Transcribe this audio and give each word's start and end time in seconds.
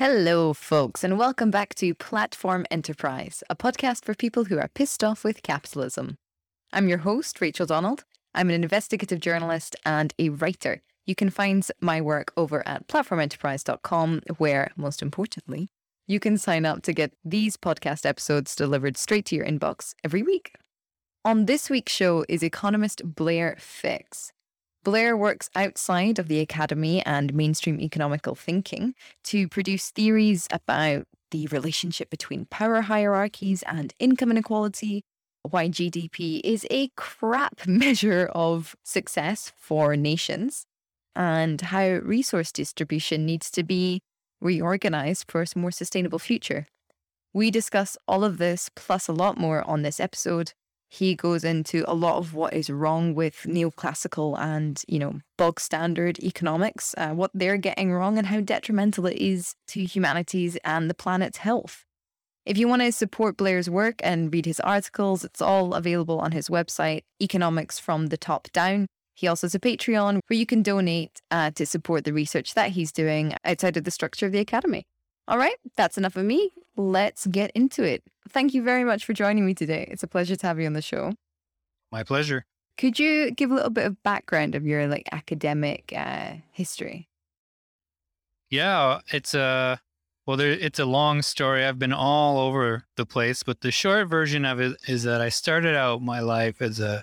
Hello, 0.00 0.54
folks, 0.54 1.04
and 1.04 1.18
welcome 1.18 1.50
back 1.50 1.74
to 1.74 1.92
Platform 1.92 2.64
Enterprise, 2.70 3.44
a 3.50 3.54
podcast 3.54 4.02
for 4.02 4.14
people 4.14 4.46
who 4.46 4.58
are 4.58 4.70
pissed 4.74 5.04
off 5.04 5.24
with 5.24 5.42
capitalism. 5.42 6.16
I'm 6.72 6.88
your 6.88 7.00
host, 7.00 7.38
Rachel 7.38 7.66
Donald. 7.66 8.04
I'm 8.34 8.48
an 8.48 8.64
investigative 8.64 9.20
journalist 9.20 9.76
and 9.84 10.14
a 10.18 10.30
writer. 10.30 10.80
You 11.04 11.14
can 11.14 11.28
find 11.28 11.68
my 11.82 12.00
work 12.00 12.32
over 12.34 12.66
at 12.66 12.88
platformenterprise.com, 12.88 14.22
where, 14.38 14.70
most 14.74 15.02
importantly, 15.02 15.68
you 16.06 16.18
can 16.18 16.38
sign 16.38 16.64
up 16.64 16.80
to 16.84 16.94
get 16.94 17.12
these 17.22 17.58
podcast 17.58 18.06
episodes 18.06 18.56
delivered 18.56 18.96
straight 18.96 19.26
to 19.26 19.36
your 19.36 19.44
inbox 19.44 19.92
every 20.02 20.22
week. 20.22 20.54
On 21.26 21.44
this 21.44 21.68
week's 21.68 21.92
show 21.92 22.24
is 22.26 22.42
economist 22.42 23.02
Blair 23.04 23.54
Fix. 23.58 24.32
Blair 24.82 25.14
works 25.16 25.50
outside 25.54 26.18
of 26.18 26.28
the 26.28 26.40
academy 26.40 27.04
and 27.04 27.34
mainstream 27.34 27.80
economical 27.80 28.34
thinking 28.34 28.94
to 29.24 29.46
produce 29.46 29.90
theories 29.90 30.48
about 30.50 31.06
the 31.30 31.46
relationship 31.48 32.08
between 32.08 32.46
power 32.46 32.80
hierarchies 32.80 33.62
and 33.64 33.92
income 33.98 34.30
inequality, 34.30 35.02
why 35.42 35.68
GDP 35.68 36.40
is 36.42 36.66
a 36.70 36.88
crap 36.96 37.60
measure 37.66 38.30
of 38.34 38.74
success 38.82 39.52
for 39.56 39.96
nations, 39.96 40.64
and 41.14 41.60
how 41.60 41.86
resource 41.86 42.50
distribution 42.50 43.26
needs 43.26 43.50
to 43.50 43.62
be 43.62 44.00
reorganized 44.40 45.26
for 45.28 45.42
a 45.42 45.58
more 45.58 45.70
sustainable 45.70 46.18
future. 46.18 46.66
We 47.34 47.50
discuss 47.50 47.96
all 48.08 48.24
of 48.24 48.38
this 48.38 48.70
plus 48.74 49.08
a 49.08 49.12
lot 49.12 49.38
more 49.38 49.62
on 49.68 49.82
this 49.82 50.00
episode 50.00 50.52
he 50.92 51.14
goes 51.14 51.44
into 51.44 51.84
a 51.86 51.94
lot 51.94 52.16
of 52.16 52.34
what 52.34 52.52
is 52.52 52.68
wrong 52.68 53.14
with 53.14 53.46
neoclassical 53.46 54.36
and, 54.36 54.82
you 54.88 54.98
know, 54.98 55.20
bog 55.38 55.60
standard 55.60 56.18
economics, 56.18 56.96
uh, 56.98 57.10
what 57.10 57.30
they're 57.32 57.56
getting 57.56 57.92
wrong, 57.92 58.18
and 58.18 58.26
how 58.26 58.40
detrimental 58.40 59.06
it 59.06 59.16
is 59.16 59.54
to 59.68 59.84
humanity's 59.84 60.56
and 60.64 60.90
the 60.90 60.94
planet's 60.94 61.38
health. 61.38 61.84
If 62.44 62.58
you 62.58 62.66
want 62.66 62.82
to 62.82 62.90
support 62.90 63.36
Blair's 63.36 63.70
work 63.70 64.00
and 64.02 64.34
read 64.34 64.46
his 64.46 64.58
articles, 64.60 65.24
it's 65.24 65.40
all 65.40 65.74
available 65.74 66.18
on 66.18 66.32
his 66.32 66.48
website, 66.48 67.02
Economics 67.22 67.78
from 67.78 68.08
the 68.08 68.16
Top 68.16 68.48
Down. 68.52 68.88
He 69.14 69.28
also 69.28 69.46
has 69.46 69.54
a 69.54 69.60
Patreon 69.60 70.18
where 70.26 70.38
you 70.38 70.46
can 70.46 70.60
donate 70.60 71.20
uh, 71.30 71.52
to 71.52 71.66
support 71.66 72.04
the 72.04 72.12
research 72.12 72.54
that 72.54 72.70
he's 72.70 72.90
doing 72.90 73.34
outside 73.44 73.76
of 73.76 73.84
the 73.84 73.90
structure 73.92 74.26
of 74.26 74.32
the 74.32 74.40
Academy. 74.40 74.82
All 75.28 75.38
right, 75.38 75.56
that's 75.76 75.98
enough 75.98 76.16
of 76.16 76.24
me. 76.24 76.50
Let's 76.76 77.28
get 77.28 77.52
into 77.54 77.84
it. 77.84 78.02
Thank 78.32 78.54
you 78.54 78.62
very 78.62 78.84
much 78.84 79.04
for 79.04 79.12
joining 79.12 79.44
me 79.44 79.54
today. 79.54 79.88
It's 79.90 80.02
a 80.02 80.06
pleasure 80.06 80.36
to 80.36 80.46
have 80.46 80.60
you 80.60 80.66
on 80.66 80.72
the 80.72 80.82
show. 80.82 81.14
My 81.90 82.04
pleasure. 82.04 82.46
Could 82.76 82.98
you 82.98 83.30
give 83.32 83.50
a 83.50 83.54
little 83.54 83.70
bit 83.70 83.86
of 83.86 84.02
background 84.02 84.54
of 84.54 84.66
your 84.66 84.86
like 84.86 85.08
academic 85.12 85.92
uh, 85.96 86.34
history? 86.52 87.08
Yeah, 88.48 89.00
it's 89.12 89.34
a 89.34 89.80
well, 90.26 90.36
there, 90.36 90.52
it's 90.52 90.78
a 90.78 90.84
long 90.84 91.22
story. 91.22 91.64
I've 91.64 91.78
been 91.78 91.92
all 91.92 92.38
over 92.38 92.84
the 92.96 93.06
place, 93.06 93.42
but 93.42 93.62
the 93.62 93.72
short 93.72 94.08
version 94.08 94.44
of 94.44 94.60
it 94.60 94.76
is 94.86 95.02
that 95.02 95.20
I 95.20 95.28
started 95.28 95.74
out 95.74 96.02
my 96.02 96.20
life 96.20 96.62
as 96.62 96.78
a 96.78 97.02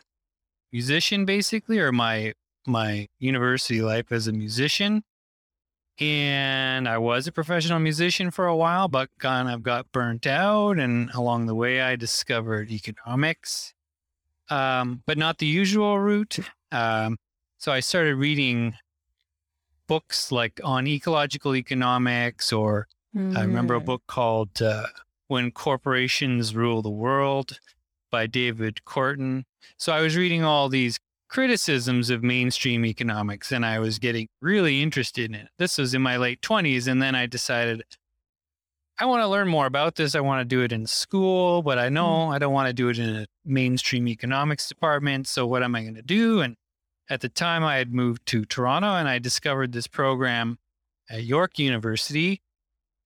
musician, 0.72 1.26
basically, 1.26 1.80
or 1.80 1.92
my 1.92 2.34
my 2.66 3.08
university 3.20 3.82
life 3.82 4.12
as 4.12 4.28
a 4.28 4.34
musician 4.34 5.04
and 6.00 6.88
I 6.88 6.98
was 6.98 7.28
a 7.28 7.32
professional 7.32 7.80
musician 7.80 8.30
for 8.32 8.46
a 8.46 8.56
while, 8.56 8.88
but 8.88 9.10
kind 9.20 9.50
of 9.50 9.64
got 9.64 9.92
burnt 9.92 10.28
out. 10.28 10.78
And 10.80 11.10
along 11.12 11.48
the 11.48 11.56
way, 11.56 11.82
I 11.82 11.96
discovered 11.96 12.70
economics, 12.70 13.74
um, 14.50 15.02
but 15.06 15.18
not 15.18 15.40
the 15.40 15.48
usual 15.48 16.00
route. 16.00 16.40
Um, 16.72 17.18
so 17.58 17.72
I 17.72 17.80
started 17.80 18.16
reading 18.16 18.76
books 19.88 20.32
like 20.32 20.60
on 20.64 20.86
ecological 20.86 21.56
economics, 21.56 22.54
or 22.54 22.88
mm. 23.16 23.36
I 23.36 23.42
remember 23.42 23.76
a 23.76 23.82
mm. 23.82 23.86
book 23.86 24.04
called 24.08 24.62
uh, 24.62 24.88
When 25.28 25.52
Corporations 25.52 26.56
Rule 26.56 26.82
the 26.82 26.90
World 26.90 27.60
by 28.12 28.28
David 28.28 28.82
Korten. 28.86 29.44
So 29.78 29.92
I 29.92 30.02
was 30.02 30.16
reading 30.16 30.44
all 30.44 30.70
these 30.70 31.00
criticisms 31.30 32.10
of 32.10 32.24
mainstream 32.24 32.86
economics 32.86 33.52
and 33.52 33.66
I 33.66 33.80
was 33.80 34.00
getting 34.00 34.28
really 34.42 34.82
interested 34.82 35.30
in 35.30 35.36
it. 35.36 35.50
This 35.58 35.78
was 35.78 35.94
in 35.94 36.02
my 36.02 36.18
late 36.18 36.42
20s 36.42 36.88
and 36.88 37.02
then 37.02 37.16
I 37.16 37.26
decided 37.26 37.84
I 39.00 39.06
want 39.06 39.22
to 39.22 39.28
learn 39.28 39.48
more 39.48 39.68
about 39.68 39.96
this. 39.96 40.16
I 40.16 40.22
want 40.22 40.42
to 40.42 40.46
do 40.46 40.64
it 40.64 40.72
in 40.72 40.88
school, 40.88 41.62
but 41.62 41.78
I 41.78 41.90
know 41.90 42.08
mm. 42.08 42.34
I 42.34 42.40
don't 42.40 42.54
want 42.54 42.68
to 42.68 42.74
do 42.74 42.90
it 42.90 42.98
in 42.98 43.16
a 43.16 43.26
mainstream 43.46 44.08
economics 44.08 44.68
department. 44.68 45.28
So 45.28 45.46
what 45.46 45.62
am 45.62 45.76
I 45.76 45.84
going 45.84 45.96
to 45.96 46.02
do? 46.02 46.42
And 46.42 46.56
at 47.10 47.22
the 47.22 47.30
time 47.30 47.64
I 47.64 47.78
had 47.78 47.94
moved 47.94 48.26
to 48.28 48.44
Toronto 48.46 48.96
and 48.96 49.08
I 49.08 49.20
discovered 49.20 49.72
this 49.72 49.88
program 49.88 50.58
at 51.10 51.24
York 51.24 51.60
University 51.60 52.42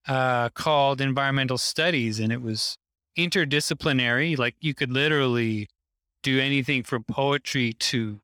uh, 0.08 0.48
called 0.50 1.00
environmental 1.00 1.58
studies 1.58 2.18
and 2.18 2.32
it 2.32 2.40
was 2.40 2.78
interdisciplinary. 3.18 4.38
Like 4.38 4.56
you 4.60 4.74
could 4.74 4.90
literally 4.90 5.68
do 6.22 6.40
anything 6.40 6.82
from 6.82 7.04
poetry 7.04 7.72
to 7.72 8.20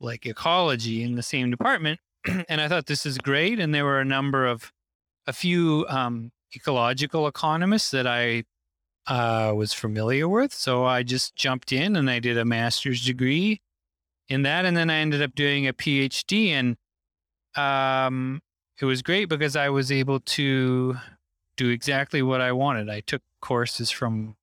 like 0.00 0.26
ecology 0.26 1.02
in 1.02 1.14
the 1.14 1.22
same 1.22 1.50
department. 1.50 2.00
and 2.48 2.60
I 2.60 2.68
thought 2.68 2.86
this 2.86 3.06
is 3.06 3.18
great. 3.18 3.58
And 3.58 3.74
there 3.74 3.84
were 3.84 4.00
a 4.00 4.04
number 4.04 4.46
of 4.46 4.72
a 5.26 5.32
few 5.32 5.86
um, 5.88 6.32
ecological 6.54 7.26
economists 7.26 7.90
that 7.90 8.06
I 8.06 8.44
uh, 9.06 9.52
was 9.54 9.72
familiar 9.72 10.28
with. 10.28 10.52
So 10.52 10.84
I 10.84 11.02
just 11.02 11.36
jumped 11.36 11.72
in 11.72 11.96
and 11.96 12.10
I 12.10 12.18
did 12.18 12.38
a 12.38 12.44
master's 12.44 13.04
degree 13.04 13.60
in 14.28 14.42
that. 14.42 14.64
And 14.64 14.76
then 14.76 14.90
I 14.90 14.96
ended 14.96 15.22
up 15.22 15.34
doing 15.34 15.66
a 15.66 15.72
PhD. 15.72 16.48
And 16.48 16.76
um, 17.56 18.40
it 18.80 18.84
was 18.84 19.02
great 19.02 19.28
because 19.28 19.56
I 19.56 19.68
was 19.68 19.92
able 19.92 20.20
to 20.20 20.96
do 21.56 21.68
exactly 21.68 22.22
what 22.22 22.40
I 22.40 22.52
wanted. 22.52 22.90
I 22.90 23.00
took 23.00 23.22
courses 23.40 23.90
from 23.90 24.36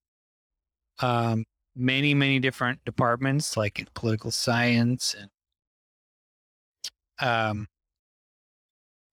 um, 1.00 1.46
many, 1.76 2.14
many 2.14 2.40
different 2.40 2.84
departments, 2.86 3.56
like 3.56 3.80
in 3.80 3.88
political 3.94 4.32
science 4.32 5.16
and 5.20 5.30
um, 7.20 7.68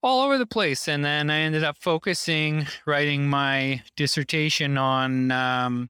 all 0.02 0.22
over 0.22 0.38
the 0.38 0.46
place. 0.46 0.88
And 0.88 1.04
then 1.04 1.30
I 1.30 1.38
ended 1.40 1.64
up 1.64 1.76
focusing, 1.78 2.66
writing 2.86 3.28
my 3.28 3.82
dissertation 3.96 4.78
on 4.78 5.30
um, 5.30 5.88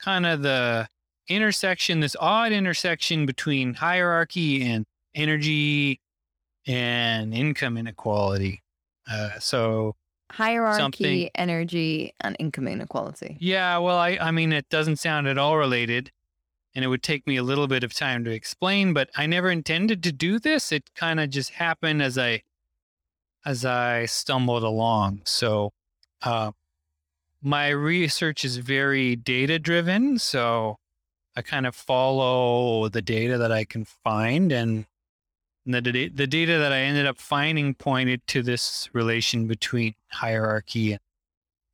kind 0.00 0.26
of 0.26 0.42
the 0.42 0.88
intersection, 1.28 2.00
this 2.00 2.16
odd 2.18 2.52
intersection 2.52 3.26
between 3.26 3.74
hierarchy 3.74 4.64
and 4.64 4.86
energy 5.14 6.00
and 6.66 7.34
income 7.34 7.76
inequality. 7.76 8.62
Uh, 9.10 9.38
so 9.38 9.94
hierarchy, 10.30 10.78
something. 10.78 11.30
energy, 11.34 12.14
and 12.20 12.36
income 12.38 12.68
inequality. 12.68 13.36
Yeah, 13.40 13.78
well, 13.78 13.98
I, 13.98 14.18
I 14.20 14.30
mean, 14.30 14.52
it 14.52 14.68
doesn't 14.68 14.96
sound 14.96 15.26
at 15.26 15.38
all 15.38 15.56
related, 15.56 16.10
and 16.74 16.84
it 16.84 16.88
would 16.88 17.02
take 17.02 17.26
me 17.26 17.36
a 17.36 17.42
little 17.42 17.66
bit 17.66 17.84
of 17.84 17.94
time 17.94 18.24
to 18.24 18.30
explain. 18.30 18.92
But 18.92 19.10
I 19.16 19.26
never 19.26 19.50
intended 19.50 20.02
to 20.04 20.12
do 20.12 20.38
this. 20.38 20.72
It 20.72 20.90
kind 20.94 21.20
of 21.20 21.30
just 21.30 21.50
happened 21.50 22.02
as 22.02 22.18
I 22.18 22.42
as 23.44 23.64
I 23.64 24.06
stumbled 24.06 24.64
along. 24.64 25.22
So, 25.24 25.72
uh, 26.22 26.52
my 27.40 27.68
research 27.68 28.44
is 28.44 28.56
very 28.56 29.16
data 29.16 29.58
driven. 29.58 30.18
So, 30.18 30.76
I 31.36 31.42
kind 31.42 31.66
of 31.66 31.74
follow 31.74 32.88
the 32.88 33.00
data 33.00 33.38
that 33.38 33.52
I 33.52 33.64
can 33.64 33.84
find 33.84 34.50
and 34.50 34.86
and 35.68 35.84
the, 35.84 36.08
the 36.08 36.26
data 36.26 36.58
that 36.58 36.72
I 36.72 36.78
ended 36.78 37.06
up 37.06 37.18
finding 37.18 37.74
pointed 37.74 38.26
to 38.28 38.42
this 38.42 38.88
relation 38.94 39.46
between 39.46 39.94
hierarchy 40.10 40.92
and, 40.92 41.00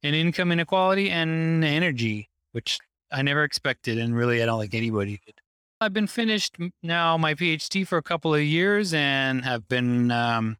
and 0.02 0.16
income 0.16 0.50
inequality 0.50 1.10
and 1.10 1.64
energy, 1.64 2.28
which 2.50 2.80
I 3.12 3.22
never 3.22 3.44
expected. 3.44 3.98
And 3.98 4.16
really, 4.16 4.42
I 4.42 4.46
don't 4.46 4.60
think 4.60 4.74
anybody 4.74 5.20
did. 5.24 5.36
I've 5.80 5.92
been 5.92 6.08
finished 6.08 6.56
now 6.82 7.16
my 7.16 7.34
PhD 7.34 7.86
for 7.86 7.96
a 7.96 8.02
couple 8.02 8.34
of 8.34 8.42
years 8.42 8.92
and 8.92 9.44
have 9.44 9.68
been 9.68 10.10
um, 10.10 10.56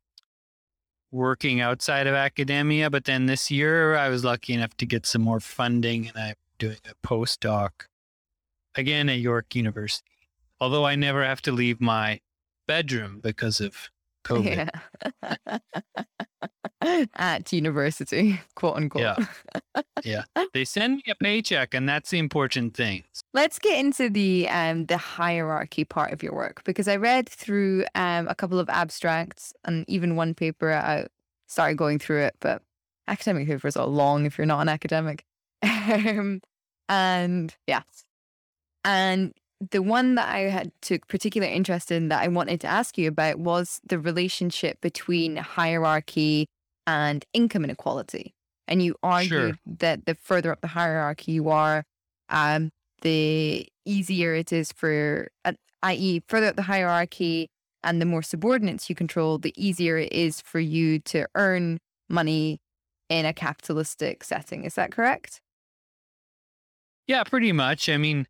working 1.10 1.60
outside 1.60 2.06
of 2.06 2.14
academia. 2.14 2.88
But 2.88 3.04
then 3.04 3.26
this 3.26 3.50
year, 3.50 3.96
I 3.96 4.10
was 4.10 4.24
lucky 4.24 4.54
enough 4.54 4.76
to 4.76 4.86
get 4.86 5.06
some 5.06 5.22
more 5.22 5.40
funding 5.40 6.06
and 6.06 6.16
I'm 6.16 6.34
doing 6.60 6.78
a 6.88 6.94
postdoc 7.04 7.70
again 8.76 9.08
at 9.08 9.18
York 9.18 9.56
University. 9.56 10.06
Although 10.60 10.86
I 10.86 10.94
never 10.94 11.24
have 11.24 11.42
to 11.42 11.52
leave 11.52 11.80
my 11.80 12.20
bedroom 12.66 13.20
because 13.22 13.60
of 13.60 13.90
COVID. 14.24 14.70
Yeah. 15.46 15.58
At 17.16 17.52
university, 17.52 18.40
quote 18.56 18.76
unquote. 18.76 19.02
Yeah. 19.02 19.82
yeah. 20.04 20.44
They 20.52 20.64
send 20.64 20.96
me 20.96 21.02
a 21.10 21.14
paycheck 21.14 21.74
and 21.74 21.88
that's 21.88 22.10
the 22.10 22.18
important 22.18 22.74
thing. 22.74 23.04
Let's 23.32 23.58
get 23.58 23.78
into 23.78 24.10
the 24.10 24.48
um 24.48 24.86
the 24.86 24.98
hierarchy 24.98 25.84
part 25.84 26.12
of 26.12 26.22
your 26.22 26.34
work 26.34 26.62
because 26.64 26.88
I 26.88 26.96
read 26.96 27.28
through 27.28 27.84
um 27.94 28.28
a 28.28 28.34
couple 28.34 28.58
of 28.58 28.68
abstracts 28.68 29.54
and 29.64 29.84
even 29.88 30.16
one 30.16 30.34
paper 30.34 30.72
I 30.72 31.06
started 31.46 31.78
going 31.78 31.98
through 31.98 32.22
it, 32.22 32.34
but 32.40 32.62
academic 33.08 33.46
papers 33.46 33.76
are 33.76 33.86
long 33.86 34.26
if 34.26 34.38
you're 34.38 34.46
not 34.46 34.60
an 34.60 34.68
academic. 34.68 35.24
um, 35.62 36.40
and 36.88 37.54
yeah. 37.66 37.82
And 38.84 39.32
the 39.70 39.82
one 39.82 40.14
that 40.16 40.28
I 40.28 40.40
had 40.50 40.72
took 40.82 41.06
particular 41.08 41.46
interest 41.46 41.90
in 41.90 42.08
that 42.08 42.22
I 42.22 42.28
wanted 42.28 42.60
to 42.62 42.66
ask 42.66 42.98
you 42.98 43.08
about 43.08 43.38
was 43.38 43.80
the 43.86 43.98
relationship 43.98 44.80
between 44.80 45.36
hierarchy 45.36 46.46
and 46.86 47.24
income 47.32 47.64
inequality. 47.64 48.34
And 48.66 48.82
you 48.82 48.96
argued 49.02 49.28
Sure. 49.28 49.58
that 49.78 50.06
the 50.06 50.14
further 50.14 50.52
up 50.52 50.60
the 50.60 50.68
hierarchy 50.68 51.32
you 51.32 51.48
are, 51.50 51.84
um, 52.28 52.70
the 53.02 53.66
easier 53.84 54.34
it 54.34 54.52
is 54.52 54.72
for, 54.72 55.28
uh, 55.44 55.52
i.e., 55.82 56.22
further 56.28 56.46
up 56.48 56.56
the 56.56 56.62
hierarchy 56.62 57.48
and 57.82 58.00
the 58.00 58.06
more 58.06 58.22
subordinates 58.22 58.88
you 58.88 58.96
control, 58.96 59.36
the 59.38 59.52
easier 59.56 59.98
it 59.98 60.12
is 60.12 60.40
for 60.40 60.58
you 60.60 60.98
to 61.00 61.26
earn 61.34 61.78
money 62.08 62.58
in 63.10 63.26
a 63.26 63.34
capitalistic 63.34 64.24
setting. 64.24 64.64
Is 64.64 64.74
that 64.74 64.90
correct? 64.90 65.40
Yeah, 67.06 67.22
pretty 67.24 67.52
much. 67.52 67.88
I 67.88 67.98
mean, 67.98 68.26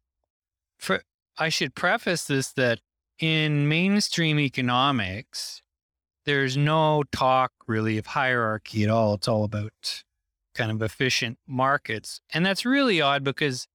for 0.78 1.02
I 1.38 1.48
should 1.48 1.75
preface 1.75 2.25
this 2.25 2.52
that 2.52 2.81
in 3.19 3.69
mainstream 3.69 4.38
economics, 4.38 5.62
there's 6.25 6.56
no 6.56 7.04
talk 7.12 7.52
really 7.66 7.98
of 7.98 8.06
hierarchy 8.06 8.84
at 8.84 8.90
all. 8.90 9.14
It's 9.14 9.28
all 9.28 9.44
about 9.44 10.04
kind 10.54 10.70
of 10.70 10.82
efficient 10.82 11.38
markets. 11.46 12.20
And 12.32 12.46
that's 12.46 12.64
really 12.64 13.00
odd 13.00 13.25
because 13.25 13.66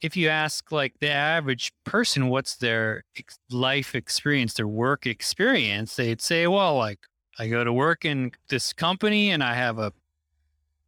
if 0.00 0.16
you 0.16 0.28
ask 0.28 0.72
like 0.72 0.94
the 1.00 1.10
average 1.10 1.72
person 1.84 2.28
what's 2.28 2.56
their 2.56 3.04
life 3.50 3.94
experience, 3.94 4.54
their 4.54 4.68
work 4.68 5.06
experience, 5.06 5.96
they'd 5.96 6.20
say, 6.20 6.46
well, 6.46 6.76
like 6.76 7.00
I 7.38 7.48
go 7.48 7.64
to 7.64 7.72
work 7.72 8.04
in 8.04 8.32
this 8.48 8.72
company 8.72 9.30
and 9.30 9.42
I 9.42 9.54
have 9.54 9.78
a 9.78 9.92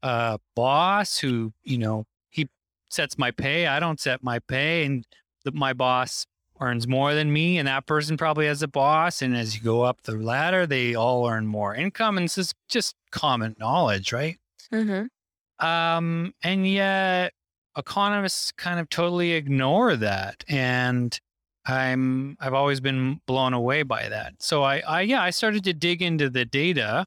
a 0.02 0.38
boss 0.54 1.18
who, 1.18 1.52
you 1.64 1.78
know, 1.78 2.04
he 2.30 2.48
sets 2.90 3.18
my 3.18 3.30
pay. 3.30 3.66
I 3.66 3.80
don't 3.80 3.98
set 3.98 4.22
my 4.22 4.38
pay 4.38 4.84
and 4.84 5.04
the, 5.46 5.52
my 5.52 5.72
boss 5.72 6.26
earns 6.60 6.86
more 6.88 7.14
than 7.14 7.32
me 7.32 7.58
and 7.58 7.68
that 7.68 7.86
person 7.86 8.16
probably 8.16 8.46
has 8.46 8.62
a 8.62 8.68
boss 8.68 9.22
and 9.22 9.36
as 9.36 9.54
you 9.56 9.62
go 9.62 9.82
up 9.82 10.02
the 10.02 10.12
ladder 10.12 10.66
they 10.66 10.94
all 10.94 11.26
earn 11.28 11.46
more 11.46 11.74
income 11.74 12.16
and 12.16 12.24
this 12.24 12.38
is 12.38 12.54
just 12.68 12.94
common 13.10 13.54
knowledge 13.58 14.12
right? 14.12 14.36
Mm-hmm. 14.72 15.64
um 15.66 16.32
and 16.42 16.66
yet 16.68 17.32
economists 17.76 18.52
kind 18.52 18.80
of 18.80 18.88
totally 18.88 19.32
ignore 19.32 19.96
that 19.96 20.42
and 20.48 21.20
i'm 21.66 22.36
i've 22.40 22.54
always 22.54 22.80
been 22.80 23.20
blown 23.26 23.52
away 23.54 23.82
by 23.82 24.08
that. 24.08 24.34
So 24.40 24.62
i 24.62 24.80
i 24.80 25.00
yeah 25.02 25.22
i 25.22 25.30
started 25.30 25.62
to 25.64 25.72
dig 25.72 26.02
into 26.02 26.30
the 26.30 26.44
data 26.44 27.04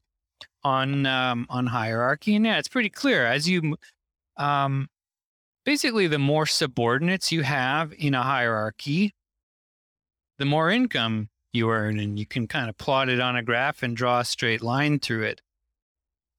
on 0.62 1.06
um 1.06 1.46
on 1.50 1.66
hierarchy 1.66 2.36
and 2.36 2.46
yeah 2.46 2.58
it's 2.58 2.68
pretty 2.68 2.90
clear. 2.90 3.26
As 3.26 3.48
you 3.48 3.76
um 4.36 4.88
basically 5.70 6.08
the 6.08 6.18
more 6.18 6.46
subordinates 6.46 7.30
you 7.30 7.42
have 7.42 7.92
in 7.96 8.12
a 8.12 8.22
hierarchy 8.24 9.14
the 10.40 10.44
more 10.44 10.68
income 10.68 11.28
you 11.52 11.70
earn 11.70 12.00
and 12.00 12.18
you 12.18 12.26
can 12.26 12.48
kind 12.48 12.68
of 12.68 12.76
plot 12.76 13.08
it 13.08 13.20
on 13.20 13.36
a 13.36 13.42
graph 13.42 13.84
and 13.84 13.96
draw 13.96 14.18
a 14.18 14.24
straight 14.24 14.62
line 14.62 14.98
through 14.98 15.22
it 15.22 15.40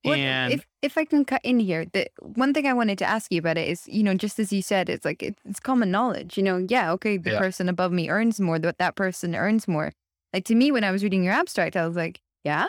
What- 0.04 0.16
uh, 0.16 0.18
and 0.18 0.54
if 0.54 0.68
if 0.82 0.98
I 0.98 1.06
can 1.06 1.24
cut 1.24 1.40
in 1.46 1.60
here, 1.60 1.86
the 1.94 2.08
one 2.20 2.54
thing 2.54 2.66
I 2.66 2.74
wanted 2.74 2.98
to 2.98 3.06
ask 3.06 3.32
you 3.32 3.40
about 3.40 3.58
it 3.58 3.70
is, 3.70 3.88
you 3.88 4.04
know, 4.04 4.16
just 4.16 4.38
as 4.40 4.52
you 4.52 4.62
said, 4.64 4.90
it's 4.90 5.06
like 5.06 5.22
it, 5.24 5.38
it's 5.46 5.60
common 5.60 5.92
knowledge. 5.92 6.38
You 6.38 6.44
know, 6.44 6.58
yeah, 6.68 6.92
okay, 6.94 7.18
the 7.18 7.30
Yeah. 7.32 7.40
person 7.40 7.70
above 7.70 7.92
me 7.94 8.10
earns 8.10 8.40
more, 8.42 8.58
but 8.60 8.80
that 8.80 8.96
person 8.96 9.34
earns 9.36 9.68
more. 9.68 9.92
Like 10.34 10.44
to 10.46 10.56
me, 10.56 10.72
when 10.72 10.84
I 10.84 10.92
was 10.92 11.04
reading 11.04 11.24
your 11.24 11.34
abstract, 11.34 11.76
I 11.78 11.86
was 11.88 11.96
like, 11.96 12.20
yeah, 12.44 12.66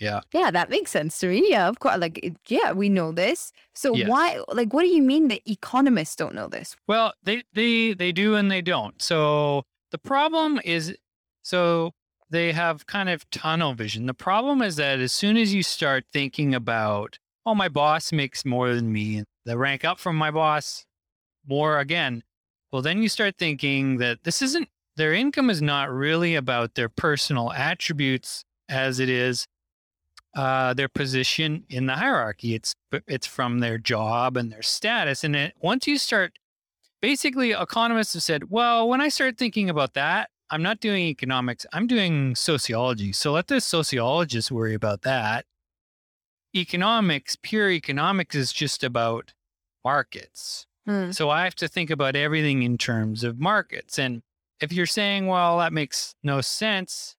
yeah 0.00 0.20
yeah, 0.32 0.50
that 0.50 0.70
makes 0.70 0.90
sense 0.90 1.18
to 1.20 1.28
me. 1.28 1.46
Yeah, 1.48 1.68
of 1.68 1.78
course. 1.78 1.98
Like, 1.98 2.18
it- 2.22 2.36
yeah, 2.48 2.72
we 2.72 2.88
know 2.88 3.12
this. 3.12 3.52
So 3.74 3.94
Yes. 3.94 4.08
why? 4.08 4.40
Like, 4.52 4.72
what 4.74 4.82
do 4.82 4.88
you 4.88 5.02
mean 5.02 5.28
that 5.28 5.40
economists 5.48 6.16
don't 6.16 6.34
know 6.34 6.48
this? 6.48 6.74
Well, 6.88 7.14
they 7.22 7.44
they 7.52 7.94
they 7.94 8.10
do 8.12 8.34
and 8.34 8.50
they 8.50 8.60
don't. 8.62 9.00
So 9.00 9.62
the 9.92 9.98
problem 9.98 10.60
is 10.64 10.96
so 11.42 11.92
they 12.30 12.52
have 12.52 12.86
kind 12.86 13.08
of 13.08 13.28
tunnel 13.30 13.74
vision. 13.74 14.06
The 14.06 14.14
problem 14.14 14.62
is 14.62 14.76
that 14.76 14.98
as 14.98 15.12
soon 15.12 15.36
as 15.36 15.54
you 15.54 15.62
start 15.62 16.04
thinking 16.12 16.54
about, 16.54 17.18
oh, 17.46 17.54
my 17.54 17.68
boss 17.68 18.10
makes 18.12 18.44
more 18.44 18.74
than 18.74 18.90
me, 18.92 19.22
the 19.44 19.56
rank 19.56 19.84
up 19.84 19.98
from 20.00 20.16
my 20.16 20.30
boss 20.32 20.84
more 21.46 21.78
again, 21.78 22.22
well, 22.72 22.82
then 22.82 23.02
you 23.02 23.08
start 23.08 23.36
thinking 23.38 23.98
that 23.98 24.24
this 24.24 24.42
isn't 24.42 24.68
their 24.96 25.12
income 25.12 25.50
is 25.50 25.60
not 25.62 25.90
really 25.90 26.34
about 26.34 26.74
their 26.74 26.88
personal 26.88 27.52
attributes 27.52 28.44
as 28.68 28.98
it 28.98 29.08
is 29.08 29.46
uh, 30.34 30.74
their 30.74 30.88
position 30.88 31.64
in 31.68 31.86
the 31.86 31.94
hierarchy. 31.94 32.54
It's 32.54 32.74
it's 33.06 33.26
from 33.26 33.60
their 33.60 33.78
job 33.78 34.36
and 34.36 34.52
their 34.52 34.62
status. 34.62 35.24
And 35.24 35.36
it, 35.36 35.54
once 35.60 35.86
you 35.86 35.98
start 35.98 36.38
basically 37.00 37.52
economists 37.52 38.14
have 38.14 38.22
said, 38.22 38.50
well, 38.50 38.88
when 38.88 39.00
I 39.00 39.08
start 39.08 39.36
thinking 39.36 39.68
about 39.68 39.94
that, 39.94 40.30
I'm 40.50 40.62
not 40.62 40.80
doing 40.80 41.04
economics, 41.04 41.66
I'm 41.72 41.86
doing 41.86 42.34
sociology. 42.34 43.12
So 43.12 43.32
let 43.32 43.48
the 43.48 43.60
sociologists 43.60 44.50
worry 44.50 44.74
about 44.74 45.02
that. 45.02 45.46
Economics, 46.54 47.36
pure 47.42 47.70
economics 47.70 48.34
is 48.34 48.52
just 48.52 48.84
about 48.84 49.32
markets. 49.84 50.66
Hmm. 50.86 51.10
So 51.10 51.30
I 51.30 51.44
have 51.44 51.54
to 51.56 51.68
think 51.68 51.90
about 51.90 52.14
everything 52.16 52.62
in 52.62 52.78
terms 52.78 53.24
of 53.24 53.40
markets. 53.40 53.98
And 53.98 54.22
if 54.60 54.72
you're 54.72 54.86
saying, 54.86 55.26
well, 55.26 55.58
that 55.58 55.72
makes 55.72 56.14
no 56.22 56.40
sense, 56.40 57.16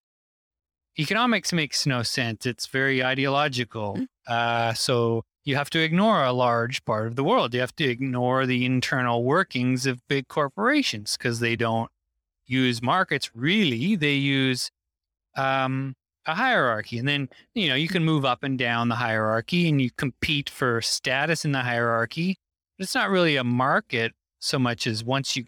economics 0.98 1.54
makes 1.54 1.86
no 1.86 2.04
sense. 2.04 2.46
It's 2.46 2.68
very 2.68 3.04
ideological. 3.04 4.06
Uh, 4.28 4.74
so 4.74 5.24
you 5.44 5.56
have 5.56 5.70
to 5.72 5.80
ignore 5.80 6.24
a 6.24 6.32
large 6.34 6.84
part 6.86 7.08
of 7.08 7.16
the 7.16 7.24
world. 7.24 7.54
You 7.54 7.60
have 7.60 7.76
to 7.76 7.86
ignore 7.86 8.46
the 8.46 8.66
internal 8.66 9.24
workings 9.24 9.86
of 9.86 10.06
big 10.08 10.28
corporations 10.28 11.16
because 11.18 11.40
they 11.40 11.56
don't 11.56 11.92
use 12.48 12.82
markets 12.82 13.32
really. 13.36 13.96
They 13.96 14.14
use 14.14 14.72
um, 15.38 15.96
a 16.26 16.36
hierarchy. 16.36 16.98
And 16.98 17.08
then, 17.08 17.30
you 17.54 17.68
know, 17.68 17.76
you 17.76 17.88
can 17.88 18.04
move 18.04 18.26
up 18.26 18.44
and 18.44 18.58
down 18.58 18.90
the 18.90 18.96
hierarchy 18.96 19.70
and 19.70 19.82
you 19.82 19.92
compete 19.92 20.50
for 20.50 20.82
status 20.82 21.46
in 21.46 21.52
the 21.52 21.62
hierarchy. 21.62 22.38
But 22.78 22.86
it's 22.86 22.96
not 22.96 23.10
really 23.10 23.36
a 23.36 23.44
market 23.44 24.14
so 24.40 24.60
much 24.60 24.88
as 24.88 25.04
once 25.04 25.36
you 25.36 25.46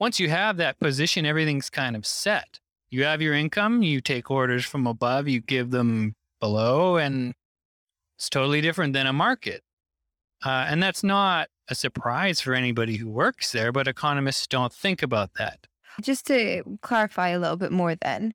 once 0.00 0.18
you 0.18 0.28
have 0.28 0.56
that 0.56 0.80
position, 0.80 1.24
everything's 1.24 1.70
kind 1.70 1.94
of 1.94 2.04
set. 2.04 2.58
You 2.94 3.02
have 3.02 3.20
your 3.20 3.34
income, 3.34 3.82
you 3.82 4.00
take 4.00 4.30
orders 4.30 4.64
from 4.64 4.86
above, 4.86 5.26
you 5.26 5.40
give 5.40 5.72
them 5.72 6.14
below, 6.38 6.96
and 6.96 7.34
it's 8.16 8.30
totally 8.30 8.60
different 8.60 8.92
than 8.92 9.08
a 9.08 9.12
market. 9.12 9.64
Uh, 10.44 10.66
and 10.68 10.80
that's 10.80 11.02
not 11.02 11.48
a 11.68 11.74
surprise 11.74 12.40
for 12.40 12.54
anybody 12.54 12.94
who 12.94 13.08
works 13.08 13.50
there, 13.50 13.72
but 13.72 13.88
economists 13.88 14.46
don't 14.46 14.72
think 14.72 15.02
about 15.02 15.34
that. 15.34 15.66
Just 16.00 16.24
to 16.28 16.62
clarify 16.82 17.30
a 17.30 17.38
little 17.40 17.56
bit 17.56 17.72
more, 17.72 17.96
then, 17.96 18.32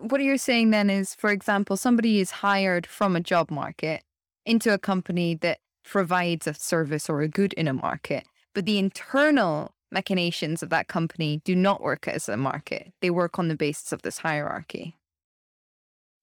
what 0.00 0.20
you're 0.20 0.36
saying 0.36 0.70
then 0.72 0.90
is, 0.90 1.14
for 1.14 1.30
example, 1.30 1.76
somebody 1.76 2.18
is 2.18 2.32
hired 2.32 2.88
from 2.88 3.14
a 3.14 3.20
job 3.20 3.52
market 3.52 4.02
into 4.44 4.74
a 4.74 4.78
company 4.78 5.36
that 5.36 5.60
provides 5.84 6.48
a 6.48 6.54
service 6.54 7.08
or 7.08 7.20
a 7.20 7.28
good 7.28 7.52
in 7.52 7.68
a 7.68 7.72
market, 7.72 8.24
but 8.52 8.66
the 8.66 8.80
internal 8.80 9.76
machinations 9.92 10.62
of 10.62 10.70
that 10.70 10.88
company 10.88 11.40
do 11.44 11.54
not 11.54 11.80
work 11.80 12.08
as 12.08 12.28
a 12.28 12.36
market. 12.36 12.92
They 13.00 13.10
work 13.10 13.38
on 13.38 13.48
the 13.48 13.56
basis 13.56 13.92
of 13.92 14.02
this 14.02 14.18
hierarchy. 14.18 14.96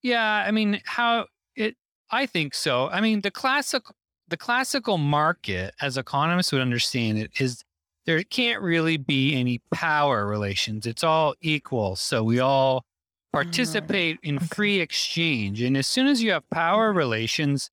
Yeah, 0.01 0.43
I 0.45 0.51
mean, 0.51 0.81
how 0.85 1.27
it 1.55 1.75
I 2.11 2.25
think 2.25 2.53
so. 2.53 2.89
I 2.89 3.01
mean, 3.01 3.21
the 3.21 3.31
classic 3.31 3.83
the 4.27 4.37
classical 4.37 4.97
market 4.97 5.73
as 5.81 5.97
economists 5.97 6.51
would 6.51 6.61
understand 6.61 7.17
it 7.17 7.31
is 7.39 7.63
there 8.05 8.23
can't 8.23 8.61
really 8.61 8.97
be 8.97 9.35
any 9.35 9.61
power 9.71 10.25
relations. 10.25 10.85
It's 10.85 11.03
all 11.03 11.35
equal. 11.41 11.95
So 11.95 12.23
we 12.23 12.39
all 12.39 12.79
mm, 12.79 12.83
participate 13.33 14.17
in 14.23 14.37
okay. 14.37 14.45
free 14.47 14.79
exchange. 14.79 15.61
And 15.61 15.75
as 15.77 15.87
soon 15.87 16.07
as 16.07 16.23
you 16.23 16.31
have 16.31 16.49
power 16.49 16.89
mm-hmm. 16.89 16.97
relations, 16.97 17.69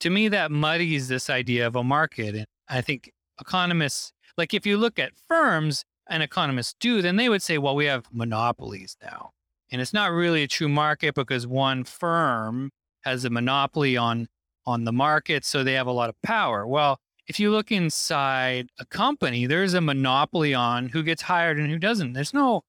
to 0.00 0.10
me 0.10 0.28
that 0.28 0.50
muddies 0.50 1.08
this 1.08 1.30
idea 1.30 1.66
of 1.66 1.76
a 1.76 1.84
market. 1.84 2.34
And 2.34 2.46
I 2.68 2.80
think 2.80 3.12
economists 3.40 4.12
like 4.36 4.54
if 4.54 4.66
you 4.66 4.76
look 4.76 4.98
at 4.98 5.12
firms 5.28 5.84
and 6.08 6.22
economists 6.22 6.74
do, 6.78 7.02
then 7.02 7.16
they 7.16 7.28
would 7.28 7.42
say, 7.42 7.58
well, 7.58 7.74
we 7.74 7.86
have 7.86 8.06
monopolies 8.12 8.96
now. 9.02 9.30
And 9.70 9.80
it's 9.80 9.92
not 9.92 10.12
really 10.12 10.42
a 10.42 10.48
true 10.48 10.68
market 10.68 11.14
because 11.14 11.46
one 11.46 11.84
firm 11.84 12.70
has 13.02 13.24
a 13.24 13.30
monopoly 13.30 13.96
on 13.96 14.28
on 14.64 14.84
the 14.84 14.92
market, 14.92 15.44
so 15.44 15.64
they 15.64 15.72
have 15.72 15.88
a 15.88 15.92
lot 15.92 16.08
of 16.08 16.14
power. 16.22 16.64
Well, 16.64 17.00
if 17.26 17.40
you 17.40 17.50
look 17.50 17.72
inside 17.72 18.68
a 18.78 18.84
company, 18.84 19.46
there's 19.46 19.74
a 19.74 19.80
monopoly 19.80 20.54
on 20.54 20.88
who 20.88 21.02
gets 21.02 21.22
hired 21.22 21.58
and 21.58 21.68
who 21.68 21.78
doesn't. 21.78 22.12
There's 22.12 22.34
no 22.34 22.62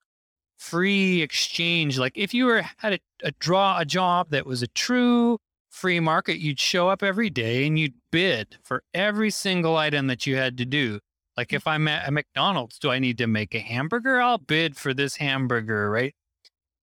free 0.58 1.22
exchange. 1.22 2.00
Like 2.00 2.14
if 2.16 2.34
you 2.34 2.46
were 2.46 2.64
had 2.78 2.94
a, 2.94 3.00
a 3.24 3.32
draw 3.40 3.80
a 3.80 3.86
job 3.86 4.30
that 4.30 4.46
was 4.46 4.62
a 4.62 4.68
true 4.68 5.40
free 5.70 6.00
market, 6.00 6.38
you'd 6.40 6.60
show 6.60 6.90
up 6.90 7.04
every 7.04 7.30
day 7.30 7.66
and 7.68 7.78
you'd 7.78 7.96
bid 8.12 8.58
for 8.64 8.84
every 8.94 9.30
single 9.30 9.76
item 9.76 10.08
that 10.08 10.26
you 10.26 10.36
had 10.36 10.58
to 10.58 10.66
do. 10.66 11.00
Like 11.38 11.50
mm. 11.50 11.56
if 11.56 11.68
I'm 11.68 11.88
at 11.88 12.08
a 12.08 12.12
McDonald's, 12.12 12.80
do 12.80 12.90
I 12.92 13.00
need 13.00 13.18
to 13.20 13.28
make 13.28 13.56
a 13.56 13.60
hamburger? 13.60 14.22
I'll 14.22 14.38
bid 14.38 14.76
for 14.76 14.94
this 14.94 15.18
hamburger, 15.18 15.90
right? 15.90 16.14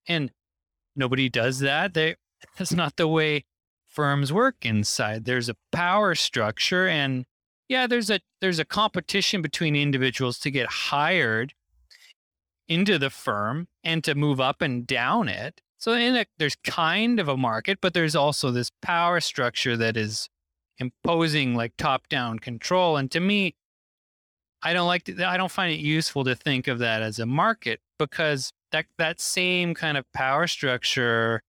And 0.06 0.30
nobody 0.96 1.28
does 1.28 1.60
that. 1.60 1.94
They 1.94 2.16
that's 2.58 2.72
not 2.72 2.96
the 2.96 3.08
way 3.08 3.44
firms 3.86 4.32
work 4.32 4.56
inside. 4.62 5.24
There's 5.24 5.48
a 5.48 5.56
power 5.72 6.14
structure 6.14 6.86
and 6.88 7.24
yeah, 7.68 7.86
there's 7.86 8.10
a 8.10 8.20
there's 8.40 8.58
a 8.58 8.64
competition 8.64 9.42
between 9.42 9.76
individuals 9.76 10.38
to 10.40 10.50
get 10.50 10.66
hired 10.68 11.54
into 12.68 12.98
the 12.98 13.10
firm 13.10 13.68
and 13.84 14.02
to 14.04 14.14
move 14.14 14.40
up 14.40 14.62
and 14.62 14.86
down 14.86 15.28
it. 15.28 15.60
So 15.78 15.92
in 15.92 16.16
a, 16.16 16.26
there's 16.38 16.56
kind 16.56 17.18
of 17.18 17.28
a 17.28 17.36
market, 17.36 17.78
but 17.80 17.94
there's 17.94 18.14
also 18.14 18.50
this 18.50 18.70
power 18.82 19.20
structure 19.20 19.76
that 19.76 19.96
is 19.96 20.28
imposing 20.78 21.54
like 21.54 21.72
top-down 21.76 22.38
control. 22.38 22.96
And 22.96 23.10
to 23.12 23.20
me, 23.20 23.54
I 24.62 24.72
don't 24.72 24.86
like 24.86 25.04
to, 25.04 25.24
I 25.24 25.36
don't 25.36 25.50
find 25.50 25.72
it 25.72 25.80
useful 25.80 26.24
to 26.24 26.34
think 26.34 26.68
of 26.68 26.78
that 26.80 27.02
as 27.02 27.18
a 27.18 27.26
market 27.26 27.80
because 27.98 28.52
that 28.72 28.86
that 28.98 29.20
same 29.20 29.74
kind 29.74 29.96
of 29.96 30.04
power 30.12 30.46
structure 30.46 31.42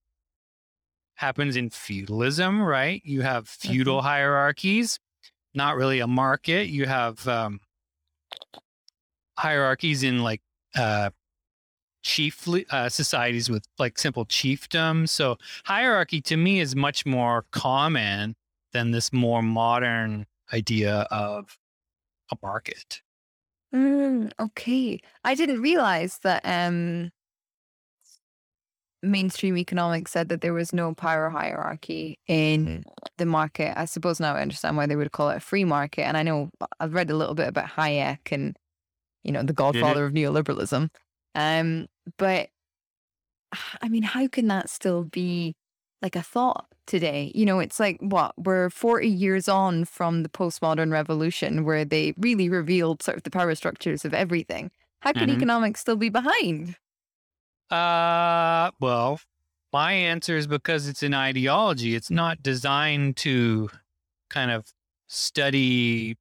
happens 1.16 1.56
in 1.56 1.70
feudalism, 1.70 2.62
right? 2.62 3.02
You 3.06 3.22
have 3.22 3.48
feudal 3.48 3.98
mm-hmm. 3.98 4.08
hierarchies, 4.08 5.00
not 5.54 5.76
really 5.76 6.00
a 6.00 6.08
market. 6.08 6.68
You 6.68 6.86
have 6.86 7.28
um, 7.28 7.60
hierarchies 9.38 10.04
in 10.04 10.24
like 10.24 10.42
uh, 10.76 11.12
chief 12.04 12.48
uh, 12.70 12.90
societies 12.90 13.50
with 13.50 13.66
like 13.78 14.00
simple 14.00 14.26
chiefdom. 14.26 15.08
So 15.08 15.38
hierarchy 15.66 16.22
to 16.22 16.38
me 16.38 16.60
is 16.60 16.76
much 16.76 17.06
more 17.06 17.46
common 17.52 18.36
than 18.74 18.92
this 18.92 19.14
more 19.14 19.42
modern 19.42 20.26
idea 20.54 21.08
of 21.12 21.58
a 22.32 22.38
market. 22.42 23.02
Mm, 23.74 24.32
okay. 24.40 25.00
I 25.24 25.36
didn't 25.36 25.62
realize 25.62 26.20
that 26.24 26.42
um, 26.44 27.12
mainstream 29.02 29.58
economics 29.58 30.12
said 30.12 30.30
that 30.30 30.42
there 30.42 30.54
was 30.54 30.74
no 30.74 30.94
power 30.94 31.30
hierarchy 31.30 32.20
in 32.28 32.84
the 33.18 33.26
market. 33.26 33.78
I 33.80 33.86
suppose 33.86 34.20
now 34.20 34.36
I 34.36 34.42
understand 34.42 34.78
why 34.78 34.86
they 34.86 34.96
would 34.96 35.12
call 35.12 35.30
it 35.30 35.38
a 35.38 35.42
free 35.42 35.64
market. 35.64 36.04
And 36.04 36.18
I 36.18 36.24
know 36.24 36.50
I've 36.80 36.94
read 36.94 37.10
a 37.10 37.16
little 37.16 37.36
bit 37.36 37.48
about 37.48 37.70
Hayek 37.70 38.32
and, 38.32 38.58
you 39.24 39.32
know, 39.32 39.44
the 39.44 39.54
godfather 39.54 40.10
mm-hmm. 40.10 40.26
of 40.26 40.46
neoliberalism. 40.46 40.90
Um, 41.36 41.88
but 42.18 42.50
I 43.82 43.90
mean, 43.90 44.04
how 44.04 44.28
can 44.28 44.48
that 44.48 44.70
still 44.70 45.04
be 45.04 45.56
like 46.02 46.16
a 46.16 46.22
thought 46.22 46.68
today? 46.86 47.32
You 47.36 47.46
know, 47.46 47.60
it's 47.60 47.80
like 47.80 47.98
what 48.00 48.34
we're 48.38 48.70
40 48.70 49.08
years 49.08 49.48
on 49.48 49.86
from 49.86 50.24
the 50.24 50.30
postmodern 50.30 50.92
revolution 50.92 51.64
where 51.64 51.86
they 51.86 52.14
really 52.18 52.50
revealed 52.50 53.02
sort 53.04 53.18
of 53.18 53.24
the 53.24 53.32
power 53.32 53.54
structures 53.56 54.06
of 54.06 54.14
everything. 54.14 54.72
How 55.02 55.14
can 55.14 55.28
mm-hmm. 55.28 55.38
economics 55.38 55.82
still 55.82 55.96
be 55.96 56.10
behind? 56.10 56.76
Uh, 57.70 58.72
well, 58.80 59.20
my 59.74 59.94
answer 59.94 60.36
is 60.36 60.48
because 60.48 60.88
it's 60.88 61.04
an 61.04 61.14
ideology. 61.14 61.96
It's 61.96 62.12
not 62.12 62.44
designed 62.44 63.18
to 63.18 63.70
kind 64.30 64.52
of 64.52 64.66
study 65.08 66.18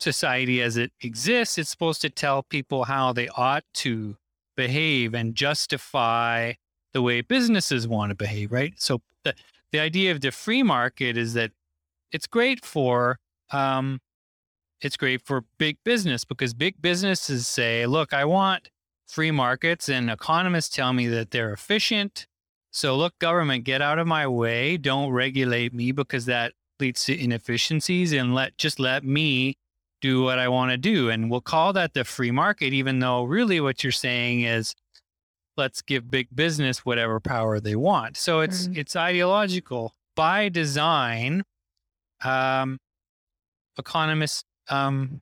society 0.00 0.60
as 0.60 0.76
it 0.76 0.92
exists. 1.00 1.58
It's 1.58 1.70
supposed 1.70 2.02
to 2.02 2.10
tell 2.10 2.42
people 2.42 2.84
how 2.84 3.12
they 3.12 3.28
ought 3.28 3.64
to 3.74 4.16
behave 4.56 5.14
and 5.14 5.34
justify 5.34 6.54
the 6.96 7.02
way 7.02 7.20
businesses 7.20 7.86
want 7.86 8.08
to 8.08 8.14
behave, 8.14 8.50
right? 8.50 8.72
So 8.78 9.02
the, 9.22 9.34
the 9.70 9.78
idea 9.78 10.12
of 10.12 10.22
the 10.22 10.30
free 10.30 10.62
market 10.62 11.18
is 11.18 11.34
that 11.34 11.50
it's 12.10 12.26
great 12.26 12.64
for 12.64 13.18
um, 13.52 14.00
it's 14.80 14.96
great 14.96 15.20
for 15.20 15.44
big 15.58 15.76
business 15.84 16.24
because 16.24 16.54
big 16.54 16.80
businesses 16.80 17.46
say, 17.46 17.84
look, 17.84 18.14
I 18.14 18.24
want 18.24 18.70
free 19.06 19.30
markets 19.30 19.90
and 19.90 20.08
economists 20.08 20.74
tell 20.74 20.94
me 20.94 21.06
that 21.08 21.32
they're 21.32 21.52
efficient. 21.52 22.26
So 22.70 22.96
look, 22.96 23.18
government, 23.18 23.64
get 23.64 23.82
out 23.82 23.98
of 23.98 24.06
my 24.06 24.26
way. 24.26 24.78
Don't 24.78 25.10
regulate 25.12 25.74
me 25.74 25.92
because 25.92 26.24
that 26.24 26.54
leads 26.80 27.04
to 27.04 27.22
inefficiencies 27.22 28.14
and 28.14 28.34
let 28.34 28.56
just 28.56 28.80
let 28.80 29.04
me 29.04 29.58
do 30.00 30.22
what 30.22 30.38
I 30.38 30.48
want 30.48 30.70
to 30.70 30.78
do. 30.78 31.10
And 31.10 31.30
we'll 31.30 31.42
call 31.42 31.74
that 31.74 31.92
the 31.92 32.04
free 32.04 32.30
market, 32.30 32.72
even 32.72 33.00
though 33.00 33.24
really 33.24 33.60
what 33.60 33.84
you're 33.84 33.92
saying 33.92 34.44
is 34.44 34.74
let's 35.56 35.82
give 35.82 36.10
big 36.10 36.28
business 36.34 36.84
whatever 36.84 37.20
power 37.20 37.60
they 37.60 37.76
want. 37.76 38.16
So 38.16 38.40
it's 38.40 38.66
mm-hmm. 38.66 38.80
it's 38.80 38.96
ideological 38.96 39.94
by 40.14 40.48
design. 40.48 41.42
Um, 42.24 42.78
economists 43.78 44.44
um, 44.68 45.20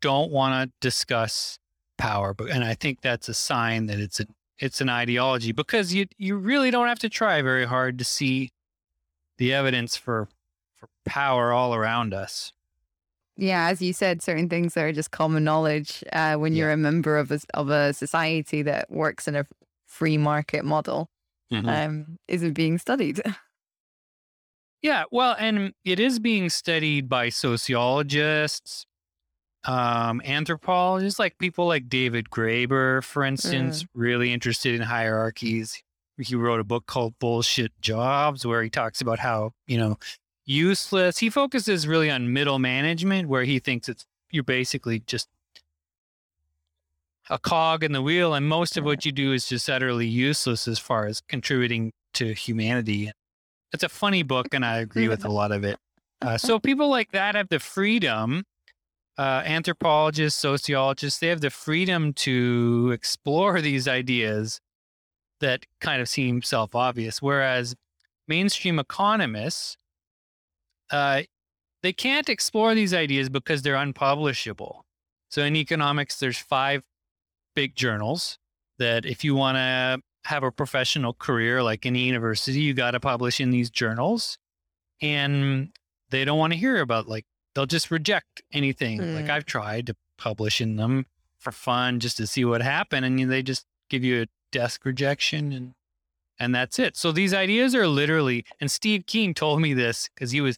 don't 0.00 0.30
want 0.30 0.70
to 0.70 0.72
discuss 0.80 1.58
power, 1.96 2.34
but 2.34 2.50
and 2.50 2.64
I 2.64 2.74
think 2.74 3.00
that's 3.00 3.28
a 3.28 3.34
sign 3.34 3.86
that 3.86 3.98
it's 3.98 4.20
a 4.20 4.26
it's 4.58 4.80
an 4.80 4.88
ideology 4.88 5.52
because 5.52 5.94
you 5.94 6.06
you 6.16 6.36
really 6.36 6.70
don't 6.70 6.88
have 6.88 6.98
to 7.00 7.08
try 7.08 7.42
very 7.42 7.64
hard 7.64 7.98
to 7.98 8.04
see 8.04 8.50
the 9.38 9.52
evidence 9.52 9.96
for 9.96 10.28
for 10.76 10.88
power 11.04 11.52
all 11.52 11.74
around 11.74 12.12
us 12.12 12.52
yeah, 13.38 13.68
as 13.68 13.80
you 13.80 13.92
said, 13.92 14.20
certain 14.20 14.48
things 14.48 14.76
are 14.76 14.90
just 14.90 15.12
common 15.12 15.44
knowledge 15.44 16.02
uh, 16.12 16.34
when 16.34 16.52
yeah. 16.52 16.64
you're 16.64 16.72
a 16.72 16.76
member 16.76 17.16
of 17.16 17.30
a, 17.30 17.38
of 17.54 17.70
a 17.70 17.92
society 17.92 18.62
that 18.62 18.90
works 18.90 19.28
in 19.28 19.36
a 19.36 19.46
free 19.98 20.16
market 20.16 20.64
model. 20.64 21.10
Mm-hmm. 21.52 21.68
Um, 21.68 22.18
isn't 22.28 22.52
being 22.52 22.78
studied. 22.78 23.20
Yeah, 24.80 25.04
well, 25.10 25.34
and 25.36 25.72
it 25.84 25.98
is 25.98 26.20
being 26.20 26.48
studied 26.50 27.08
by 27.08 27.30
sociologists, 27.30 28.86
um, 29.64 30.22
anthropologists, 30.24 31.18
like 31.18 31.36
people 31.38 31.66
like 31.66 31.88
David 31.88 32.30
Graeber, 32.30 33.02
for 33.02 33.24
instance, 33.24 33.82
mm. 33.82 33.86
really 33.94 34.32
interested 34.32 34.76
in 34.76 34.82
hierarchies. 34.82 35.82
He 36.16 36.36
wrote 36.36 36.60
a 36.60 36.64
book 36.64 36.86
called 36.86 37.18
Bullshit 37.18 37.72
Jobs, 37.80 38.46
where 38.46 38.62
he 38.62 38.70
talks 38.70 39.00
about 39.00 39.18
how, 39.18 39.50
you 39.66 39.78
know, 39.78 39.98
useless. 40.46 41.18
He 41.18 41.28
focuses 41.28 41.88
really 41.88 42.08
on 42.08 42.32
middle 42.32 42.60
management, 42.60 43.28
where 43.28 43.42
he 43.42 43.58
thinks 43.58 43.88
it's 43.88 44.06
you're 44.30 44.44
basically 44.44 45.00
just 45.00 45.28
a 47.30 47.38
cog 47.38 47.84
in 47.84 47.92
the 47.92 48.02
wheel, 48.02 48.34
and 48.34 48.48
most 48.48 48.76
of 48.76 48.84
what 48.84 49.04
you 49.04 49.12
do 49.12 49.32
is 49.32 49.46
just 49.46 49.68
utterly 49.68 50.06
useless 50.06 50.66
as 50.66 50.78
far 50.78 51.06
as 51.06 51.20
contributing 51.28 51.92
to 52.14 52.32
humanity. 52.32 53.10
It's 53.72 53.84
a 53.84 53.88
funny 53.88 54.22
book, 54.22 54.48
and 54.52 54.64
I 54.64 54.78
agree 54.78 55.08
with 55.08 55.24
a 55.24 55.28
lot 55.32 55.52
of 55.52 55.64
it. 55.64 55.78
Uh, 56.20 56.38
so 56.38 56.58
people 56.58 56.88
like 56.88 57.12
that 57.12 57.34
have 57.34 57.48
the 57.48 57.58
freedom. 57.58 58.44
Uh, 59.16 59.42
anthropologists, 59.44 60.40
sociologists, 60.40 61.18
they 61.18 61.26
have 61.26 61.40
the 61.40 61.50
freedom 61.50 62.12
to 62.12 62.90
explore 62.92 63.60
these 63.60 63.88
ideas 63.88 64.60
that 65.40 65.66
kind 65.80 66.00
of 66.00 66.08
seem 66.08 66.42
self 66.42 66.74
obvious. 66.74 67.20
Whereas 67.20 67.74
mainstream 68.26 68.78
economists, 68.78 69.76
uh, 70.90 71.22
they 71.82 71.92
can't 71.92 72.28
explore 72.28 72.74
these 72.74 72.94
ideas 72.94 73.28
because 73.28 73.62
they're 73.62 73.74
unpublishable. 73.74 74.84
So 75.30 75.42
in 75.42 75.56
economics, 75.56 76.18
there's 76.18 76.38
five 76.38 76.82
big 77.58 77.74
journals 77.74 78.38
that 78.78 79.04
if 79.04 79.24
you 79.24 79.34
want 79.34 79.56
to 79.56 80.00
have 80.22 80.44
a 80.44 80.52
professional 80.52 81.12
career 81.12 81.60
like 81.60 81.84
in 81.84 81.96
a 81.96 81.98
university, 81.98 82.60
you 82.60 82.72
got 82.72 82.92
to 82.92 83.00
publish 83.00 83.40
in 83.40 83.50
these 83.50 83.68
journals. 83.68 84.38
And 85.02 85.70
they 86.10 86.24
don't 86.24 86.38
want 86.38 86.52
to 86.52 86.58
hear 86.58 86.80
about 86.80 87.08
like 87.08 87.26
they'll 87.54 87.66
just 87.66 87.90
reject 87.90 88.42
anything. 88.52 89.00
Mm. 89.00 89.16
Like. 89.16 89.28
I've 89.28 89.44
tried 89.44 89.88
to 89.88 89.96
publish 90.18 90.60
in 90.60 90.76
them 90.76 91.06
for 91.40 91.50
fun 91.50 91.98
just 91.98 92.16
to 92.18 92.28
see 92.28 92.44
what 92.44 92.62
happened, 92.62 93.04
and 93.04 93.28
they 93.28 93.42
just 93.42 93.66
give 93.90 94.04
you 94.04 94.22
a 94.22 94.26
desk 94.52 94.84
rejection 94.84 95.50
and 95.52 95.74
and 96.38 96.54
that's 96.54 96.78
it. 96.78 96.96
So 96.96 97.10
these 97.10 97.34
ideas 97.34 97.74
are 97.74 97.88
literally, 97.88 98.44
and 98.60 98.70
Steve 98.70 99.06
Keen 99.06 99.34
told 99.34 99.60
me 99.60 99.74
this 99.74 100.08
because 100.14 100.30
he 100.30 100.40
was, 100.40 100.56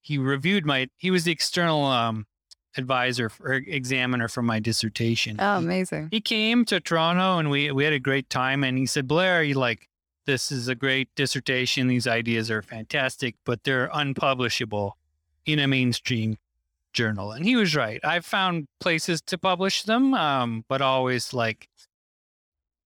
he 0.00 0.18
reviewed 0.18 0.66
my, 0.66 0.88
he 0.96 1.12
was 1.12 1.22
the 1.22 1.30
external 1.30 1.84
um, 1.84 2.26
advisor 2.76 3.30
or 3.40 3.54
examiner 3.54 4.28
for 4.28 4.42
my 4.42 4.60
dissertation. 4.60 5.36
Oh, 5.38 5.58
amazing. 5.58 6.08
He, 6.10 6.16
he 6.16 6.20
came 6.20 6.64
to 6.66 6.80
Toronto 6.80 7.38
and 7.38 7.50
we, 7.50 7.70
we 7.70 7.84
had 7.84 7.92
a 7.92 7.98
great 7.98 8.30
time. 8.30 8.64
And 8.64 8.78
he 8.78 8.86
said, 8.86 9.06
Blair, 9.06 9.42
you 9.42 9.54
like, 9.54 9.88
this 10.26 10.52
is 10.52 10.68
a 10.68 10.74
great 10.74 11.08
dissertation. 11.16 11.88
These 11.88 12.06
ideas 12.06 12.50
are 12.50 12.62
fantastic, 12.62 13.34
but 13.44 13.64
they're 13.64 13.90
unpublishable 13.92 14.96
in 15.46 15.58
a 15.58 15.66
mainstream 15.66 16.38
journal. 16.92 17.32
And 17.32 17.44
he 17.44 17.56
was 17.56 17.74
right. 17.74 18.00
I've 18.04 18.24
found 18.24 18.68
places 18.80 19.20
to 19.22 19.38
publish 19.38 19.82
them, 19.82 20.14
um, 20.14 20.64
but 20.68 20.80
always 20.80 21.34
like 21.34 21.68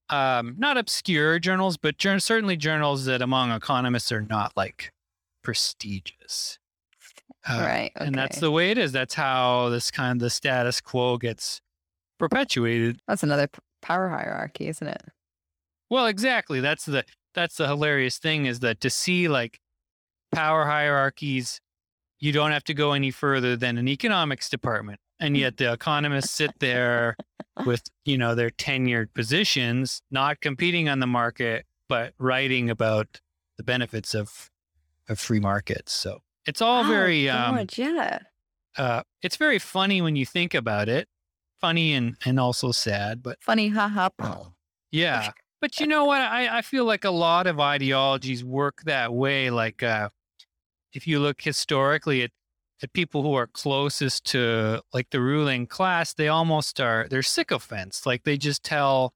um, 0.09 0.55
not 0.59 0.77
obscure 0.77 1.39
journals, 1.39 1.77
but 1.77 1.97
certainly 2.01 2.57
journals 2.57 3.05
that 3.07 3.21
among 3.21 3.51
economists 3.51 4.13
are 4.13 4.23
not 4.23 4.53
like 4.57 4.93
prestigious. 5.43 6.59
Uh, 7.49 7.61
right. 7.61 7.93
Okay. 7.97 8.07
And 8.07 8.15
that's 8.15 8.41
the 8.41 8.51
way 8.51 8.71
it 8.71 8.79
is. 8.79 8.93
That's 8.93 9.15
how 9.15 9.69
this 9.69 9.91
kind 9.91 10.13
of 10.13 10.21
the 10.21 10.31
status 10.31 10.81
quo 10.81 11.17
gets 11.17 11.61
perpetuated. 12.19 13.01
That's 13.07 13.23
another 13.23 13.49
power 13.83 14.09
hierarchy, 14.09 14.69
isn't 14.69 14.87
it? 14.87 15.03
Well, 15.89 16.07
exactly. 16.07 16.61
That's 16.61 16.85
the 16.85 17.05
that's 17.35 17.57
the 17.57 17.67
hilarious 17.67 18.19
thing 18.19 18.47
is 18.47 18.61
that 18.61 18.81
to 18.81 18.91
see 18.91 19.29
like 19.29 19.61
power 20.33 20.65
hierarchies, 20.65 21.61
you 22.19 22.33
don't 22.33 22.51
have 22.51 22.65
to 22.65 22.75
go 22.75 22.93
any 22.93 23.11
further 23.11 23.57
than 23.57 23.79
an 23.79 23.89
economics 23.89 24.49
department 24.49 24.99
and 25.21 25.37
yet 25.37 25.57
the 25.57 25.73
economists 25.73 26.31
sit 26.31 26.51
there 26.59 27.17
with 27.65 27.83
you 28.05 28.19
know 28.19 28.35
their 28.35 28.51
tenured 28.51 29.13
positions 29.15 30.03
not 30.11 30.41
competing 30.41 30.89
on 30.89 31.01
the 31.01 31.07
market 31.07 31.65
but 31.89 32.13
writing 32.19 32.71
about 32.71 33.21
the 33.57 33.63
benefits 33.63 34.15
of 34.15 34.51
of 35.09 35.19
free 35.19 35.41
markets 35.41 35.93
so 35.93 36.21
it's 36.47 36.63
all 36.63 36.85
oh, 36.85 36.89
very 36.89 37.29
um 37.29 37.67
yeah 37.77 38.19
uh 38.77 39.03
it's 39.23 39.37
very 39.37 39.59
funny 39.59 40.01
when 40.01 40.17
you 40.17 40.27
think 40.27 40.55
about 40.55 40.89
it 40.89 41.09
funny 41.61 41.95
and 41.95 42.17
and 42.25 42.39
also 42.39 42.73
sad 42.73 43.23
but 43.23 43.39
funny 43.43 43.69
haha 43.69 44.09
yeah 44.91 45.31
but 45.61 45.81
you 45.81 45.87
know 45.87 46.05
what? 46.05 46.21
I, 46.21 46.59
I 46.59 46.63
feel 46.63 46.85
like 46.85 47.05
a 47.05 47.11
lot 47.11 47.47
of 47.47 47.59
ideologies 47.59 48.45
work 48.45 48.83
that 48.85 49.13
way. 49.13 49.51
Like, 49.51 49.83
uh, 49.83 50.11
if 50.93 51.07
you 51.07 51.19
look 51.19 51.41
historically 51.41 52.23
at, 52.23 52.31
at 52.83 52.93
people 52.93 53.23
who 53.23 53.35
are 53.35 53.47
closest 53.47 54.25
to 54.27 54.83
like 54.93 55.11
the 55.11 55.21
ruling 55.21 55.67
class, 55.67 56.13
they 56.13 56.29
almost 56.29 56.81
are, 56.81 57.07
they're 57.09 57.23
sycophants. 57.23 58.05
Like 58.05 58.25
they 58.25 58.37
just 58.37 58.63
tell 58.63 59.15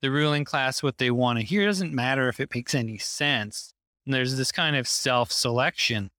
the 0.00 0.10
ruling 0.10 0.44
class 0.44 0.82
what 0.82 0.98
they 0.98 1.10
want 1.10 1.38
to 1.38 1.44
hear. 1.44 1.62
It 1.62 1.66
doesn't 1.66 1.92
matter 1.92 2.28
if 2.28 2.40
it 2.40 2.54
makes 2.54 2.74
any 2.74 2.98
sense. 2.98 3.74
And 4.06 4.14
there's 4.14 4.36
this 4.36 4.50
kind 4.50 4.76
of 4.76 4.88
self 4.88 5.30
selection 5.30 6.10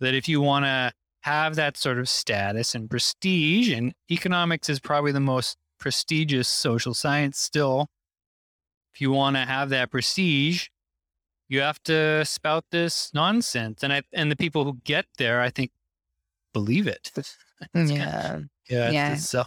that 0.00 0.14
if 0.14 0.28
you 0.28 0.40
want 0.40 0.64
to 0.64 0.92
have 1.22 1.56
that 1.56 1.76
sort 1.76 1.98
of 1.98 2.08
status 2.08 2.74
and 2.74 2.88
prestige, 2.88 3.70
and 3.70 3.92
economics 4.10 4.68
is 4.68 4.78
probably 4.78 5.12
the 5.12 5.20
most 5.20 5.56
prestigious 5.78 6.48
social 6.48 6.94
science 6.94 7.38
still. 7.38 7.88
If 8.94 9.00
you 9.00 9.10
want 9.10 9.36
to 9.36 9.40
have 9.40 9.68
that 9.70 9.90
prestige, 9.90 10.68
you 11.48 11.60
have 11.60 11.82
to 11.84 12.24
spout 12.24 12.64
this 12.70 13.10
nonsense. 13.12 13.82
And 13.82 13.92
I 13.92 14.02
and 14.12 14.30
the 14.30 14.36
people 14.36 14.64
who 14.64 14.78
get 14.84 15.06
there, 15.18 15.40
I 15.40 15.50
think, 15.50 15.70
believe 16.52 16.86
it. 16.86 17.12
Mm, 17.74 17.96
yeah. 17.96 18.40
yeah. 18.68 18.90
Yeah. 18.90 19.14
So 19.14 19.44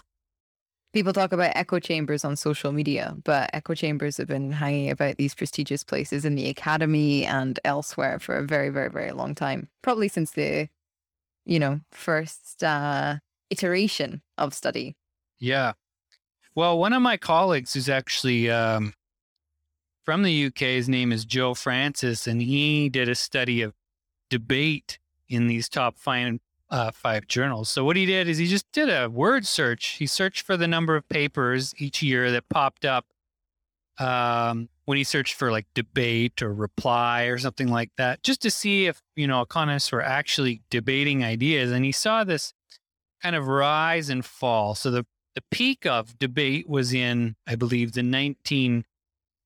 People 0.91 1.13
talk 1.13 1.31
about 1.31 1.51
echo 1.55 1.79
chambers 1.79 2.25
on 2.25 2.35
social 2.35 2.71
media, 2.71 3.15
but 3.23 3.49
echo 3.53 3.75
chambers 3.75 4.17
have 4.17 4.27
been 4.27 4.51
hanging 4.51 4.89
about 4.89 5.17
these 5.17 5.35
prestigious 5.35 5.83
places 5.83 6.25
in 6.25 6.33
the 6.33 6.49
academy 6.49 7.25
and 7.25 7.59
elsewhere 7.63 8.17
for 8.17 8.35
a 8.37 8.43
very, 8.43 8.69
very, 8.69 8.89
very 8.89 9.11
long 9.11 9.35
time. 9.35 9.69
Probably 9.83 10.07
since 10.07 10.31
the, 10.31 10.67
you 11.45 11.59
know, 11.59 11.81
first 11.91 12.63
uh, 12.63 13.17
iteration 13.51 14.21
of 14.37 14.53
study. 14.53 14.95
yeah. 15.39 15.73
Well, 16.55 16.77
one 16.77 16.93
of 16.93 17.01
my 17.01 17.15
colleagues 17.15 17.73
who's 17.73 17.87
actually 17.87 18.49
um, 18.49 18.93
from 20.03 20.23
the 20.23 20.47
UK, 20.47 20.59
his 20.59 20.89
name 20.89 21.11
is 21.11 21.23
Joe 21.23 21.53
Francis, 21.53 22.27
and 22.27 22.41
he 22.41 22.89
did 22.89 23.07
a 23.07 23.15
study 23.15 23.61
of 23.61 23.73
debate 24.29 24.99
in 25.29 25.47
these 25.47 25.69
top 25.69 25.97
five, 25.97 26.39
uh, 26.71 26.91
five 26.91 27.27
journals. 27.27 27.69
So 27.69 27.83
what 27.83 27.95
he 27.95 28.05
did 28.05 28.27
is 28.27 28.37
he 28.37 28.47
just 28.47 28.71
did 28.71 28.89
a 28.89 29.09
word 29.09 29.45
search. 29.45 29.97
He 29.97 30.05
searched 30.05 30.45
for 30.45 30.57
the 30.57 30.67
number 30.67 30.95
of 30.95 31.07
papers 31.09 31.73
each 31.77 32.01
year 32.01 32.31
that 32.31 32.49
popped 32.49 32.85
up 32.85 33.05
um, 33.97 34.69
when 34.85 34.97
he 34.97 35.03
searched 35.03 35.35
for 35.35 35.51
like 35.51 35.67
debate 35.73 36.41
or 36.41 36.53
reply 36.53 37.23
or 37.23 37.37
something 37.37 37.67
like 37.67 37.91
that, 37.97 38.23
just 38.23 38.41
to 38.43 38.51
see 38.51 38.85
if 38.85 39.01
you 39.15 39.27
know 39.27 39.41
economists 39.41 39.91
were 39.91 40.01
actually 40.01 40.61
debating 40.69 41.23
ideas. 41.23 41.71
And 41.71 41.83
he 41.83 41.91
saw 41.91 42.23
this 42.23 42.53
kind 43.21 43.35
of 43.35 43.47
rise 43.47 44.09
and 44.09 44.23
fall. 44.23 44.75
So 44.75 44.89
the 44.89 45.05
the 45.35 45.43
peak 45.51 45.85
of 45.85 46.17
debate 46.17 46.67
was 46.67 46.93
in, 46.93 47.35
I 47.47 47.55
believe, 47.55 47.93
the 47.93 48.03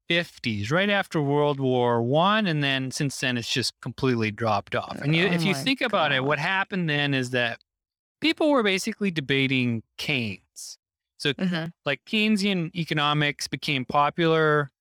1950s, 0.10 0.72
right 0.72 0.89
after 0.89 1.22
World 1.22 1.60
War 1.60 2.01
One, 2.01 2.48
and 2.48 2.63
then 2.63 2.91
since 2.91 3.19
then 3.19 3.38
it's 3.38 3.51
just 3.51 3.74
completely 3.81 4.31
dropped 4.31 4.75
off. 4.75 5.00
And 5.01 5.15
you, 5.15 5.27
Oh 5.27 5.31
if 5.31 5.45
you 5.45 5.53
think 5.53 5.81
about 5.81 6.12
it, 6.12 6.24
what 6.24 6.39
happened 6.39 6.89
then 6.89 7.13
is 7.13 7.31
that 7.31 7.60
people 8.22 8.50
were 8.51 8.63
basically 8.63 9.12
debating 9.12 9.83
Keynes. 9.98 10.77
So 11.17 11.33
Mhm. 11.33 11.72
like 11.86 12.01
Keynesian 12.05 12.74
economics 12.75 13.48
became 13.48 13.86
popular 13.86 14.72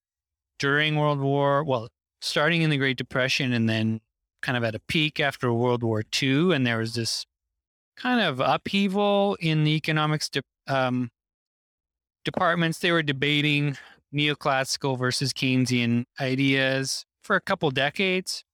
during 0.59 0.97
World 0.97 1.21
War, 1.21 1.64
well, 1.64 1.88
starting 2.21 2.62
in 2.62 2.71
the 2.71 2.76
Great 2.76 2.97
Depression 2.97 3.52
and 3.52 3.69
then 3.69 4.00
kind 4.43 4.57
of 4.57 4.64
at 4.64 4.75
a 4.75 4.81
peak 4.81 5.21
after 5.21 5.52
World 5.52 5.83
War 5.83 6.02
II. 6.02 6.52
And 6.52 6.67
there 6.67 6.79
was 6.79 6.95
this 6.95 7.26
kind 7.97 8.21
of 8.21 8.41
upheaval 8.41 9.37
in 9.41 9.64
the 9.64 9.73
economics 9.73 10.29
de- 10.29 10.43
um, 10.67 11.11
departments. 12.25 12.79
They 12.79 12.91
were 12.93 13.02
debating 13.02 13.76
neoclassical 14.14 14.99
versus 14.99 15.33
Keynesian 15.33 16.04
ideas 16.21 17.04
for 17.23 17.37
a 17.37 17.40
couple 17.40 17.71
decades. 17.71 18.45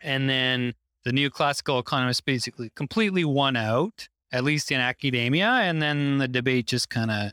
And 0.00 0.28
then 0.28 0.74
the 1.04 1.10
neoclassical 1.10 1.80
economists 1.80 2.20
basically 2.20 2.70
completely 2.74 3.24
won 3.24 3.56
out, 3.56 4.08
at 4.32 4.44
least 4.44 4.72
in 4.72 4.80
academia. 4.80 5.46
And 5.46 5.80
then 5.80 6.18
the 6.18 6.28
debate 6.28 6.66
just 6.66 6.88
kind 6.88 7.10
of 7.10 7.32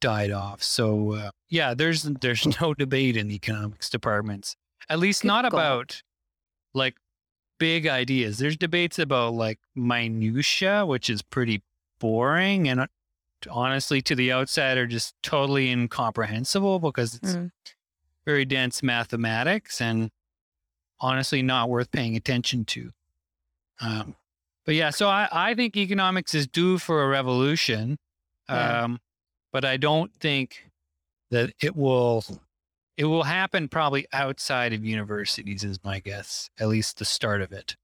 died 0.00 0.30
off. 0.30 0.62
So 0.62 1.12
uh, 1.12 1.30
yeah, 1.48 1.74
there's 1.74 2.02
there's 2.02 2.46
no 2.60 2.74
debate 2.74 3.16
in 3.16 3.28
the 3.28 3.34
economics 3.34 3.90
departments. 3.90 4.56
At 4.88 4.98
least 4.98 5.22
Good 5.22 5.28
not 5.28 5.42
God. 5.42 5.52
about 5.52 6.02
like 6.74 6.96
big 7.58 7.86
ideas. 7.86 8.38
There's 8.38 8.56
debates 8.56 8.98
about 8.98 9.34
like 9.34 9.58
minutia, 9.74 10.86
which 10.86 11.10
is 11.10 11.22
pretty 11.22 11.62
boring 11.98 12.68
and 12.68 12.86
honestly 13.50 14.00
to 14.02 14.14
the 14.14 14.32
outsider 14.32 14.86
just 14.86 15.14
totally 15.22 15.70
incomprehensible 15.70 16.78
because 16.78 17.14
it's 17.14 17.34
Mm. 17.34 17.50
very 18.24 18.44
dense 18.44 18.82
mathematics 18.82 19.80
and 19.80 20.10
honestly 21.00 21.42
not 21.42 21.68
worth 21.68 21.90
paying 21.90 22.16
attention 22.16 22.64
to. 22.64 22.92
Um, 23.80 24.16
but 24.64 24.74
yeah, 24.74 24.90
so 24.90 25.08
I, 25.08 25.28
I 25.30 25.54
think 25.54 25.76
economics 25.76 26.34
is 26.34 26.46
due 26.46 26.78
for 26.78 27.02
a 27.04 27.08
revolution. 27.08 27.98
Yeah. 28.48 28.84
Um, 28.84 29.00
but 29.52 29.64
I 29.64 29.76
don't 29.76 30.12
think 30.14 30.70
that 31.30 31.52
it 31.60 31.76
will 31.76 32.24
it 32.96 33.04
will 33.04 33.24
happen 33.24 33.68
probably 33.68 34.06
outside 34.12 34.72
of 34.72 34.84
universities 34.84 35.62
is 35.64 35.78
my 35.84 36.00
guess, 36.00 36.48
at 36.58 36.68
least 36.68 36.98
the 36.98 37.04
start 37.04 37.42
of 37.42 37.52
it. 37.52 37.76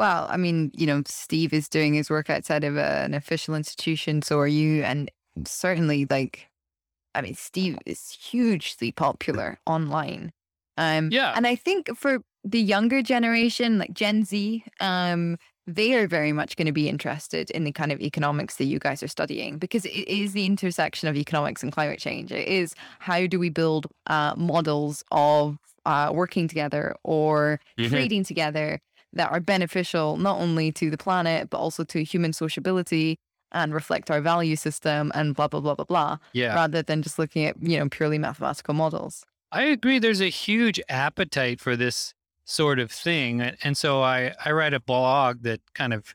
Well, 0.00 0.26
I 0.30 0.38
mean, 0.38 0.70
you 0.74 0.86
know, 0.86 1.02
Steve 1.04 1.52
is 1.52 1.68
doing 1.68 1.92
his 1.92 2.08
work 2.08 2.30
outside 2.30 2.64
of 2.64 2.78
a, 2.78 3.02
an 3.04 3.12
official 3.12 3.54
institution. 3.54 4.22
So 4.22 4.38
are 4.38 4.46
you. 4.46 4.82
And 4.82 5.10
certainly, 5.44 6.06
like, 6.08 6.48
I 7.14 7.20
mean, 7.20 7.34
Steve 7.34 7.78
is 7.84 8.10
hugely 8.10 8.92
popular 8.92 9.58
online. 9.66 10.32
Um, 10.78 11.10
Yeah. 11.12 11.34
And 11.36 11.46
I 11.46 11.54
think 11.54 11.94
for 11.98 12.20
the 12.44 12.62
younger 12.62 13.02
generation, 13.02 13.76
like 13.78 13.92
Gen 13.92 14.24
Z, 14.24 14.64
um, 14.80 15.36
they 15.66 15.94
are 15.96 16.06
very 16.08 16.32
much 16.32 16.56
going 16.56 16.64
to 16.66 16.72
be 16.72 16.88
interested 16.88 17.50
in 17.50 17.64
the 17.64 17.72
kind 17.72 17.92
of 17.92 18.00
economics 18.00 18.56
that 18.56 18.64
you 18.64 18.78
guys 18.78 19.02
are 19.02 19.08
studying 19.08 19.58
because 19.58 19.84
it 19.84 20.08
is 20.08 20.32
the 20.32 20.46
intersection 20.46 21.08
of 21.10 21.16
economics 21.16 21.62
and 21.62 21.72
climate 21.72 21.98
change. 21.98 22.32
It 22.32 22.48
is 22.48 22.74
how 23.00 23.26
do 23.26 23.38
we 23.38 23.50
build 23.50 23.86
uh, 24.06 24.34
models 24.38 25.04
of 25.10 25.58
uh, 25.84 26.10
working 26.14 26.48
together 26.48 26.96
or 27.04 27.60
Mhm. 27.78 27.90
trading 27.90 28.24
together 28.24 28.80
that 29.12 29.30
are 29.30 29.40
beneficial 29.40 30.16
not 30.16 30.38
only 30.38 30.70
to 30.72 30.90
the 30.90 30.98
planet 30.98 31.50
but 31.50 31.58
also 31.58 31.84
to 31.84 32.02
human 32.04 32.32
sociability 32.32 33.16
and 33.52 33.74
reflect 33.74 34.10
our 34.10 34.20
value 34.20 34.54
system 34.56 35.10
and 35.14 35.34
blah 35.34 35.48
blah 35.48 35.60
blah 35.60 35.74
blah 35.74 35.84
blah 35.84 36.16
Yeah. 36.32 36.54
rather 36.54 36.82
than 36.82 37.02
just 37.02 37.18
looking 37.18 37.44
at 37.44 37.56
you 37.60 37.78
know 37.78 37.88
purely 37.88 38.18
mathematical 38.18 38.74
models 38.74 39.24
I 39.52 39.62
agree. 39.64 39.98
There's 39.98 40.20
a 40.20 40.28
huge 40.30 40.80
appetite 40.88 41.58
for 41.60 41.74
this 41.74 42.14
sort 42.44 42.78
of 42.78 42.92
thing, 42.92 43.40
and 43.40 43.76
so 43.76 44.00
I 44.00 44.32
I 44.44 44.52
write 44.52 44.74
a 44.74 44.78
blog 44.78 45.42
that 45.42 45.60
kind 45.74 45.92
of 45.92 46.14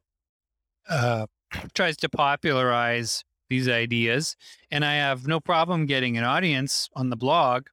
uh, 0.88 1.26
tries 1.74 1.98
to 1.98 2.08
popularize 2.08 3.26
these 3.50 3.68
ideas, 3.68 4.38
and 4.72 4.86
I 4.86 4.94
have 4.96 5.28
no 5.28 5.42
problem 5.42 5.86
getting 5.86 6.18
an 6.18 6.24
audience 6.24 6.90
on 6.96 7.10
the 7.10 7.18
blog. 7.18 7.68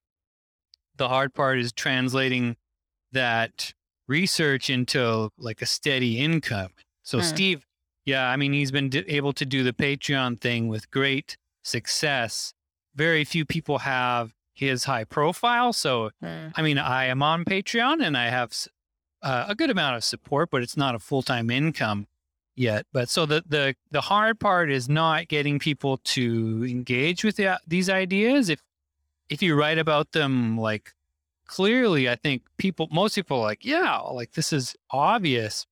The 0.97 1.09
hard 1.09 1.33
part 1.33 1.61
is 1.61 1.73
translating 1.73 2.57
that 3.13 3.73
research 4.09 4.69
into 4.71 5.31
like 5.39 5.63
a 5.63 5.67
steady 5.67 6.19
income. 6.19 6.71
So 7.03 7.19
Hmm. 7.19 7.25
Steve, 7.25 7.67
yeah, 8.05 8.29
I 8.29 8.37
mean 8.37 8.53
he's 8.53 8.71
been 8.73 8.89
d- 8.89 9.05
able 9.09 9.33
to 9.35 9.45
do 9.47 9.63
the 9.63 9.73
Patreon 9.73 10.41
thing 10.41 10.69
with 10.69 10.91
great 10.91 11.37
success. 11.63 12.55
Very 12.95 13.25
few 13.25 13.45
people 13.45 13.79
have 13.79 14.35
his 14.55 14.85
high 14.85 15.05
profile, 15.05 15.73
so 15.73 16.11
I 16.55 16.63
mean, 16.63 16.79
I 16.79 17.07
am 17.07 17.23
on 17.23 17.45
Patreon 17.45 18.05
and 18.05 18.17
I 18.17 18.29
have 18.29 18.53
uh, 19.23 19.47
a 19.49 19.55
good 19.55 19.71
amount 19.71 19.97
of 19.97 20.05
support, 20.05 20.51
but 20.51 20.63
it's 20.63 20.77
not 20.77 20.95
a 20.95 20.99
full 20.99 21.23
time 21.23 21.49
income 21.51 22.07
yet. 22.55 22.87
But 22.93 23.09
so 23.09 23.25
the 23.25 23.43
the 23.49 23.75
the 23.91 24.03
hard 24.03 24.39
part 24.41 24.71
is 24.71 24.89
not 24.89 25.29
getting 25.29 25.59
people 25.59 25.99
to 26.05 26.67
engage 26.69 27.25
with 27.25 27.37
the, 27.37 27.59
these 27.67 27.89
ideas. 27.89 28.49
If 28.51 28.61
if 29.31 29.43
you 29.43 29.55
write 29.55 29.79
about 29.79 30.13
them 30.13 30.59
like 30.59 30.93
clearly, 31.57 32.09
I 32.09 32.17
think 32.17 32.43
people, 32.57 32.89
most 32.91 33.15
people, 33.15 33.39
are 33.39 33.43
like 33.43 33.65
yeah, 33.65 33.99
like 33.99 34.33
this 34.33 34.53
is 34.53 34.75
obvious. 34.91 35.67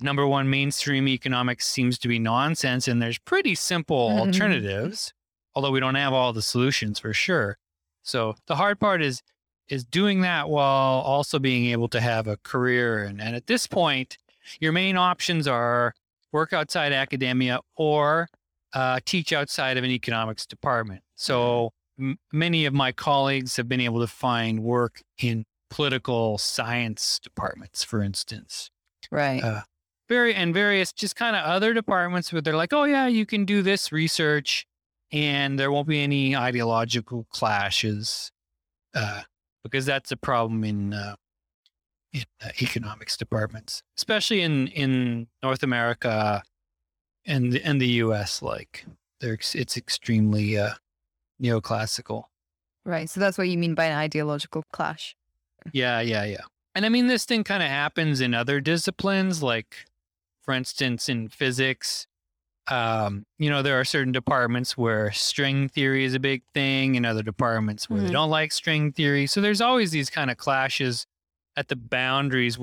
Number 0.00 0.26
one, 0.26 0.48
mainstream 0.48 1.06
economics 1.08 1.66
seems 1.66 1.98
to 1.98 2.08
be 2.08 2.18
nonsense, 2.18 2.88
and 2.88 3.02
there's 3.02 3.18
pretty 3.18 3.54
simple 3.54 4.10
Mhm. 4.10 4.18
alternatives. 4.20 5.12
Although 5.54 5.72
we 5.72 5.80
don't 5.80 5.96
have 5.96 6.12
all 6.14 6.32
the 6.32 6.42
solutions 6.42 6.98
for 7.00 7.12
sure. 7.12 7.58
So 8.02 8.34
the 8.46 8.56
hard 8.56 8.80
part 8.80 9.02
is 9.02 9.22
is 9.68 9.84
doing 9.84 10.22
that 10.22 10.48
while 10.48 11.00
also 11.12 11.38
being 11.38 11.66
able 11.66 11.88
to 11.88 12.00
have 12.00 12.26
a 12.26 12.36
career. 12.38 13.04
And, 13.04 13.20
and 13.20 13.36
at 13.36 13.46
this 13.46 13.68
point, 13.68 14.18
your 14.58 14.72
main 14.72 14.96
options 14.96 15.46
are 15.46 15.94
work 16.32 16.52
outside 16.52 16.92
academia 16.92 17.60
or 17.76 18.28
uh, 18.72 18.98
teach 19.04 19.32
outside 19.32 19.76
of 19.76 19.84
an 19.84 19.90
economics 19.90 20.44
department. 20.46 21.02
So 21.14 21.72
m- 22.00 22.18
many 22.32 22.64
of 22.64 22.72
my 22.74 22.92
colleagues 22.92 23.56
have 23.56 23.68
been 23.68 23.80
able 23.80 24.00
to 24.00 24.06
find 24.06 24.62
work 24.62 25.02
in 25.18 25.44
political 25.68 26.38
science 26.38 27.20
departments, 27.22 27.84
for 27.84 28.02
instance. 28.02 28.70
right 29.10 29.42
Uh, 29.42 29.62
Very 30.08 30.34
and 30.34 30.52
various 30.52 30.92
just 30.92 31.14
kind 31.14 31.36
of 31.36 31.44
other 31.44 31.72
departments 31.74 32.32
where 32.32 32.42
they're 32.42 32.56
like, 32.56 32.72
oh 32.72 32.84
yeah, 32.84 33.06
you 33.06 33.24
can 33.26 33.44
do 33.44 33.62
this 33.62 33.92
research, 33.92 34.66
and 35.12 35.58
there 35.58 35.70
won't 35.70 35.86
be 35.88 36.00
any 36.00 36.34
ideological 36.36 37.26
clashes 37.30 38.32
uh, 38.94 39.22
because 39.62 39.86
that's 39.86 40.10
a 40.10 40.16
problem 40.16 40.64
in 40.64 40.92
uh, 40.92 41.14
in 42.12 42.24
uh, 42.44 42.48
economics 42.60 43.16
departments, 43.16 43.82
especially 43.96 44.40
in 44.40 44.66
in 44.68 45.28
North 45.42 45.62
America 45.62 46.42
and 47.26 47.54
and 47.54 47.80
the 47.80 47.88
U.S. 48.04 48.42
Like, 48.42 48.86
they're 49.20 49.38
it's 49.54 49.76
extremely 49.76 50.58
uh, 50.58 50.74
neoclassical. 51.40 52.24
Right. 52.84 53.08
So 53.08 53.20
that's 53.20 53.36
what 53.38 53.48
you 53.48 53.58
mean 53.58 53.74
by 53.74 53.86
an 53.86 53.96
ideological 53.98 54.62
clash. 54.72 55.14
Yeah, 55.72 56.00
yeah, 56.00 56.24
yeah. 56.24 56.40
And 56.74 56.86
I 56.86 56.88
mean, 56.88 57.06
this 57.08 57.24
thing 57.24 57.44
kind 57.44 57.62
of 57.62 57.68
happens 57.68 58.20
in 58.20 58.32
other 58.32 58.60
disciplines, 58.60 59.42
like, 59.42 59.74
for 60.42 60.54
instance, 60.54 61.08
in 61.08 61.28
physics. 61.28 62.06
Um, 62.68 63.26
you 63.38 63.50
know, 63.50 63.62
there 63.62 63.78
are 63.80 63.84
certain 63.84 64.12
departments 64.12 64.78
where 64.78 65.10
string 65.12 65.68
theory 65.68 66.04
is 66.04 66.14
a 66.14 66.20
big 66.20 66.42
thing, 66.54 66.96
and 66.96 67.04
other 67.04 67.22
departments 67.22 67.90
where 67.90 68.00
Mhm. 68.00 68.06
they 68.06 68.12
don't 68.12 68.30
like 68.30 68.52
string 68.52 68.92
theory. 68.92 69.26
So 69.26 69.40
there's 69.40 69.60
always 69.60 69.90
these 69.90 70.08
kind 70.08 70.30
of 70.30 70.36
clashes 70.36 71.06
at 71.56 71.68
the 71.68 71.76
boundaries 71.76 72.58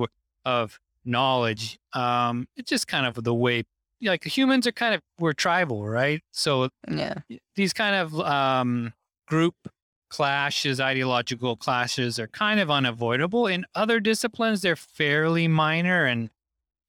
of 0.45 0.79
knowledge. 1.03 1.77
Um, 1.93 2.47
it's 2.55 2.69
just 2.69 2.87
kind 2.87 3.05
of 3.05 3.21
the 3.23 3.33
way, 3.33 3.63
like 4.01 4.23
humans 4.25 4.67
are 4.67 4.71
kind 4.71 4.93
of 4.95 5.01
we're 5.19 5.33
tribal, 5.33 5.87
right? 5.87 6.21
So 6.31 6.69
Yeah. 6.89 7.15
these 7.55 7.73
kind 7.73 7.95
of 7.95 8.19
um, 8.21 8.93
group 9.27 9.55
clashes, 10.09 10.79
ideological 10.79 11.55
clashes, 11.57 12.19
are 12.19 12.27
kind 12.27 12.59
of 12.59 12.71
unavoidable. 12.71 13.47
In 13.47 13.65
other 13.75 13.99
disciplines, 13.99 14.61
they're 14.61 14.75
fairly 14.75 15.47
minor 15.47 16.05
and 16.05 16.29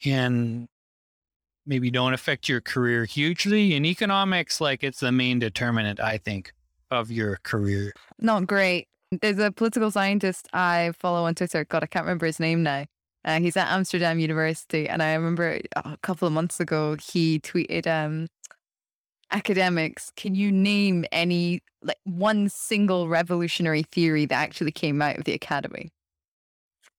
and 0.05 0.69
maybe 1.67 1.91
don't 1.91 2.15
affect 2.15 2.49
your 2.49 2.61
career 2.61 3.05
hugely. 3.05 3.75
In 3.75 3.85
economics, 3.85 4.61
like 4.61 4.85
it's 4.85 5.01
the 5.01 5.13
main 5.13 5.39
determinant, 5.39 6.01
I 6.01 6.19
think, 6.19 6.53
of 6.91 7.11
your 7.11 7.39
career. 7.43 7.93
Not 8.21 8.47
great. 8.47 8.87
There's 9.11 9.39
a 9.39 9.51
political 9.51 9.91
scientist 9.91 10.49
I 10.53 10.93
follow 10.99 11.25
on 11.25 11.35
Twitter. 11.35 11.65
God, 11.65 11.83
I 11.83 11.87
can't 11.87 12.05
remember 12.05 12.27
his 12.27 12.39
name 12.41 12.63
now. 12.63 12.85
Uh, 13.25 13.41
he's 13.41 13.57
at 13.57 13.69
Amsterdam 13.69 14.19
University, 14.19 14.89
and 14.89 15.03
I 15.03 15.15
remember 15.15 15.61
uh, 15.77 15.83
a 15.85 15.97
couple 16.03 16.27
of 16.27 16.33
months 16.33 16.61
ago 16.61 16.97
he 17.03 17.41
tweeted, 17.41 17.87
um, 17.87 18.29
"Academics, 19.31 20.11
can 20.17 20.35
you 20.35 20.51
name 20.53 21.05
any 21.13 21.61
like 21.83 21.99
one 22.05 22.49
single 22.49 23.09
revolutionary 23.09 23.83
theory 23.83 24.25
that 24.27 24.35
actually 24.37 24.73
came 24.73 25.03
out 25.03 25.19
of 25.19 25.25
the 25.25 25.35
academy?" 25.35 25.91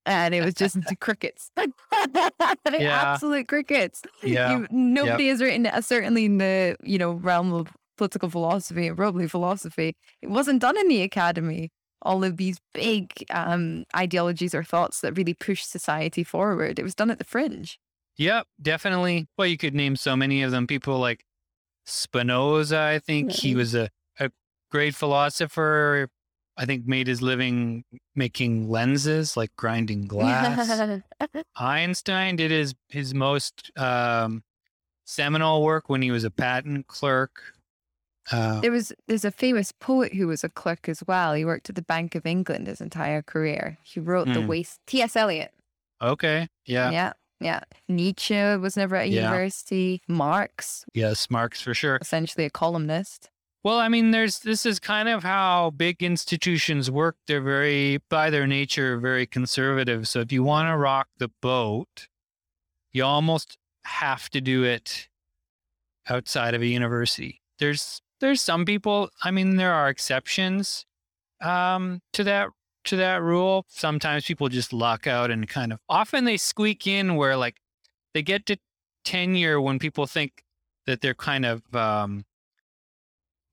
And 0.05 0.33
it 0.35 0.43
was 0.43 0.53
just 0.53 0.77
crickets, 0.99 1.51
Yeah. 1.57 3.13
absolute 3.13 3.47
crickets. 3.47 4.01
Yeah. 4.23 4.51
You, 4.59 4.67
nobody 4.71 5.29
has 5.29 5.41
written, 5.41 5.65
uh, 5.67 5.81
certainly 5.81 6.25
in 6.25 6.37
the 6.37 6.75
you 6.83 6.97
know 6.97 7.13
realm 7.13 7.53
of 7.53 7.69
political 7.97 8.29
philosophy 8.29 8.87
and 8.87 8.97
probably 8.97 9.27
philosophy, 9.27 9.95
it 10.21 10.29
wasn't 10.29 10.61
done 10.61 10.77
in 10.77 10.87
the 10.87 11.01
academy. 11.01 11.71
All 12.01 12.23
of 12.23 12.37
these 12.37 12.59
big 12.73 13.25
um, 13.29 13.85
ideologies 13.95 14.55
or 14.55 14.63
thoughts 14.63 15.01
that 15.01 15.17
really 15.17 15.33
push 15.33 15.63
society 15.63 16.23
forward. 16.23 16.79
It 16.79 16.83
was 16.83 16.95
done 16.95 17.11
at 17.11 17.17
the 17.17 17.25
fringe. 17.25 17.79
Yep, 18.17 18.47
definitely. 18.61 19.27
Well, 19.37 19.47
you 19.47 19.57
could 19.57 19.73
name 19.73 19.95
so 19.95 20.15
many 20.15 20.43
of 20.43 20.51
them. 20.51 20.67
People 20.67 20.99
like 20.99 21.25
Spinoza, 21.85 22.79
I 22.79 22.99
think 22.99 23.31
he 23.31 23.55
was 23.55 23.75
a, 23.75 23.89
a 24.19 24.29
great 24.71 24.95
philosopher. 24.95 26.09
I 26.57 26.65
think 26.65 26.85
made 26.85 27.07
his 27.07 27.21
living 27.21 27.85
making 28.15 28.69
lenses, 28.69 29.37
like 29.37 29.55
grinding 29.55 30.07
glass. 30.07 31.01
Einstein 31.55 32.35
did 32.35 32.51
his 32.51 32.75
his 32.89 33.13
most 33.13 33.71
um, 33.77 34.43
seminal 35.05 35.63
work 35.63 35.87
when 35.87 36.01
he 36.01 36.11
was 36.11 36.25
a 36.25 36.31
patent 36.31 36.87
clerk. 36.87 37.41
Uh, 38.31 38.59
there 38.61 38.71
was 38.71 38.91
there's 39.07 39.25
a 39.25 39.31
famous 39.31 39.71
poet 39.71 40.13
who 40.13 40.27
was 40.27 40.43
a 40.43 40.49
clerk 40.49 40.87
as 40.89 41.03
well. 41.07 41.33
He 41.33 41.45
worked 41.45 41.69
at 41.69 41.75
the 41.75 41.81
Bank 41.81 42.15
of 42.15 42.25
England 42.25 42.67
his 42.67 42.81
entire 42.81 43.21
career. 43.21 43.77
He 43.83 43.99
wrote 43.99 44.27
the 44.27 44.41
Hmm. 44.41 44.47
waste. 44.47 44.79
T.S. 44.87 45.15
Eliot. 45.15 45.51
okay, 46.01 46.47
yeah, 46.65 46.91
Yeah, 46.91 47.13
yeah. 47.41 47.61
Nietzsche 47.87 48.35
was 48.57 48.77
never 48.77 48.95
at 48.95 49.05
a 49.07 49.09
Yeah. 49.09 49.23
university. 49.23 50.01
Marx, 50.07 50.85
yes, 50.93 51.29
Marx 51.29 51.61
for 51.61 51.73
sure. 51.73 51.97
essentially 52.01 52.45
a 52.45 52.49
columnist. 52.49 53.29
Well, 53.63 53.77
I 53.79 53.89
mean, 53.89 54.11
there's 54.11 54.39
this 54.39 54.65
is 54.65 54.79
kind 54.79 55.09
of 55.09 55.23
how 55.23 55.71
big 55.71 56.01
institutions 56.01 56.89
work. 56.89 57.17
They're 57.27 57.41
very, 57.41 57.97
by 58.09 58.29
their 58.29 58.47
nature, 58.47 58.97
very 58.97 59.25
conservative. 59.25 60.07
So 60.07 60.21
if 60.21 60.31
you 60.31 60.43
want 60.43 60.69
to 60.69 60.77
rock 60.77 61.07
the 61.17 61.29
boat, 61.41 62.07
you 62.93 63.03
almost 63.03 63.57
have 63.83 64.29
to 64.29 64.39
do 64.39 64.63
it 64.63 65.09
outside 66.07 66.53
of 66.53 66.61
a 66.61 66.67
university. 66.67 67.41
There's 67.59 68.01
there's 68.19 68.41
some 68.41 68.65
people. 68.65 69.09
I 69.23 69.31
mean, 69.31 69.55
there 69.55 69.73
are 69.73 69.89
exceptions 69.89 70.85
um, 71.41 72.01
to 72.13 72.23
that 72.23 72.49
to 72.85 72.95
that 72.97 73.21
rule. 73.21 73.65
Sometimes 73.67 74.25
people 74.25 74.49
just 74.49 74.73
luck 74.73 75.07
out 75.07 75.31
and 75.31 75.47
kind 75.47 75.73
of 75.73 75.79
often 75.89 76.25
they 76.25 76.37
squeak 76.37 76.87
in 76.87 77.15
where 77.15 77.37
like 77.37 77.57
they 78.13 78.21
get 78.21 78.45
to 78.47 78.57
tenure 79.03 79.59
when 79.61 79.79
people 79.79 80.05
think 80.05 80.43
that 80.85 81.01
they're 81.01 81.13
kind 81.13 81.45
of 81.45 81.75
um, 81.75 82.25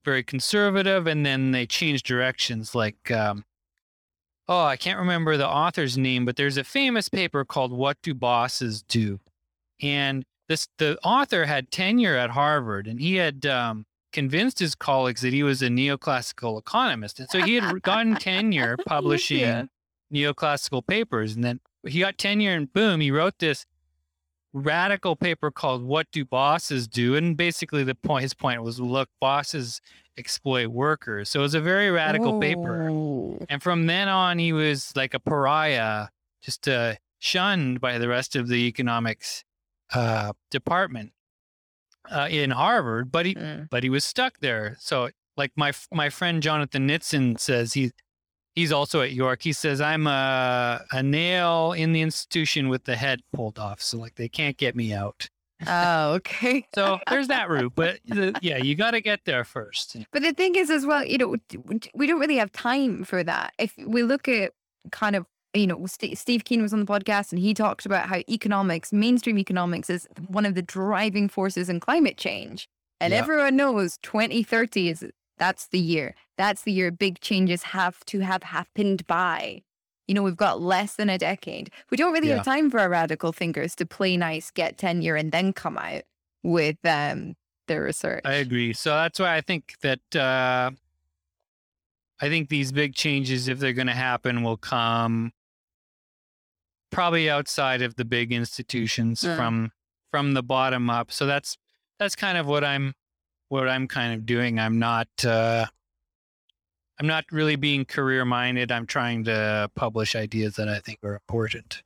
very 0.07 0.23
conservative 0.23 1.05
and 1.05 1.25
then 1.25 1.51
they 1.51 1.65
change 1.65 2.03
directions 2.03 2.73
like 2.73 3.11
um, 3.11 3.43
oh 4.47 4.63
i 4.63 4.77
can't 4.77 4.99
remember 4.99 5.35
the 5.35 5.45
author's 5.45 5.97
name 5.97 6.23
but 6.23 6.35
there's 6.37 6.55
a 6.55 6.63
famous 6.63 7.09
paper 7.09 7.43
called 7.43 7.73
what 7.73 7.97
do 8.01 8.13
bosses 8.13 8.83
do 8.83 9.19
and 9.81 10.23
this 10.47 10.69
the 10.77 10.97
author 11.03 11.43
had 11.43 11.69
tenure 11.71 12.15
at 12.15 12.29
harvard 12.29 12.87
and 12.87 13.01
he 13.01 13.15
had 13.15 13.45
um, 13.45 13.85
convinced 14.13 14.59
his 14.59 14.73
colleagues 14.75 15.21
that 15.21 15.33
he 15.33 15.43
was 15.43 15.61
a 15.61 15.67
neoclassical 15.67 16.57
economist 16.59 17.19
and 17.19 17.29
so 17.29 17.39
he 17.41 17.55
had 17.55 17.81
gotten 17.81 18.15
tenure 18.15 18.77
publishing 18.87 19.39
Yeah. 19.39 19.65
neoclassical 20.13 20.85
papers 20.85 21.35
and 21.35 21.43
then 21.43 21.59
he 21.85 21.99
got 21.99 22.17
tenure 22.17 22.53
and 22.53 22.71
boom 22.71 23.01
he 23.01 23.11
wrote 23.11 23.39
this 23.39 23.65
radical 24.53 25.15
paper 25.15 25.51
called 25.51 25.83
what 25.83 26.07
do 26.11 26.25
bosses 26.25 26.87
do? 26.87 27.15
And 27.15 27.37
basically 27.37 27.83
the 27.83 27.93
point 27.95 28.23
his 28.23 28.33
point 28.33 28.63
was 28.63 28.79
look 28.79 29.09
bosses 29.19 29.81
exploit 30.17 30.67
workers. 30.67 31.29
So 31.29 31.41
it 31.41 31.43
was 31.43 31.53
a 31.53 31.61
very 31.61 31.91
radical 31.91 32.39
paper. 32.39 32.87
And 33.49 33.61
from 33.61 33.85
then 33.85 34.07
on 34.07 34.39
he 34.39 34.53
was 34.53 34.93
like 34.95 35.13
a 35.13 35.19
pariah 35.19 36.07
just 36.41 36.67
uh, 36.67 36.95
shunned 37.19 37.81
by 37.81 37.97
the 37.99 38.07
rest 38.07 38.35
of 38.35 38.47
the 38.47 38.65
economics 38.67 39.43
uh, 39.93 40.33
department 40.49 41.11
uh, 42.11 42.27
in 42.29 42.51
harvard 42.51 43.11
but 43.11 43.25
he 43.25 43.35
Mm. 43.35 43.69
but 43.69 43.83
he 43.83 43.89
was 43.89 44.03
stuck 44.05 44.39
there. 44.39 44.77
So 44.79 45.09
like 45.35 45.51
my 45.55 45.71
my 45.91 46.09
friend 46.09 46.41
Jonathan 46.41 46.87
Nitzan 46.87 47.39
says 47.39 47.73
he 47.73 47.91
he's 48.55 48.71
also 48.71 49.01
at 49.01 49.13
York. 49.13 49.43
He 49.43 49.53
says 49.53 49.79
I'm 49.81 50.07
a 50.07 50.81
a 50.91 51.03
nail 51.03 51.73
in 51.73 51.93
the 51.93 52.01
institution 52.01 52.69
with 52.69 52.85
the 52.85 52.95
head 52.95 53.21
pulled 53.33 53.59
off. 53.59 53.81
So 53.81 53.97
like 53.97 54.15
they 54.15 54.29
can't 54.29 54.57
get 54.57 54.75
me 54.75 54.93
out. 54.93 55.29
Oh, 55.65 56.13
okay. 56.13 56.67
So 56.75 56.99
there's 57.09 57.27
that 57.29 57.49
route, 57.53 57.73
but 57.75 57.99
the, 58.05 58.37
yeah, 58.43 58.57
you 58.57 58.75
got 58.75 58.91
to 58.91 59.01
get 59.01 59.21
there 59.25 59.43
first. 59.43 59.95
But 60.11 60.21
the 60.21 60.31
thing 60.31 60.53
is, 60.55 60.69
as 60.69 60.85
well, 60.85 61.03
you 61.03 61.17
know, 61.17 61.35
we 61.95 62.05
don't 62.05 62.19
really 62.19 62.37
have 62.37 62.51
time 62.51 63.03
for 63.03 63.23
that. 63.23 63.53
If 63.57 63.73
we 63.83 64.03
look 64.03 64.27
at 64.27 64.51
kind 64.91 65.15
of, 65.15 65.25
you 65.57 65.67
know, 65.67 65.85
St- 65.85 66.17
Steve 66.17 66.45
Keen 66.45 66.61
was 66.61 66.73
on 66.73 66.79
the 66.79 66.85
podcast 66.85 67.31
and 67.31 67.39
he 67.39 67.53
talked 67.53 67.85
about 67.85 68.07
how 68.07 68.17
economics, 68.29 68.93
mainstream 68.93 69.37
economics, 69.37 69.89
is 69.89 70.07
one 70.27 70.45
of 70.45 70.55
the 70.55 70.61
driving 70.61 71.27
forces 71.29 71.69
in 71.69 71.79
climate 71.79 72.17
change. 72.17 72.67
And 72.99 73.13
Yeah. 73.13 73.19
everyone 73.19 73.55
knows 73.55 73.97
2030 74.01 74.89
is 74.89 75.05
that's 75.37 75.67
the 75.67 75.79
year. 75.79 76.15
That's 76.37 76.63
the 76.63 76.71
year 76.71 76.89
big 76.91 77.19
changes 77.19 77.61
have 77.63 78.03
to 78.05 78.19
have 78.21 78.43
happened 78.43 79.05
by. 79.07 79.61
You 80.07 80.15
know, 80.15 80.23
we've 80.23 80.37
got 80.37 80.61
less 80.61 80.95
than 80.95 81.09
a 81.09 81.17
decade. 81.17 81.69
We 81.91 81.97
don't 81.97 82.13
really 82.13 82.29
Yeah. 82.29 82.35
have 82.37 82.45
time 82.45 82.71
for 82.71 82.79
our 82.79 82.89
radical 82.89 83.31
thinkers 83.33 83.75
to 83.75 83.85
play 83.85 84.17
nice, 84.17 84.49
get 84.51 84.77
tenure, 84.77 85.15
and 85.15 85.31
then 85.31 85.53
come 85.53 85.77
out 85.77 86.03
with 86.43 86.77
um, 86.85 87.35
their 87.67 87.83
research. 87.83 88.21
I 88.25 88.35
agree. 88.35 88.73
So 88.73 88.91
that's 88.91 89.19
why 89.19 89.35
I 89.35 89.41
think 89.41 89.75
that 89.81 90.15
uh, 90.15 90.71
I 92.19 92.29
think 92.29 92.49
these 92.49 92.71
big 92.71 92.95
changes, 92.95 93.47
if 93.47 93.59
they're 93.59 93.73
going 93.73 93.87
to 93.87 93.93
happen, 93.93 94.41
will 94.43 94.57
come 94.57 95.33
probably 96.97 97.29
outside 97.29 97.83
of 97.83 97.93
the 97.95 98.03
big 98.03 98.31
institutions 98.33 99.21
Mm. 99.21 99.35
from 99.37 99.71
from 100.09 100.33
the 100.33 100.41
bottom 100.41 100.89
up. 100.89 101.11
So 101.11 101.27
that's 101.27 101.55
that's 101.99 102.15
kind 102.15 102.39
of 102.39 102.47
what 102.47 102.63
I'm 102.63 102.95
what 103.49 103.69
I'm 103.69 103.87
kind 103.87 104.15
of 104.15 104.25
doing. 104.25 104.57
I'm 104.59 104.79
not 104.79 105.07
uh, 105.23 105.67
I'm 106.99 107.05
not 107.05 107.25
really 107.31 107.55
being 107.55 107.85
career 107.85 108.25
minded. 108.25 108.71
I'm 108.71 108.87
trying 108.87 109.25
to 109.25 109.69
publish 109.75 110.15
ideas 110.15 110.55
that 110.55 110.67
I 110.67 110.79
think 110.79 110.97
are 111.03 111.13
important. 111.13 111.83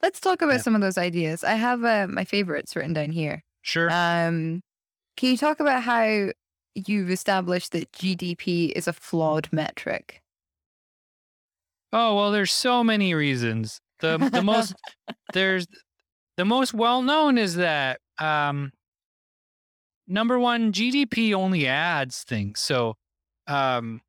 Let's 0.00 0.20
talk 0.20 0.42
about 0.42 0.54
Yeah. 0.58 0.62
some 0.62 0.76
of 0.76 0.80
those 0.80 0.96
ideas. 0.98 1.42
I 1.42 1.54
have 1.54 1.82
uh, 1.84 2.06
my 2.08 2.24
favorites 2.24 2.76
written 2.76 2.92
down 2.92 3.10
here. 3.10 3.42
Sure. 3.62 3.88
Um, 3.90 4.62
can 5.16 5.30
you 5.32 5.36
talk 5.36 5.58
about 5.58 5.82
how 5.82 6.30
you've 6.76 7.10
established 7.10 7.72
that 7.72 7.90
GDP 7.90 8.70
is 8.76 8.86
a 8.86 8.92
flawed 8.92 9.48
metric? 9.50 10.22
Oh 11.92 12.14
well, 12.14 12.30
there's 12.30 12.52
so 12.52 12.84
many 12.84 13.12
reasons. 13.12 13.80
The 14.00 14.18
the 14.32 14.42
most 14.42 14.74
there's 15.32 15.66
the 16.36 16.44
most 16.44 16.74
well 16.74 17.02
known 17.02 17.38
is 17.38 17.54
that 17.56 18.00
um, 18.18 18.72
number 20.06 20.38
one, 20.38 20.72
GDP 20.72 21.34
only 21.34 21.66
adds 21.66 22.22
things. 22.22 22.60
So 22.60 22.96
um, 23.46 24.00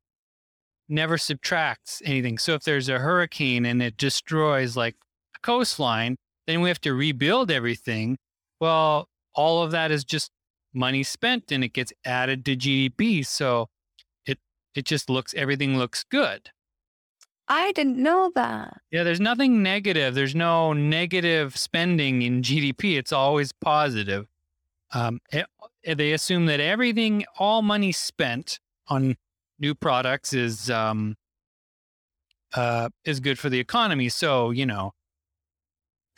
never 0.88 1.18
subtracts 1.18 2.02
anything. 2.04 2.38
So 2.38 2.54
if 2.54 2.62
there's 2.62 2.88
a 2.88 2.98
hurricane 2.98 3.66
and 3.66 3.82
it 3.82 3.96
destroys 3.96 4.76
like 4.76 4.96
a 5.36 5.40
coastline, 5.40 6.16
then 6.46 6.60
we 6.60 6.68
have 6.68 6.80
to 6.82 6.94
rebuild 6.94 7.50
everything. 7.50 8.18
Well, 8.60 9.08
all 9.34 9.62
of 9.62 9.70
that 9.72 9.90
is 9.90 10.04
just 10.04 10.30
money 10.74 11.02
spent 11.02 11.50
and 11.50 11.64
it 11.64 11.72
gets 11.72 11.92
added 12.04 12.44
to 12.46 12.56
GDP. 12.56 13.24
So 13.24 13.68
it 14.26 14.38
it 14.74 14.84
just 14.84 15.10
looks 15.10 15.34
everything 15.34 15.76
looks 15.78 16.04
good. 16.04 16.50
I 17.48 17.72
didn't 17.72 17.96
know 17.96 18.30
that. 18.34 18.80
Yeah, 18.90 19.04
there's 19.04 19.20
nothing 19.20 19.62
negative. 19.62 20.14
There's 20.14 20.34
no 20.34 20.72
negative 20.74 21.56
spending 21.56 22.22
in 22.22 22.42
GDP. 22.42 22.98
It's 22.98 23.12
always 23.12 23.52
positive. 23.52 24.26
Um, 24.92 25.20
it, 25.32 25.46
they 25.96 26.12
assume 26.12 26.46
that 26.46 26.60
everything, 26.60 27.24
all 27.38 27.62
money 27.62 27.92
spent 27.92 28.60
on 28.88 29.16
new 29.58 29.74
products 29.74 30.32
is 30.32 30.70
um, 30.70 31.16
uh, 32.54 32.90
is 33.04 33.20
good 33.20 33.38
for 33.38 33.48
the 33.48 33.58
economy. 33.58 34.08
So 34.10 34.50
you 34.50 34.66
know, 34.66 34.92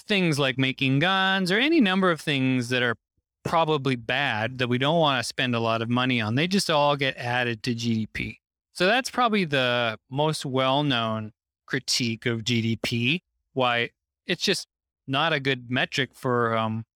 things 0.09 0.39
like 0.39 0.59
making 0.59 0.99
guns 0.99 1.53
or 1.53 1.59
any 1.59 1.81
number 1.81 2.11
of 2.11 2.21
things 2.21 2.69
that 2.71 2.83
are 2.83 2.97
probably 3.45 3.97
bad 3.97 4.59
that 4.59 4.69
we 4.69 4.79
don't 4.79 4.99
want 4.99 5.21
to 5.21 5.27
spend 5.27 5.55
a 5.55 5.61
lot 5.61 5.83
of 5.83 5.89
money 5.89 6.21
on, 6.21 6.35
they 6.35 6.47
just 6.47 6.69
all 6.71 6.97
get 6.97 7.17
added 7.17 7.63
to 7.63 7.75
GDP. 7.75 8.40
So 8.81 8.87
that's 8.87 9.11
probably 9.11 9.45
the 9.45 9.99
most 10.09 10.47
well-known 10.47 11.33
critique 11.67 12.25
of 12.25 12.45
GDP. 12.45 13.21
Why 13.53 13.91
it's 14.27 14.43
just 14.43 14.69
not 15.07 15.35
a 15.35 15.39
good 15.39 15.71
metric 15.71 16.13
for 16.15 16.57
um, 16.57 16.87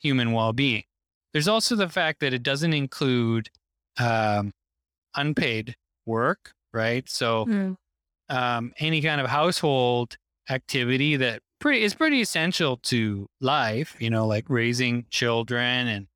human 0.00 0.32
well-being. 0.32 0.84
There's 1.34 1.46
also 1.46 1.76
the 1.76 1.90
fact 1.90 2.20
that 2.20 2.32
it 2.32 2.42
doesn't 2.42 2.72
include 2.72 3.50
um, 3.98 4.52
unpaid 5.14 5.76
work, 6.06 6.54
right? 6.72 7.06
So 7.10 7.44
mm. 7.44 7.76
um, 8.30 8.72
any 8.78 9.02
kind 9.02 9.20
of 9.20 9.26
household 9.26 10.16
activity 10.48 11.16
that 11.16 11.42
pretty 11.58 11.82
is 11.82 11.94
pretty 11.94 12.22
essential 12.22 12.78
to 12.84 13.28
life, 13.42 13.96
you 13.98 14.08
know, 14.08 14.26
like 14.26 14.48
raising 14.48 15.04
children 15.10 15.88
and 15.88 16.06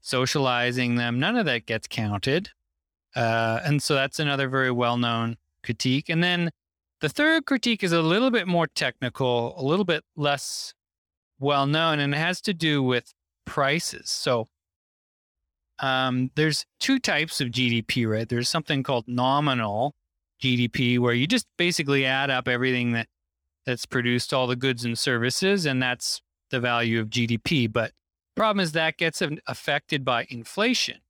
socializing 0.00 0.96
them. 0.96 1.20
None 1.20 1.36
of 1.36 1.46
that 1.46 1.66
gets 1.66 1.86
counted. 1.86 2.50
Uh, 3.14 3.60
and 3.64 3.82
so 3.82 3.94
that's 3.94 4.18
another 4.18 4.48
very 4.48 4.70
well 4.70 4.96
known 4.96 5.36
critique. 5.62 6.08
And 6.08 6.22
then 6.22 6.50
the 7.00 7.08
third 7.08 7.46
critique 7.46 7.82
is 7.82 7.92
a 7.92 8.02
little 8.02 8.30
bit 8.30 8.46
more 8.46 8.66
technical, 8.66 9.54
a 9.60 9.62
little 9.62 9.84
bit 9.84 10.04
less 10.16 10.74
well 11.38 11.66
known, 11.66 12.00
and 12.00 12.14
it 12.14 12.18
has 12.18 12.40
to 12.42 12.54
do 12.54 12.82
with 12.82 13.12
prices. 13.44 14.10
So 14.10 14.48
um, 15.78 16.30
there's 16.34 16.66
two 16.80 16.98
types 16.98 17.40
of 17.40 17.48
GDP, 17.48 18.08
right? 18.08 18.28
There's 18.28 18.48
something 18.48 18.82
called 18.82 19.06
nominal 19.06 19.94
GDP, 20.42 20.98
where 20.98 21.14
you 21.14 21.26
just 21.26 21.46
basically 21.56 22.04
add 22.04 22.30
up 22.30 22.48
everything 22.48 22.92
that 22.92 23.08
that's 23.66 23.86
produced, 23.86 24.32
all 24.32 24.46
the 24.46 24.56
goods 24.56 24.84
and 24.84 24.98
services, 24.98 25.66
and 25.66 25.82
that's 25.82 26.22
the 26.50 26.58
value 26.58 27.00
of 27.00 27.08
GDP. 27.08 27.70
But 27.70 27.92
problem 28.34 28.60
is 28.60 28.72
that 28.72 28.96
gets 28.96 29.22
affected 29.46 30.04
by 30.04 30.26
inflation. 30.30 31.00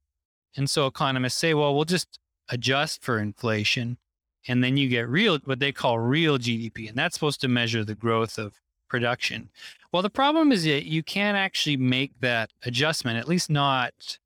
And 0.59 0.69
so 0.69 0.87
economists 0.87 1.39
say, 1.39 1.55
well, 1.55 1.75
we'll 1.75 1.85
just 1.85 2.19
adjust 2.49 3.03
for 3.03 3.19
inflation. 3.19 3.97
And 4.49 4.63
then 4.63 4.77
you 4.77 4.89
get 4.89 5.09
real, 5.09 5.39
what 5.45 5.61
they 5.61 5.73
call 5.73 5.99
real 5.99 6.37
GDP. 6.37 6.89
And 6.89 6.99
that's 6.99 7.15
supposed 7.15 7.41
to 7.43 7.49
measure 7.49 7.85
the 7.85 7.95
growth 7.95 8.39
of 8.39 8.61
production. 8.89 9.51
Well, 9.93 10.03
the 10.03 10.11
problem 10.11 10.51
is 10.51 10.65
that 10.65 10.85
you 10.85 11.03
can't 11.03 11.37
actually 11.37 11.77
make 11.77 12.13
that 12.21 12.51
adjustment, 12.65 13.19
at 13.19 13.29
least 13.29 13.49
not 13.49 14.19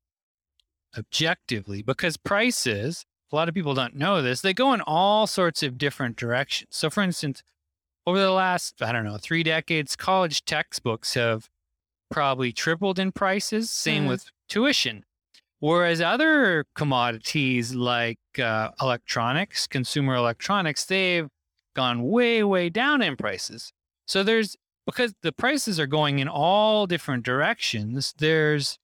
objectively, 0.97 1.83
because 1.83 2.17
prices, 2.17 3.05
a 3.31 3.35
lot 3.35 3.47
of 3.47 3.55
people 3.55 3.75
don't 3.75 3.95
know 3.95 4.21
this, 4.21 4.41
they 4.41 4.53
go 4.53 4.73
in 4.73 4.81
all 4.81 5.27
sorts 5.27 5.61
of 5.61 5.77
different 5.77 6.15
directions. 6.15 6.69
So, 6.71 6.89
for 6.89 7.03
instance, 7.03 7.43
over 8.07 8.19
the 8.19 8.31
last, 8.31 8.81
I 8.81 8.91
don't 8.91 9.05
know, 9.05 9.17
three 9.17 9.43
decades, 9.43 9.95
college 9.95 10.45
textbooks 10.45 11.13
have 11.13 11.49
probably 12.09 12.51
tripled 12.51 12.99
in 12.99 13.11
prices. 13.11 13.69
Same 13.69 14.05
mm. 14.05 14.09
with 14.09 14.31
tuition. 14.49 15.05
Whereas 15.63 16.01
other 16.01 16.65
commodities 16.75 17.73
like 17.73 18.19
uh, 18.37 18.71
electronics, 18.81 19.65
consumer 19.65 20.13
electronics, 20.13 20.83
they've 20.83 21.29
gone 21.73 22.03
way, 22.03 22.43
way 22.43 22.67
down 22.67 23.01
in 23.01 23.15
prices. 23.15 23.71
So 24.05 24.23
there's 24.23 24.57
because 24.85 25.13
the 25.21 25.31
prices 25.31 25.79
are 25.79 25.87
going 25.87 26.19
in 26.19 26.27
all 26.27 26.85
different 26.85 27.23
directions. 27.23 28.13
There's 28.17 28.77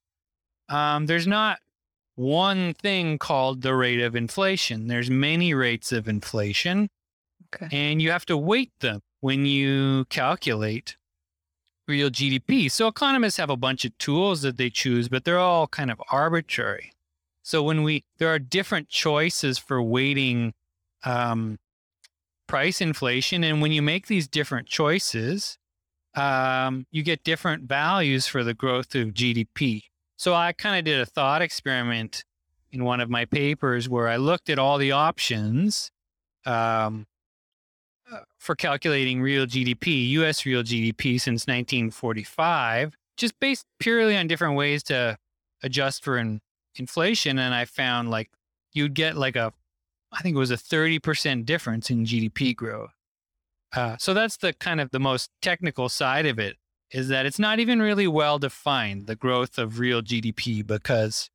um, 0.70 1.04
there's 1.04 1.26
not 1.26 1.58
one 2.14 2.72
thing 2.72 3.18
called 3.18 3.60
the 3.60 3.74
rate 3.74 4.00
of 4.00 4.16
inflation. 4.16 4.86
There's 4.86 5.10
many 5.10 5.52
rates 5.52 5.92
of 5.92 6.08
inflation, 6.08 6.88
okay. 7.54 7.68
and 7.76 8.00
you 8.00 8.10
have 8.10 8.24
to 8.24 8.38
weight 8.38 8.72
them 8.80 9.02
when 9.20 9.44
you 9.44 10.06
calculate 10.06 10.96
real 11.88 12.10
GDP. 12.10 12.70
So 12.70 12.86
economists 12.86 13.36
have 13.36 13.50
a 13.50 13.56
bunch 13.56 13.84
of 13.84 13.96
tools 13.98 14.42
that 14.42 14.56
they 14.56 14.70
choose, 14.70 15.08
but 15.08 15.24
they're 15.24 15.38
all 15.38 15.66
kind 15.66 15.90
of 15.90 16.00
arbitrary. 16.10 16.92
So 17.42 17.62
when 17.62 17.82
we 17.82 18.04
there 18.18 18.28
are 18.28 18.38
different 18.38 18.88
choices 18.88 19.58
for 19.58 19.82
weighting 19.82 20.52
um, 21.04 21.58
price 22.46 22.80
inflation, 22.80 23.42
and 23.42 23.60
when 23.60 23.72
you 23.72 23.82
make 23.82 24.06
these 24.06 24.28
different 24.28 24.68
choices, 24.68 25.58
um, 26.14 26.86
you 26.90 27.02
get 27.02 27.24
different 27.24 27.64
values 27.64 28.26
for 28.26 28.44
the 28.44 28.54
growth 28.54 28.94
of 28.94 29.08
GDP. 29.08 29.82
So 30.16 30.34
I 30.34 30.52
kind 30.52 30.78
of 30.78 30.84
did 30.84 31.00
a 31.00 31.06
thought 31.06 31.42
experiment 31.42 32.24
in 32.72 32.84
one 32.84 33.00
of 33.00 33.10
my 33.10 33.24
papers 33.24 33.88
where 33.88 34.08
I 34.08 34.16
looked 34.16 34.50
at 34.50 34.58
all 34.58 34.78
the 34.78 34.92
options 34.92 35.90
um, 36.46 37.06
for 38.38 38.54
calculating 38.54 39.20
real 39.20 39.46
GDP, 39.46 40.08
US 40.10 40.44
real 40.46 40.62
GDP 40.62 41.20
since 41.20 41.46
1945, 41.46 42.96
just 43.16 43.38
based 43.40 43.66
purely 43.78 44.16
on 44.16 44.26
different 44.26 44.56
ways 44.56 44.82
to 44.84 45.16
adjust 45.62 46.04
for 46.04 46.18
in, 46.18 46.40
inflation. 46.76 47.38
And 47.38 47.54
I 47.54 47.64
found 47.64 48.10
like 48.10 48.30
you'd 48.72 48.94
get 48.94 49.16
like 49.16 49.36
a, 49.36 49.52
I 50.12 50.22
think 50.22 50.34
it 50.34 50.38
was 50.38 50.50
a 50.50 50.56
30% 50.56 51.44
difference 51.44 51.90
in 51.90 52.04
GDP 52.04 52.54
growth. 52.54 52.90
Uh, 53.74 53.96
so 53.98 54.14
that's 54.14 54.36
the 54.36 54.52
kind 54.52 54.80
of 54.80 54.90
the 54.90 54.98
most 54.98 55.30
technical 55.40 55.88
side 55.88 56.26
of 56.26 56.38
it 56.38 56.56
is 56.90 57.08
that 57.08 57.24
it's 57.24 57.38
not 57.38 57.60
even 57.60 57.80
really 57.80 58.08
well 58.08 58.38
defined 58.38 59.06
the 59.06 59.14
growth 59.14 59.58
of 59.58 59.78
real 59.78 60.02
GDP 60.02 60.66
because 60.66 61.30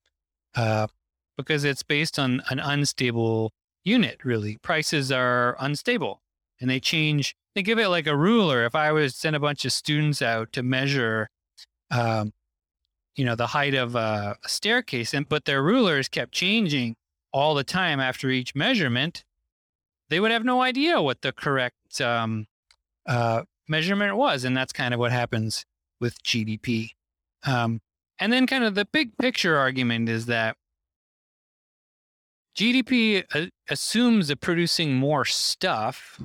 uh, 0.56 0.88
because 1.38 1.64
it's 1.64 1.84
based 1.84 2.20
on 2.20 2.42
an 2.50 2.60
unstable 2.60 3.54
unit. 3.86 4.20
Really, 4.26 4.58
prices 4.58 5.14
are 5.14 5.56
unstable 5.60 6.22
and 6.60 6.70
they 6.70 6.80
change. 6.80 7.36
They 7.54 7.64
give 7.64 7.80
it 7.80 7.90
like 7.90 8.08
a 8.08 8.16
ruler. 8.16 8.66
If 8.66 8.76
I 8.76 8.92
was 8.92 9.16
send 9.16 9.36
a 9.36 9.40
bunch 9.40 9.66
of 9.66 9.72
students 9.72 10.22
out 10.22 10.52
to 10.54 10.64
measure, 10.64 11.30
um, 11.92 12.34
you 13.16 13.26
know, 13.26 13.36
the 13.36 13.48
height 13.48 13.74
of 13.74 13.96
a, 13.96 14.38
a 14.44 14.50
staircase, 14.50 15.14
and 15.14 15.28
but 15.28 15.46
their 15.46 15.64
rulers 15.64 16.08
kept 16.08 16.32
changing 16.32 16.96
all 17.32 17.56
the 17.56 17.64
time 17.64 18.00
after 18.00 18.30
each 18.30 18.56
measurement, 18.56 19.24
they 20.10 20.20
would 20.20 20.32
have 20.32 20.46
no 20.46 20.62
idea 20.62 21.02
what 21.02 21.22
the 21.22 21.32
correct 21.32 22.00
um, 22.02 22.46
uh, 23.06 23.44
measurement 23.68 24.16
was. 24.16 24.44
And 24.44 24.56
that's 24.56 24.74
kind 24.74 24.94
of 24.94 25.00
what 25.00 25.12
happens 25.12 25.66
with 26.00 26.22
GDP. 26.24 26.92
Um, 27.46 27.82
and 28.20 28.32
then, 28.32 28.48
kind 28.48 28.64
of 28.64 28.76
the 28.76 28.86
big 28.86 29.18
picture 29.18 29.58
argument 29.58 30.08
is 30.10 30.26
that 30.28 30.56
GDP 32.58 33.24
uh, 33.34 33.48
assumes 33.70 34.30
that 34.30 34.40
producing 34.40 34.96
more 34.96 35.26
stuff 35.26 36.22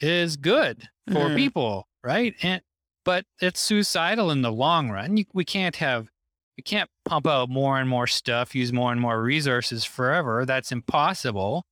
is 0.00 0.36
good 0.36 0.88
for 1.08 1.26
mm-hmm. 1.26 1.36
people, 1.36 1.88
right? 2.02 2.34
And 2.42 2.62
but 3.04 3.24
it's 3.40 3.60
suicidal 3.60 4.30
in 4.30 4.42
the 4.42 4.52
long 4.52 4.90
run. 4.90 5.16
You, 5.16 5.24
we 5.32 5.44
can't 5.44 5.76
have 5.76 6.08
we 6.56 6.62
can't 6.62 6.90
pump 7.04 7.26
out 7.26 7.48
more 7.48 7.78
and 7.78 7.88
more 7.88 8.06
stuff, 8.06 8.54
use 8.54 8.72
more 8.72 8.92
and 8.92 9.00
more 9.00 9.22
resources 9.22 9.84
forever. 9.84 10.44
That's 10.44 10.72
impossible. 10.72 11.64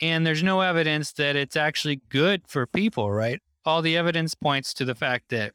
And 0.00 0.26
there's 0.26 0.42
no 0.42 0.60
evidence 0.60 1.12
that 1.12 1.34
it's 1.34 1.56
actually 1.56 2.02
good 2.08 2.42
for 2.46 2.66
people, 2.66 3.10
right? 3.10 3.40
all 3.68 3.82
the 3.82 3.96
evidence 3.96 4.34
points 4.34 4.72
to 4.74 4.84
the 4.84 4.94
fact 4.94 5.28
that, 5.28 5.52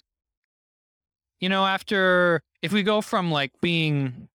you 1.40 1.50
know, 1.50 1.66
after, 1.66 2.42
if 2.62 2.72
we 2.72 2.84
go 2.84 3.02
from 3.02 3.32
like 3.32 3.52
being 3.60 4.30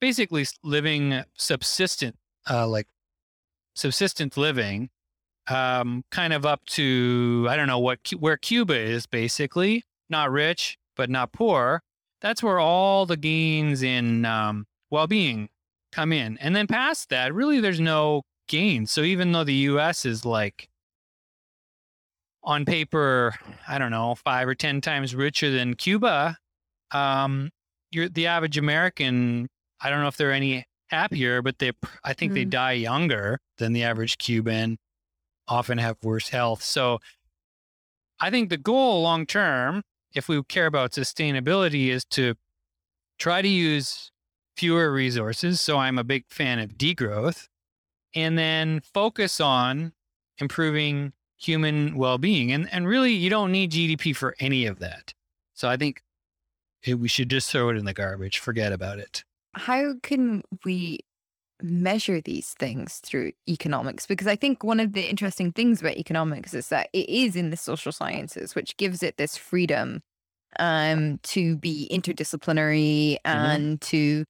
basically 0.00 0.46
living 0.62 1.22
subsistent, 1.34 2.16
uh, 2.48 2.68
like 2.68 2.86
subsistent 3.74 4.36
living, 4.36 4.90
um, 5.50 6.04
kind 6.10 6.32
of 6.32 6.46
up 6.46 6.64
to, 6.66 7.46
I 7.48 7.56
don't 7.56 7.66
know 7.66 7.78
what, 7.78 7.98
where 8.18 8.36
Cuba 8.36 8.76
is 8.76 9.06
basically, 9.06 9.84
not 10.08 10.30
rich, 10.30 10.78
but 10.96 11.10
not 11.10 11.32
poor. 11.32 11.82
That's 12.20 12.42
where 12.42 12.58
all 12.58 13.06
the 13.06 13.16
gains 13.16 13.82
in 13.82 14.24
um, 14.24 14.66
well 14.90 15.06
being 15.06 15.48
come 15.92 16.12
in. 16.12 16.38
And 16.38 16.54
then 16.54 16.66
past 16.66 17.08
that, 17.10 17.34
really, 17.34 17.60
there's 17.60 17.80
no 17.80 18.22
gain. 18.48 18.86
So 18.86 19.02
even 19.02 19.32
though 19.32 19.44
the 19.44 19.54
US 19.54 20.04
is 20.04 20.24
like 20.24 20.68
on 22.42 22.64
paper, 22.64 23.34
I 23.68 23.78
don't 23.78 23.90
know, 23.90 24.14
five 24.14 24.48
or 24.48 24.54
10 24.54 24.80
times 24.80 25.14
richer 25.14 25.50
than 25.50 25.74
Cuba, 25.74 26.36
um, 26.92 27.50
you're 27.90 28.08
the 28.08 28.26
average 28.26 28.58
American. 28.58 29.48
I 29.80 29.90
don't 29.90 30.00
know 30.00 30.08
if 30.08 30.16
they're 30.16 30.32
any 30.32 30.64
happier, 30.88 31.42
but 31.42 31.58
they, 31.58 31.72
I 32.04 32.12
think 32.12 32.32
mm. 32.32 32.34
they 32.36 32.44
die 32.44 32.72
younger 32.72 33.38
than 33.58 33.72
the 33.72 33.84
average 33.84 34.18
Cuban. 34.18 34.78
Often 35.50 35.78
have 35.78 35.96
worse 36.02 36.28
health. 36.28 36.62
So 36.62 37.00
I 38.20 38.30
think 38.30 38.48
the 38.48 38.56
goal 38.56 39.02
long 39.02 39.26
term, 39.26 39.82
if 40.14 40.28
we 40.28 40.42
care 40.44 40.66
about 40.66 40.92
sustainability, 40.92 41.88
is 41.88 42.04
to 42.10 42.34
try 43.18 43.42
to 43.42 43.48
use 43.48 44.10
fewer 44.56 44.92
resources. 44.92 45.60
So 45.60 45.78
I'm 45.78 45.98
a 45.98 46.04
big 46.04 46.24
fan 46.28 46.58
of 46.58 46.70
degrowth 46.76 47.48
and 48.14 48.38
then 48.38 48.80
focus 48.92 49.40
on 49.40 49.92
improving 50.38 51.12
human 51.38 51.96
well-being. 51.96 52.52
And 52.52 52.68
and 52.72 52.86
really 52.86 53.12
you 53.12 53.30
don't 53.30 53.52
need 53.52 53.72
GDP 53.72 54.14
for 54.14 54.36
any 54.38 54.66
of 54.66 54.78
that. 54.78 55.14
So 55.54 55.68
I 55.68 55.76
think 55.76 56.02
eh, 56.86 56.94
we 56.94 57.08
should 57.08 57.30
just 57.30 57.50
throw 57.50 57.70
it 57.70 57.76
in 57.76 57.84
the 57.84 57.94
garbage, 57.94 58.38
forget 58.38 58.72
about 58.72 58.98
it. 58.98 59.24
How 59.54 59.94
can 60.02 60.42
we 60.64 61.00
measure 61.62 62.20
these 62.20 62.54
things 62.58 62.98
through 62.98 63.32
economics? 63.48 64.06
Because 64.06 64.26
I 64.26 64.36
think 64.36 64.64
one 64.64 64.80
of 64.80 64.92
the 64.92 65.08
interesting 65.08 65.52
things 65.52 65.80
about 65.80 65.96
economics 65.96 66.54
is 66.54 66.68
that 66.68 66.88
it 66.92 67.08
is 67.08 67.36
in 67.36 67.50
the 67.50 67.56
social 67.56 67.92
sciences, 67.92 68.54
which 68.54 68.76
gives 68.76 69.02
it 69.02 69.16
this 69.16 69.36
freedom 69.36 70.02
um, 70.58 71.18
to 71.22 71.56
be 71.56 71.88
interdisciplinary 71.92 73.16
and 73.24 73.80
mm-hmm. 73.80 73.96
to 73.96 74.24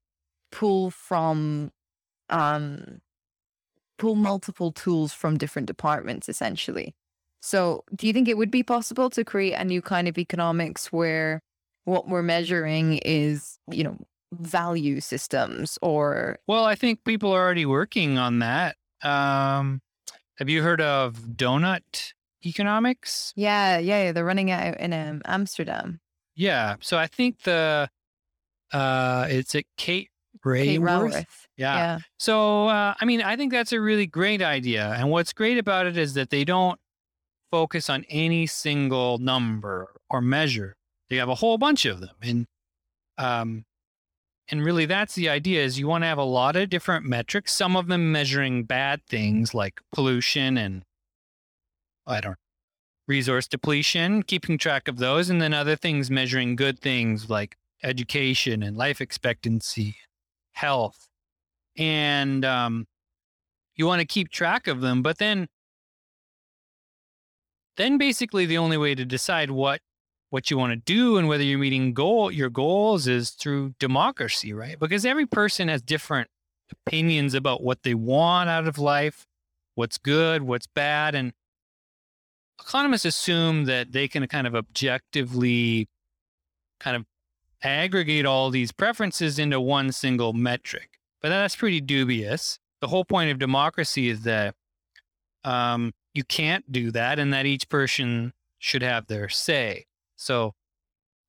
pull 0.53 0.90
from 0.90 1.71
um, 2.29 3.01
pull 3.99 4.14
multiple 4.14 4.73
tools 4.73 5.12
from 5.12 5.37
different 5.37 5.66
departments 5.66 6.29
essentially. 6.29 6.95
So, 7.43 7.85
do 7.95 8.07
you 8.07 8.12
think 8.12 8.29
it 8.29 8.37
would 8.37 8.51
be 8.51 8.62
possible 8.62 9.09
to 9.11 9.25
create 9.25 9.55
a 9.55 9.64
new 9.64 9.81
kind 9.81 10.09
of 10.09 10.19
economics 10.19 10.93
where 10.93 11.40
what 11.85 12.09
we're 12.09 12.23
measuring 12.23 12.99
is, 12.99 13.59
you 13.71 13.83
know, 13.83 13.97
value 14.33 15.01
systems 15.01 15.79
or 15.83 16.38
Well, 16.47 16.64
I 16.64 16.75
think 16.75 17.05
people 17.05 17.33
are 17.33 17.40
already 17.43 17.66
working 17.66 18.19
on 18.19 18.38
that. 18.40 18.77
Um, 19.03 19.81
have 20.37 20.49
you 20.49 20.62
heard 20.62 20.81
of 20.81 21.16
donut 21.37 22.12
economics? 22.45 23.33
Yeah, 23.37 23.79
yeah, 23.79 24.05
yeah. 24.05 24.12
they're 24.12 24.25
running 24.25 24.51
out 24.51 24.79
in 24.81 24.93
um, 24.93 25.23
Amsterdam. 25.25 26.01
Yeah. 26.35 26.77
So 26.81 26.97
I 26.97 27.07
think 27.07 27.43
the 27.43 27.90
uh 28.73 29.27
it's 29.29 29.55
at 29.55 29.64
Kate 29.77 30.11
Raworth. 30.45 31.12
Kate 31.12 31.27
Yeah. 31.57 31.77
yeah. 31.77 31.99
So 32.19 32.69
uh, 32.69 32.95
I 32.99 33.05
mean, 33.05 33.21
I 33.21 33.37
think 33.37 33.53
that's 33.53 33.73
a 33.73 33.81
really 33.81 34.07
great 34.07 34.40
idea. 34.40 34.95
And 34.97 35.11
what's 35.11 35.33
great 35.33 35.59
about 35.59 35.87
it 35.87 35.99
is 35.99 36.14
that 36.14 36.31
they 36.31 36.45
don't 36.45 36.79
focus 37.51 37.90
on 37.90 38.05
any 38.09 38.47
single 38.47 39.19
number 39.19 39.93
or 40.09 40.23
measure. 40.23 40.77
They 41.11 41.16
have 41.16 41.29
a 41.29 41.35
whole 41.35 41.59
bunch 41.59 41.85
of 41.85 42.01
them. 42.01 42.14
And 42.23 42.47
um 43.19 43.64
and 44.50 44.64
really 44.64 44.84
that's 44.86 45.14
the 45.14 45.28
idea 45.28 45.62
is 45.62 45.78
you 45.78 45.86
want 45.86 46.02
to 46.02 46.08
have 46.08 46.18
a 46.18 46.24
lot 46.24 46.56
of 46.56 46.68
different 46.68 47.04
metrics, 47.06 47.52
some 47.52 47.76
of 47.76 47.86
them 47.86 48.10
measuring 48.10 48.64
bad 48.64 49.00
things 49.06 49.54
like 49.54 49.80
pollution 49.92 50.58
and 50.58 50.82
I 52.06 52.20
don't 52.20 52.32
know, 52.32 52.36
resource 53.06 53.46
depletion, 53.46 54.24
keeping 54.24 54.58
track 54.58 54.88
of 54.88 54.98
those, 54.98 55.30
and 55.30 55.40
then 55.40 55.54
other 55.54 55.76
things 55.76 56.10
measuring 56.10 56.56
good 56.56 56.80
things 56.80 57.30
like 57.30 57.56
education 57.82 58.62
and 58.62 58.76
life 58.76 59.00
expectancy, 59.00 59.96
health. 60.52 61.08
And 61.76 62.44
um, 62.44 62.86
you 63.76 63.86
want 63.86 64.00
to 64.00 64.06
keep 64.06 64.30
track 64.30 64.66
of 64.66 64.80
them, 64.80 65.02
but 65.02 65.18
then 65.18 65.46
then 67.76 67.96
basically 67.96 68.46
the 68.46 68.58
only 68.58 68.76
way 68.76 68.94
to 68.94 69.04
decide 69.04 69.50
what 69.50 69.80
what 70.31 70.51
you 70.51 70.57
want 70.57 70.73
to 70.73 70.77
do 70.77 71.16
and 71.16 71.29
whether 71.29 71.43
you're 71.43 71.59
meeting 71.59 71.93
goal 71.93 72.31
your 72.31 72.51
goals 72.51 73.07
is 73.07 73.31
through 73.31 73.75
democracy, 73.79 74.53
right? 74.53 74.79
Because 74.79 75.05
every 75.05 75.27
person 75.27 75.69
has 75.69 75.83
different 75.83 76.29
opinions 76.73 77.35
about 77.35 77.62
what 77.62 77.83
they 77.83 77.95
want 77.95 78.49
out 78.49 78.66
of 78.66 78.79
life, 78.79 79.27
what's 79.75 79.99
good, 79.99 80.43
what's 80.43 80.66
bad, 80.69 81.14
and 81.14 81.33
economists 82.61 83.05
assume 83.05 83.64
that 83.64 83.93
they 83.93 84.07
can 84.07 84.27
kind 84.29 84.47
of 84.47 84.55
objectively 84.55 85.88
kind 86.79 86.97
of 86.97 87.05
aggregate 87.62 88.25
all 88.25 88.51
these 88.51 88.73
preferences 88.73 89.38
into 89.38 89.61
one 89.61 89.93
single 89.93 90.33
metric. 90.33 90.99
But 91.21 91.29
that's 91.31 91.57
pretty 91.57 91.81
dubious. 91.81 92.59
The 92.81 92.88
whole 92.88 93.05
point 93.05 93.31
of 93.31 93.38
democracy 93.38 94.09
is 94.09 94.23
that 94.23 94.55
um, 95.45 95.93
you 96.14 96.25
can't 96.25 96.71
do 96.71 96.90
that 96.93 97.19
and 97.19 97.33
that 97.33 97.47
each 97.47 97.69
person 97.69 98.33
should 98.59 98.83
have 98.83 99.07
their 99.07 99.29
say. 99.29 99.85
So 100.20 100.52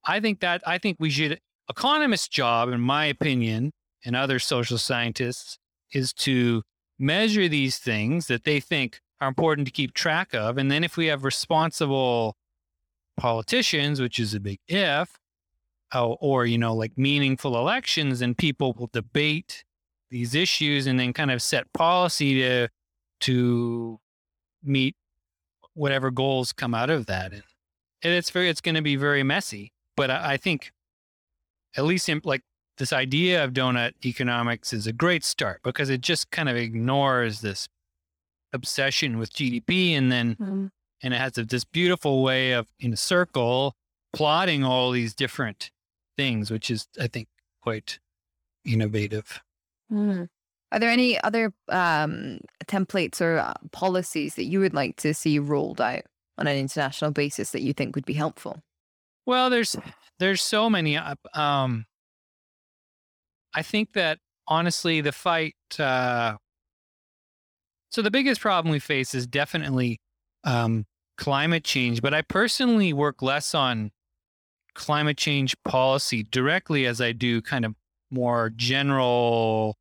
I 0.06 0.20
think 0.20 0.42
that 0.42 0.62
I 0.68 0.78
think 0.78 0.98
we 1.00 1.10
should 1.10 1.40
economists' 1.70 2.28
job, 2.28 2.70
in 2.70 2.82
my 2.82 3.06
opinion, 3.06 3.72
and 4.06 4.16
other 4.16 4.38
social 4.38 4.78
scientists, 4.78 5.58
is 5.94 6.12
to 6.14 6.64
measure 7.00 7.48
these 7.48 7.78
things 7.78 8.28
that 8.28 8.44
they 8.44 8.60
think 8.60 9.00
are 9.22 9.30
important 9.30 9.68
to 9.68 9.72
keep 9.72 9.94
track 9.94 10.34
of. 10.34 10.58
And 10.58 10.70
then 10.70 10.84
if 10.84 10.98
we 10.98 11.06
have 11.08 11.24
responsible 11.24 12.36
politicians, 13.18 14.02
which 14.02 14.20
is 14.20 14.34
a 14.34 14.40
big 14.40 14.60
if, 14.68 15.18
or, 15.96 16.18
or 16.20 16.46
you 16.46 16.58
know, 16.58 16.76
like 16.76 16.98
meaningful 16.98 17.58
elections, 17.58 18.22
and 18.22 18.38
people 18.38 18.74
will 18.74 18.90
debate 18.92 19.64
these 20.10 20.36
issues 20.36 20.86
and 20.86 21.00
then 21.00 21.14
kind 21.14 21.32
of 21.32 21.42
set 21.42 21.72
policy 21.74 22.42
to 22.42 22.68
to 23.22 24.00
meet 24.64 24.96
whatever 25.76 26.12
goals 26.12 26.52
come 26.52 26.74
out 26.74 26.90
of 26.90 27.06
that. 27.06 27.32
And 27.32 27.44
it's 28.02 28.30
very, 28.30 28.50
it's 28.50 28.62
going 28.62 28.76
to 28.76 28.82
be 28.82 28.96
very 28.96 29.24
messy. 29.24 29.72
But 29.96 30.10
I, 30.10 30.34
I 30.34 30.38
think, 30.38 30.72
at 31.76 31.86
least 31.86 32.10
in, 32.10 32.22
like 32.24 32.42
this 32.78 32.94
idea 32.94 33.44
of 33.44 33.54
donut 33.54 33.94
economics 34.06 34.74
is 34.74 34.88
a 34.88 34.94
great 34.94 35.24
start 35.24 35.62
because 35.64 35.90
it 35.90 36.02
just 36.02 36.32
kind 36.32 36.50
of 36.50 36.56
ignores 36.56 37.42
this 37.42 37.68
obsession 38.54 39.18
with 39.18 39.32
GDP, 39.32 39.92
and 39.92 40.12
then 40.12 40.36
mm-hmm. 40.36 40.66
and 41.04 41.14
it 41.14 41.18
has 41.18 41.34
this 41.34 41.64
beautiful 41.64 42.24
way 42.24 42.52
of 42.52 42.68
in 42.80 42.94
a 42.94 42.98
circle 42.98 43.76
plotting 44.14 44.64
all 44.64 44.92
these 44.92 45.14
different 45.14 45.72
things, 46.18 46.52
which 46.52 46.70
is 46.70 46.88
I 47.00 47.08
think 47.08 47.28
quite 47.62 48.00
innovative. 48.66 49.42
Mm. 49.92 50.28
Are 50.72 50.80
there 50.80 50.90
any 50.90 51.22
other 51.22 51.54
um, 51.70 52.40
templates 52.66 53.20
or 53.20 53.40
uh, 53.40 53.54
policies 53.72 54.36
that 54.36 54.46
you 54.46 54.60
would 54.62 54.74
like 54.74 54.96
to 54.98 55.14
see 55.14 55.38
rolled 55.38 55.82
out 55.82 56.04
on 56.42 56.48
an 56.48 56.58
international 56.58 57.12
basis 57.12 57.52
that 57.52 57.62
you 57.62 57.72
think 57.72 57.96
would 57.96 58.06
be 58.06 58.14
helpful? 58.14 58.62
Well, 59.26 59.50
there's 59.50 59.76
there's 60.20 60.42
so 60.42 60.70
many. 60.70 60.98
Uh, 60.98 61.16
um, 61.34 61.86
I 63.54 63.62
think 63.62 63.94
that 63.94 64.18
honestly, 64.48 65.02
the 65.02 65.12
fight. 65.12 65.56
Uh, 65.80 66.36
so 67.92 68.02
the 68.02 68.12
biggest 68.12 68.42
problem 68.42 68.72
we 68.72 68.80
face 68.80 69.14
is 69.14 69.28
definitely 69.28 70.00
um, 70.44 70.86
climate 71.18 71.64
change, 71.64 72.02
but 72.02 72.14
I 72.14 72.22
personally 72.22 72.94
work 72.94 73.22
less 73.22 73.54
on 73.54 73.92
climate 74.74 75.18
change 75.18 75.56
policy 75.66 76.24
directly 76.24 76.86
as 76.86 77.02
I 77.02 77.12
do 77.12 77.42
kind 77.42 77.66
of 77.66 77.76
more 78.10 78.50
general 78.56 79.78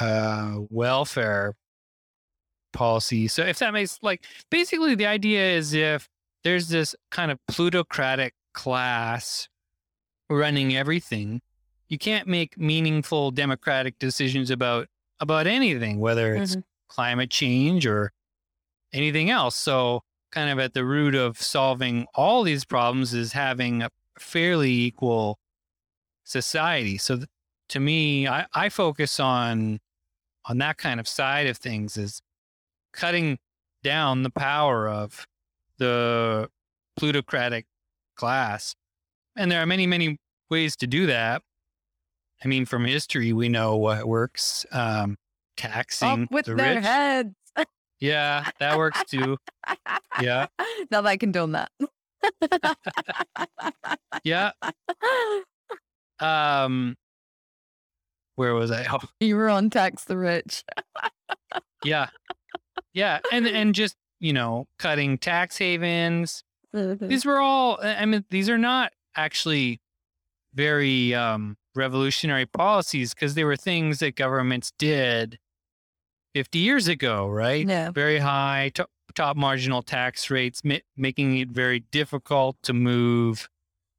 uh, 0.00 0.58
welfare 0.70 1.54
policy. 2.78 3.26
So 3.26 3.44
if 3.44 3.58
that 3.58 3.72
makes 3.72 3.98
like 4.02 4.24
basically 4.50 4.94
the 4.94 5.06
idea 5.06 5.56
is 5.56 5.74
if 5.74 6.08
there's 6.44 6.68
this 6.68 6.94
kind 7.10 7.32
of 7.32 7.38
plutocratic 7.48 8.34
class 8.54 9.48
running 10.30 10.76
everything, 10.76 11.42
you 11.88 11.98
can't 11.98 12.28
make 12.28 12.56
meaningful 12.56 13.32
democratic 13.32 13.98
decisions 13.98 14.50
about 14.50 14.86
about 15.18 15.48
anything, 15.48 15.98
whether 15.98 16.36
it's 16.36 16.52
mm-hmm. 16.52 16.60
climate 16.88 17.30
change 17.30 17.84
or 17.84 18.12
anything 18.92 19.28
else. 19.28 19.56
So 19.56 20.02
kind 20.30 20.48
of 20.48 20.60
at 20.60 20.72
the 20.72 20.84
root 20.84 21.16
of 21.16 21.42
solving 21.42 22.06
all 22.14 22.44
these 22.44 22.64
problems 22.64 23.12
is 23.12 23.32
having 23.32 23.82
a 23.82 23.90
fairly 24.20 24.70
equal 24.70 25.40
society. 26.22 26.96
So 26.96 27.16
th- 27.16 27.28
to 27.70 27.80
me, 27.80 28.28
I, 28.28 28.46
I 28.54 28.68
focus 28.68 29.18
on 29.18 29.80
on 30.44 30.58
that 30.58 30.78
kind 30.78 31.00
of 31.00 31.08
side 31.08 31.48
of 31.48 31.56
things 31.58 31.96
is 31.96 32.22
cutting 32.98 33.38
down 33.84 34.24
the 34.24 34.30
power 34.30 34.88
of 34.88 35.24
the 35.78 36.48
plutocratic 36.96 37.64
class. 38.16 38.74
And 39.36 39.50
there 39.50 39.62
are 39.62 39.66
many, 39.66 39.86
many 39.86 40.18
ways 40.50 40.74
to 40.76 40.86
do 40.88 41.06
that. 41.06 41.42
I 42.44 42.48
mean, 42.48 42.66
from 42.66 42.84
history, 42.84 43.32
we 43.32 43.48
know 43.48 43.76
what 43.76 44.06
works. 44.06 44.66
Um, 44.72 45.16
taxing 45.56 46.24
Up 46.24 46.30
with 46.32 46.46
the 46.46 46.54
their 46.54 46.74
rich. 46.76 46.84
heads. 46.84 47.34
Yeah, 48.00 48.48
that 48.60 48.76
works 48.76 49.02
too. 49.08 49.36
Yeah. 50.20 50.46
Now 50.90 51.00
that 51.02 51.08
I 51.08 51.16
condone 51.16 51.52
that. 51.52 51.70
Yeah. 54.24 54.50
Um, 56.20 56.96
where 58.36 58.54
was 58.54 58.70
I? 58.70 58.86
Oh, 58.90 58.98
You 59.20 59.36
were 59.36 59.48
on 59.48 59.70
tax 59.70 60.04
the 60.04 60.16
rich. 60.16 60.64
yeah, 61.84 62.08
yeah, 62.94 63.20
and 63.32 63.46
and 63.46 63.74
just 63.74 63.96
you 64.20 64.32
know, 64.32 64.66
cutting 64.78 65.16
tax 65.18 65.58
havens. 65.58 66.42
Mhm. 66.74 67.08
These 67.08 67.24
were 67.24 67.38
all. 67.38 67.78
I 67.82 68.04
mean, 68.04 68.24
these 68.30 68.48
are 68.50 68.58
not 68.58 68.92
actually 69.16 69.80
very 70.54 71.14
um, 71.14 71.56
revolutionary 71.74 72.46
policies 72.46 73.14
because 73.14 73.34
they 73.34 73.44
were 73.44 73.56
things 73.56 74.00
that 74.00 74.16
governments 74.16 74.72
did 74.78 75.38
50 76.34 76.58
years 76.58 76.88
ago, 76.88 77.28
right? 77.28 77.66
Yeah. 77.66 77.90
Very 77.90 78.18
high 78.18 78.70
top, 78.74 78.90
top 79.14 79.36
marginal 79.36 79.82
tax 79.82 80.30
rates, 80.30 80.62
ma- 80.64 80.76
making 80.96 81.38
it 81.38 81.48
very 81.50 81.80
difficult 81.80 82.56
to 82.64 82.72
move 82.72 83.48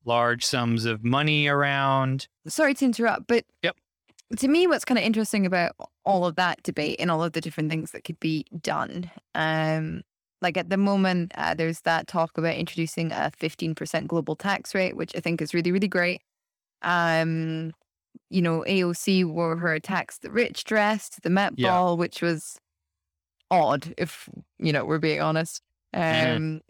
large 0.05 0.45
sums 0.45 0.85
of 0.85 1.03
money 1.03 1.47
around. 1.47 2.27
Sorry 2.47 2.73
to 2.75 2.85
interrupt, 2.85 3.27
but 3.27 3.45
Yep. 3.63 3.75
To 4.37 4.47
me, 4.47 4.67
what's 4.67 4.85
kind 4.85 4.97
of 4.97 5.03
interesting 5.03 5.45
about 5.45 5.71
all 6.05 6.25
of 6.25 6.35
that 6.35 6.61
debate 6.63 6.97
and 6.99 7.09
all 7.09 7.23
of 7.23 7.33
the 7.33 7.41
different 7.41 7.69
things 7.69 7.91
that 7.91 8.03
could 8.03 8.19
be 8.19 8.45
done, 8.61 9.09
um, 9.35 10.01
like 10.41 10.55
at 10.55 10.69
the 10.69 10.77
moment, 10.77 11.31
uh, 11.35 11.53
there's 11.53 11.81
that 11.81 12.07
talk 12.07 12.37
about 12.37 12.55
introducing 12.55 13.11
a 13.11 13.31
15% 13.39 14.07
global 14.07 14.35
tax 14.35 14.73
rate, 14.73 14.95
which 14.95 15.15
I 15.15 15.19
think 15.19 15.41
is 15.41 15.53
really, 15.53 15.71
really 15.71 15.87
great. 15.87 16.21
Um, 16.81 17.73
you 18.29 18.41
know, 18.41 18.63
AOC 18.67 19.25
wore 19.25 19.57
her 19.57 19.79
tax 19.79 20.19
the 20.19 20.31
rich 20.31 20.63
dress 20.63 21.09
to 21.09 21.21
the 21.21 21.29
Met 21.29 21.53
Yeah. 21.57 21.69
Ball, 21.71 21.97
which 21.97 22.21
was 22.21 22.57
odd, 23.51 23.93
if 23.97 24.29
you 24.59 24.71
know 24.71 24.85
we're 24.85 24.99
being 24.99 25.21
honest. 25.21 25.61
Um, 25.93 26.61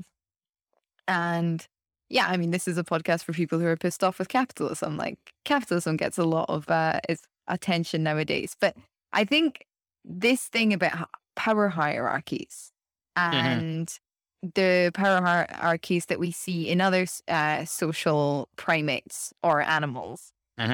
and 1.08 1.68
yeah, 2.10 2.28
I 2.28 2.38
mean, 2.38 2.52
this 2.52 2.68
is 2.68 2.78
a 2.78 2.84
podcast 2.84 3.24
for 3.24 3.34
people 3.34 3.60
who 3.60 3.66
are 3.68 3.78
pissed 3.78 4.04
off 4.04 4.18
with 4.20 4.30
capitalism. 4.30 4.98
Like 4.98 5.18
capitalism 5.46 5.98
gets 5.98 6.18
a 6.18 6.24
lot 6.24 6.46
of 6.50 6.70
uh, 6.70 7.00
its 7.08 7.24
attention 7.50 8.04
nowadays, 8.04 8.56
but 8.60 8.76
I 9.14 9.26
think 9.26 9.66
this 10.06 10.48
thing 10.48 10.74
about 10.74 11.10
power 11.36 11.70
hierarchies 11.70 12.72
and 13.16 13.92
the 14.42 14.92
power 14.94 15.22
hierarchies 15.22 16.06
that 16.08 16.20
we 16.20 16.32
see 16.32 16.70
in 16.70 16.80
other 16.82 17.06
uh, 17.28 17.66
social 17.66 18.48
primates 18.56 19.34
or 19.44 19.62
animals 19.62 20.32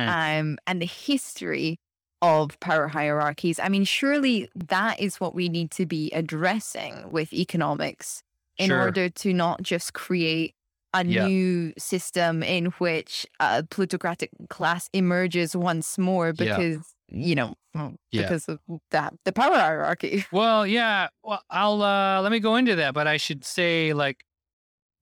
um, 0.07 0.57
and 0.67 0.81
the 0.81 0.85
history 0.85 1.79
of 2.21 2.59
power 2.59 2.87
hierarchies. 2.87 3.59
I 3.59 3.69
mean, 3.69 3.83
surely 3.85 4.49
that 4.55 4.99
is 4.99 5.19
what 5.19 5.35
we 5.35 5.49
need 5.49 5.71
to 5.71 5.85
be 5.85 6.11
addressing 6.11 7.11
with 7.11 7.33
economics 7.33 8.23
in 8.57 8.71
Sure. 8.71 8.81
order 8.81 9.09
to 9.09 9.33
not 9.33 9.61
just 9.61 9.93
create 9.93 10.54
a 11.01 11.05
Yeah. 11.05 11.27
new 11.27 11.73
system 11.77 12.43
in 12.43 12.65
which 12.79 13.25
a 13.39 13.63
plutocratic 13.63 14.29
class 14.49 14.89
emerges 14.93 15.55
once 15.55 15.97
more 15.97 16.27
Yeah. 16.27 16.57
because, 16.57 16.93
you 17.11 17.35
know, 17.35 17.55
Yeah. 17.73 17.93
because 18.23 18.47
of 18.47 18.59
that, 18.91 19.13
the 19.25 19.31
power 19.33 19.55
hierarchy. 19.55 20.25
Well, 20.31 20.65
yeah. 20.65 21.07
Well, 21.23 21.41
I'll 21.49 21.81
uh, 21.81 22.21
let 22.21 22.31
me 22.31 22.39
go 22.39 22.55
into 22.55 22.75
that, 22.75 22.93
but 22.93 23.07
I 23.07 23.17
should 23.17 23.43
say 23.45 23.93
like 23.93 24.23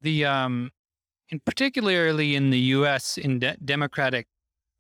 the 0.02 0.26
um, 0.26 0.72
in 1.30 1.40
particularly 1.46 2.36
in 2.36 2.50
the 2.50 2.60
U.S. 2.78 3.18
in 3.18 3.40
de- 3.40 3.58
democratic 3.64 4.28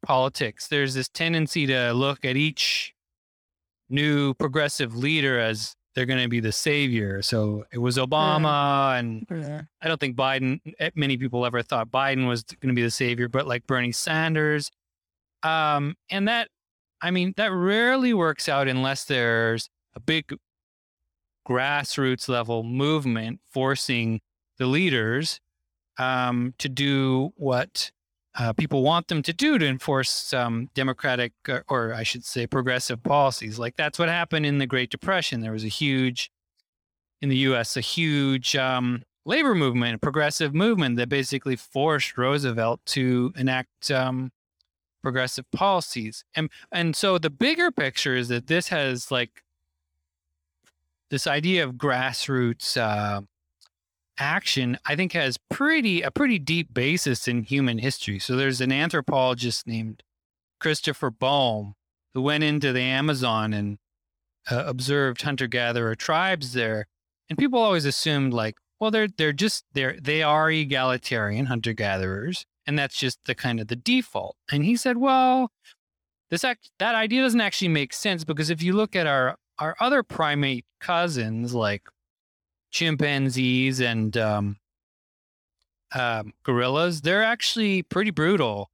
politics, 0.05 0.67
there's 0.67 0.93
this 0.95 1.07
tendency 1.09 1.65
to 1.67 1.93
look 1.93 2.25
at 2.25 2.35
each 2.35 2.93
new 3.89 4.33
progressive 4.33 4.95
leader 4.95 5.39
as 5.39 5.75
they're 5.95 6.05
going 6.05 6.21
to 6.23 6.27
be 6.29 6.39
the 6.39 6.51
savior. 6.51 7.21
So 7.21 7.65
it 7.71 7.77
was 7.77 7.97
Obama, 7.97 8.97
and 8.99 9.25
I 9.81 9.87
don't 9.87 9.99
think 9.99 10.15
Biden. 10.15 10.59
eh, 10.79 10.89
Many 10.95 11.17
people 11.17 11.45
ever 11.45 11.61
thought 11.61 11.89
Biden 11.91 12.27
was 12.27 12.43
going 12.43 12.73
to 12.73 12.75
be 12.75 12.81
the 12.83 12.91
savior, 12.91 13.27
but 13.27 13.47
like 13.47 13.65
Bernie 13.67 13.91
Sanders, 13.91 14.71
um, 15.43 15.95
and 16.09 16.27
that, 16.27 16.47
I 17.01 17.11
mean, 17.11 17.33
that 17.37 17.51
rarely 17.51 18.13
works 18.13 18.47
out 18.49 18.67
unless 18.67 19.03
there's 19.05 19.69
a 19.95 19.99
big 19.99 20.33
grassroots 21.47 22.29
level 22.29 22.63
movement 22.63 23.39
forcing 23.51 24.21
the 24.57 24.65
leaders 24.65 25.39
um, 25.97 26.53
to 26.57 26.69
do 26.69 27.31
what 27.35 27.91
uh, 28.35 28.53
people 28.53 28.81
want 28.81 29.07
them 29.07 29.21
to 29.21 29.33
do 29.33 29.57
to 29.57 29.65
enforce 29.65 30.33
um, 30.33 30.69
democratic, 30.73 31.33
uh, 31.47 31.59
or 31.69 31.93
I 31.93 32.03
should 32.03 32.25
say, 32.25 32.47
progressive 32.47 33.03
policies. 33.03 33.59
Like 33.59 33.75
that's 33.75 33.99
what 33.99 34.09
happened 34.09 34.45
in 34.45 34.57
the 34.57 34.65
Great 34.65 34.89
Depression. 34.89 35.41
There 35.41 35.51
was 35.51 35.63
a 35.63 35.69
huge, 35.69 36.31
in 37.21 37.29
the 37.29 37.37
U.S., 37.37 37.77
a 37.77 37.81
huge 37.81 38.55
um, 38.55 39.03
labor 39.25 39.53
movement, 39.53 39.95
a 39.95 39.99
progressive 39.99 40.53
movement 40.53 40.97
that 40.97 41.09
basically 41.09 41.55
forced 41.55 42.17
Roosevelt 42.17 42.81
to 42.87 43.33
enact 43.37 43.91
um, 43.91 44.31
progressive 45.03 45.45
policies. 45.51 46.23
And 46.35 46.49
and 46.71 46.95
so 46.95 47.19
the 47.19 47.29
bigger 47.29 47.71
picture 47.71 48.15
is 48.15 48.29
that 48.29 48.47
this 48.47 48.69
has 48.69 49.11
like 49.11 49.43
this 51.11 51.27
idea 51.27 51.63
of 51.63 51.73
grassroots 51.73 52.77
uh, 52.77 53.21
action. 54.17 54.77
I 54.85 54.95
think 54.95 55.13
has 55.13 55.37
pretty 55.49 56.01
a 56.01 56.11
pretty 56.11 56.39
deep 56.39 56.73
basis 56.73 57.27
in 57.27 57.43
human 57.43 57.77
history. 57.79 58.19
So 58.19 58.35
there's 58.35 58.61
an 58.61 58.71
anthropologist 58.71 59.67
named 59.67 60.03
Christopher 60.59 61.09
Boehm 61.11 61.73
who 62.13 62.21
went 62.21 62.43
into 62.43 62.71
the 62.71 62.81
Amazon 62.81 63.53
and 63.53 63.77
uh, 64.49 64.63
observed 64.65 65.21
hunter 65.21 65.47
gatherer 65.47 65.95
tribes 65.95 66.53
there, 66.53 66.87
and 67.29 67.37
people 67.37 67.59
always 67.59 67.85
assumed 67.85 68.33
like, 68.33 68.55
well, 68.79 68.91
they're 68.91 69.07
they're 69.07 69.33
just 69.33 69.65
they're 69.73 69.97
they 70.01 70.21
are 70.21 70.51
egalitarian 70.51 71.45
hunter 71.45 71.73
gatherers, 71.73 72.45
and 72.65 72.77
that's 72.77 72.97
just 72.97 73.19
the 73.25 73.35
kind 73.35 73.59
of 73.59 73.67
the 73.67 73.75
default. 73.75 74.35
And 74.51 74.65
he 74.65 74.75
said, 74.75 74.97
well, 74.97 75.51
this 76.29 76.43
act 76.43 76.71
that 76.79 76.95
idea 76.95 77.21
doesn't 77.21 77.41
actually 77.41 77.69
make 77.69 77.93
sense 77.93 78.23
because 78.23 78.49
if 78.49 78.61
you 78.61 78.73
look 78.73 78.95
at 78.95 79.07
our 79.07 79.37
our 79.59 79.75
other 79.79 80.03
primate 80.03 80.65
cousins 80.79 81.53
like 81.53 81.83
chimpanzees 82.73 83.79
and 83.79 84.17
um, 84.17 84.57
um, 85.95 86.33
gorillas, 86.43 87.01
they're 87.01 87.23
actually 87.23 87.83
pretty 87.83 88.11
brutal. 88.11 88.69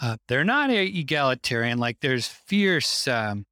Uh, 0.00 0.16
they're 0.26 0.44
not 0.44 0.70
egalitarian. 0.70 1.78
Like 1.78 2.00
there's 2.00 2.26
fierce 2.26 3.06
um, 3.06 3.44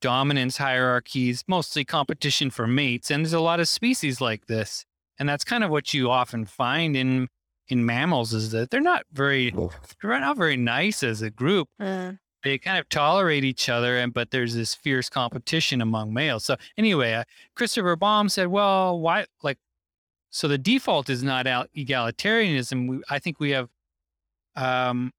dominance 0.00 0.58
hierarchies, 0.58 1.42
mostly 1.48 1.84
competition 1.84 2.50
for 2.50 2.66
mates, 2.66 3.10
and 3.10 3.24
there's 3.24 3.32
a 3.32 3.40
lot 3.40 3.58
of 3.58 3.68
species 3.68 4.20
like 4.20 4.46
this. 4.46 4.84
And 5.18 5.28
that's 5.28 5.44
kind 5.44 5.64
of 5.64 5.70
what 5.70 5.92
you 5.92 6.10
often 6.10 6.44
find 6.44 6.96
in 6.96 7.28
in 7.68 7.86
mammals 7.86 8.32
is 8.32 8.50
that 8.50 8.70
they're 8.70 8.80
not 8.80 9.04
very 9.12 9.50
they're 9.50 10.20
not 10.20 10.36
very 10.36 10.56
nice 10.56 11.02
as 11.02 11.22
a 11.22 11.30
group 11.30 11.68
Uh, 11.78 12.12
they 12.42 12.58
kind 12.58 12.78
of 12.78 12.88
tolerate 12.88 13.44
each 13.44 13.68
other 13.68 13.98
and 13.98 14.12
but 14.12 14.30
there's 14.30 14.54
this 14.54 14.74
fierce 14.74 15.08
competition 15.08 15.80
among 15.80 16.12
males. 16.12 16.44
So 16.44 16.56
anyway 16.76 17.14
uh, 17.14 17.24
Christopher 17.54 17.96
Boehm 17.96 18.28
said 18.28 18.48
well 18.48 18.98
why 18.98 19.26
like 19.42 19.58
so 20.30 20.48
the 20.48 20.58
default 20.58 21.10
is 21.10 21.22
not 21.22 21.46
egalitarianism. 21.46 22.88
We, 22.88 23.02
i 23.10 23.18
think 23.18 23.40
we 23.40 23.50
have 23.50 23.68
um 24.56 25.12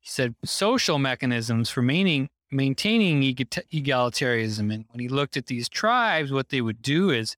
he 0.00 0.08
said 0.08 0.34
social 0.44 0.98
mechanisms 0.98 1.70
for 1.70 1.82
maintaining 1.82 3.22
egalitarianism. 3.22 4.74
And 4.74 4.84
when 4.90 5.00
he 5.00 5.08
looked 5.08 5.36
at 5.36 5.46
these 5.46 5.68
tribes 5.68 6.32
what 6.32 6.48
they 6.48 6.60
would 6.60 6.82
do 6.82 7.10
is 7.10 7.36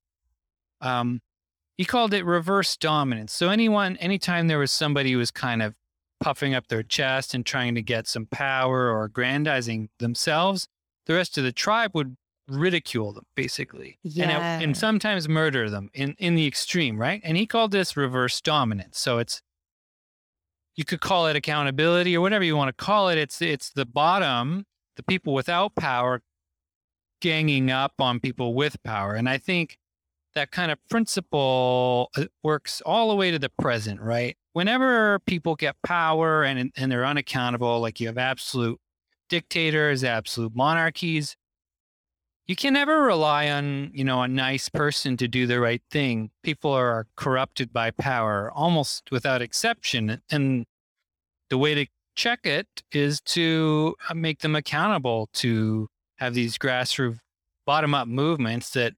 um 0.81 1.21
he 1.77 1.85
called 1.85 2.15
it 2.15 2.25
reverse 2.25 2.77
dominance. 2.77 3.33
So 3.33 3.49
anyone 3.51 3.97
anytime 3.97 4.47
there 4.47 4.59
was 4.59 4.71
somebody 4.71 5.13
who 5.13 5.19
was 5.19 5.31
kind 5.31 5.61
of 5.63 5.75
puffing 6.25 6.55
up 6.55 6.69
their 6.69 6.83
chest 6.83 7.35
and 7.35 7.45
trying 7.45 7.75
to 7.75 7.83
get 7.83 8.07
some 8.09 8.25
power 8.25 8.91
or 8.91 9.05
aggrandizing 9.05 9.91
themselves, 9.99 10.67
the 11.05 11.13
rest 11.13 11.37
of 11.37 11.45
the 11.45 11.53
tribe 11.53 11.91
would 11.93 12.17
ridicule 12.49 13.13
them, 13.13 13.25
basically. 13.35 13.99
And, 14.03 14.13
Yeah. 14.15 14.59
it- 14.59 14.65
and 14.65 14.75
sometimes 14.77 15.29
murder 15.29 15.69
them 15.69 15.91
in, 15.93 16.15
in 16.19 16.35
the 16.35 16.47
extreme, 16.47 16.99
right? 16.99 17.21
And 17.25 17.37
he 17.37 17.47
called 17.47 17.73
this 17.73 17.95
reverse 17.95 18.41
dominance. 18.41 18.99
So 18.99 19.19
it's, 19.19 19.43
you 20.77 20.85
could 20.87 21.01
call 21.03 21.27
it 21.27 21.37
accountability 21.37 22.17
or 22.17 22.23
whatever 22.23 22.43
you 22.43 22.57
want 22.57 22.75
to 22.77 22.85
call 22.85 23.11
it. 23.11 23.19
It's, 23.19 23.43
it's 23.43 23.69
the 23.71 23.85
bottom, 23.85 24.65
the 24.97 25.03
people 25.03 25.35
without 25.35 25.75
power 25.75 26.23
ganging 27.21 27.71
up 27.71 27.93
on 28.01 28.19
people 28.19 28.55
with 28.55 28.83
power. 28.83 29.15
And 29.15 29.29
I 29.29 29.37
think 29.37 29.77
that 30.35 30.51
kind 30.51 30.71
of 30.73 30.79
principle 30.89 32.11
uh, 32.17 32.25
works 32.43 32.81
all 32.85 33.09
the 33.09 33.17
way 33.17 33.31
to 33.31 33.39
the 33.39 33.51
present, 33.51 34.01
right? 34.01 34.37
Whenever 34.53 35.19
people 35.21 35.55
get 35.57 35.77
power 35.83 36.43
and 36.45 36.73
and 36.77 36.93
they're 36.93 37.05
unaccountable, 37.05 37.81
like 37.81 38.01
you 38.01 38.07
have 38.07 38.19
absolute 38.19 38.81
dictators, 39.29 40.05
absolute 40.05 40.55
monarchies, 40.55 41.37
you 42.47 42.57
can 42.57 42.75
never 42.75 43.03
rely 43.03 43.49
on, 43.49 43.91
you 43.95 44.05
know, 44.05 44.23
a 44.23 44.29
nice 44.29 44.69
person 44.69 45.17
to 45.17 45.29
do 45.29 45.47
the 45.47 45.61
right 45.61 45.83
thing. 45.91 46.31
People 46.43 46.73
are 46.73 47.07
corrupted 47.17 47.73
by 47.73 47.91
power 47.91 48.51
almost 48.55 49.11
without 49.11 49.41
exception. 49.41 50.21
And 50.31 50.67
the 51.49 51.59
way 51.59 51.75
to 51.75 51.87
check 52.15 52.41
it 52.45 52.69
is 52.93 53.21
to 53.23 53.97
uh, 54.09 54.15
make 54.15 54.41
them 54.41 54.55
accountable 54.55 55.31
to 55.35 55.89
have 56.19 56.35
these 56.35 56.59
grassroots 56.59 57.19
bottom 57.67 57.95
up 57.95 58.07
movements 58.07 58.71
that 58.71 58.93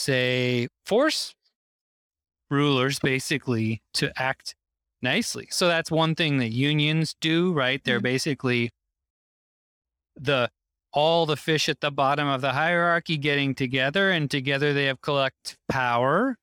say 0.00 0.68
force 0.86 1.34
rulers 2.50 2.98
basically 2.98 3.82
to 3.94 4.12
act 4.20 4.54
nicely. 5.02 5.46
So 5.50 5.68
that's 5.68 5.90
one 5.90 6.14
thing 6.14 6.38
that 6.38 6.50
unions 6.50 7.14
do, 7.20 7.52
right? 7.52 7.82
They're 7.84 8.00
Mhm. 8.00 8.04
basically 8.14 8.70
the 10.16 10.50
all 10.92 11.24
the 11.24 11.36
fish 11.36 11.68
at 11.68 11.80
the 11.80 11.90
bottom 11.90 12.26
of 12.26 12.40
the 12.40 12.52
hierarchy 12.52 13.16
getting 13.16 13.54
together 13.54 14.10
and 14.10 14.28
together 14.28 14.72
they 14.72 14.86
have 14.86 15.00
collect 15.00 15.56
power 15.68 16.36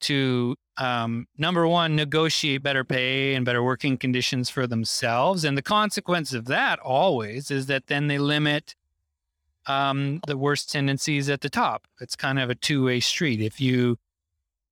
to 0.00 0.56
um, 0.76 1.26
number 1.38 1.68
one 1.68 1.94
negotiate 1.94 2.62
better 2.64 2.82
pay 2.82 3.34
and 3.34 3.44
better 3.44 3.62
working 3.62 3.96
conditions 3.96 4.50
for 4.50 4.66
themselves 4.66 5.44
and 5.44 5.56
the 5.56 5.62
consequence 5.62 6.32
of 6.32 6.46
that 6.46 6.80
always 6.80 7.50
is 7.50 7.66
that 7.66 7.86
then 7.86 8.08
they 8.08 8.18
limit 8.18 8.74
um, 9.66 10.20
the 10.26 10.36
worst 10.36 10.70
tendencies 10.72 11.28
at 11.28 11.40
the 11.40 11.50
top. 11.50 11.86
It's 12.00 12.16
kind 12.16 12.38
of 12.38 12.50
a 12.50 12.54
two 12.54 12.84
way 12.84 13.00
street. 13.00 13.40
If 13.40 13.60
you 13.60 13.98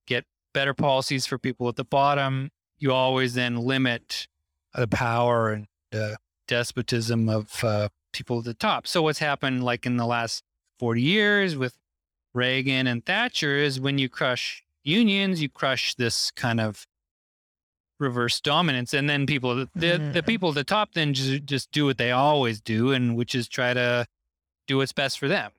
get 0.06 0.24
better 0.52 0.74
policies 0.74 1.26
for 1.26 1.38
people 1.38 1.68
at 1.68 1.76
the 1.76 1.84
bottom, 1.84 2.50
you 2.78 2.92
always 2.92 3.34
then 3.34 3.56
limit 3.56 4.26
the 4.74 4.88
power 4.88 5.52
and 5.52 5.66
uh, 5.92 6.16
despotism 6.46 7.28
of 7.28 7.62
uh, 7.64 7.88
people 8.12 8.38
at 8.38 8.44
the 8.44 8.54
top. 8.54 8.86
So 8.86 9.02
what's 9.02 9.18
happened 9.18 9.64
like 9.64 9.86
in 9.86 9.96
the 9.96 10.06
last 10.06 10.42
40 10.78 11.02
years 11.02 11.56
with 11.56 11.74
Reagan 12.32 12.86
and 12.86 13.04
Thatcher 13.04 13.56
is 13.56 13.80
when 13.80 13.98
you 13.98 14.08
crush 14.08 14.64
unions, 14.82 15.42
you 15.42 15.48
crush 15.48 15.94
this 15.94 16.30
kind 16.30 16.60
of 16.60 16.86
reverse 17.98 18.40
dominance 18.40 18.94
and 18.94 19.10
then 19.10 19.26
people 19.26 19.54
the, 19.54 19.66
mm-hmm. 19.76 20.12
the 20.12 20.22
people 20.22 20.48
at 20.48 20.54
the 20.54 20.64
top 20.64 20.94
then 20.94 21.12
just, 21.12 21.44
just 21.44 21.70
do 21.70 21.84
what 21.84 21.98
they 21.98 22.10
always 22.10 22.58
do 22.58 22.92
and 22.92 23.14
which 23.14 23.34
is 23.34 23.46
try 23.46 23.74
to 23.74 24.06
do 24.70 24.78
what's 24.78 24.92
best 24.92 25.18
for 25.18 25.28
them. 25.28 25.50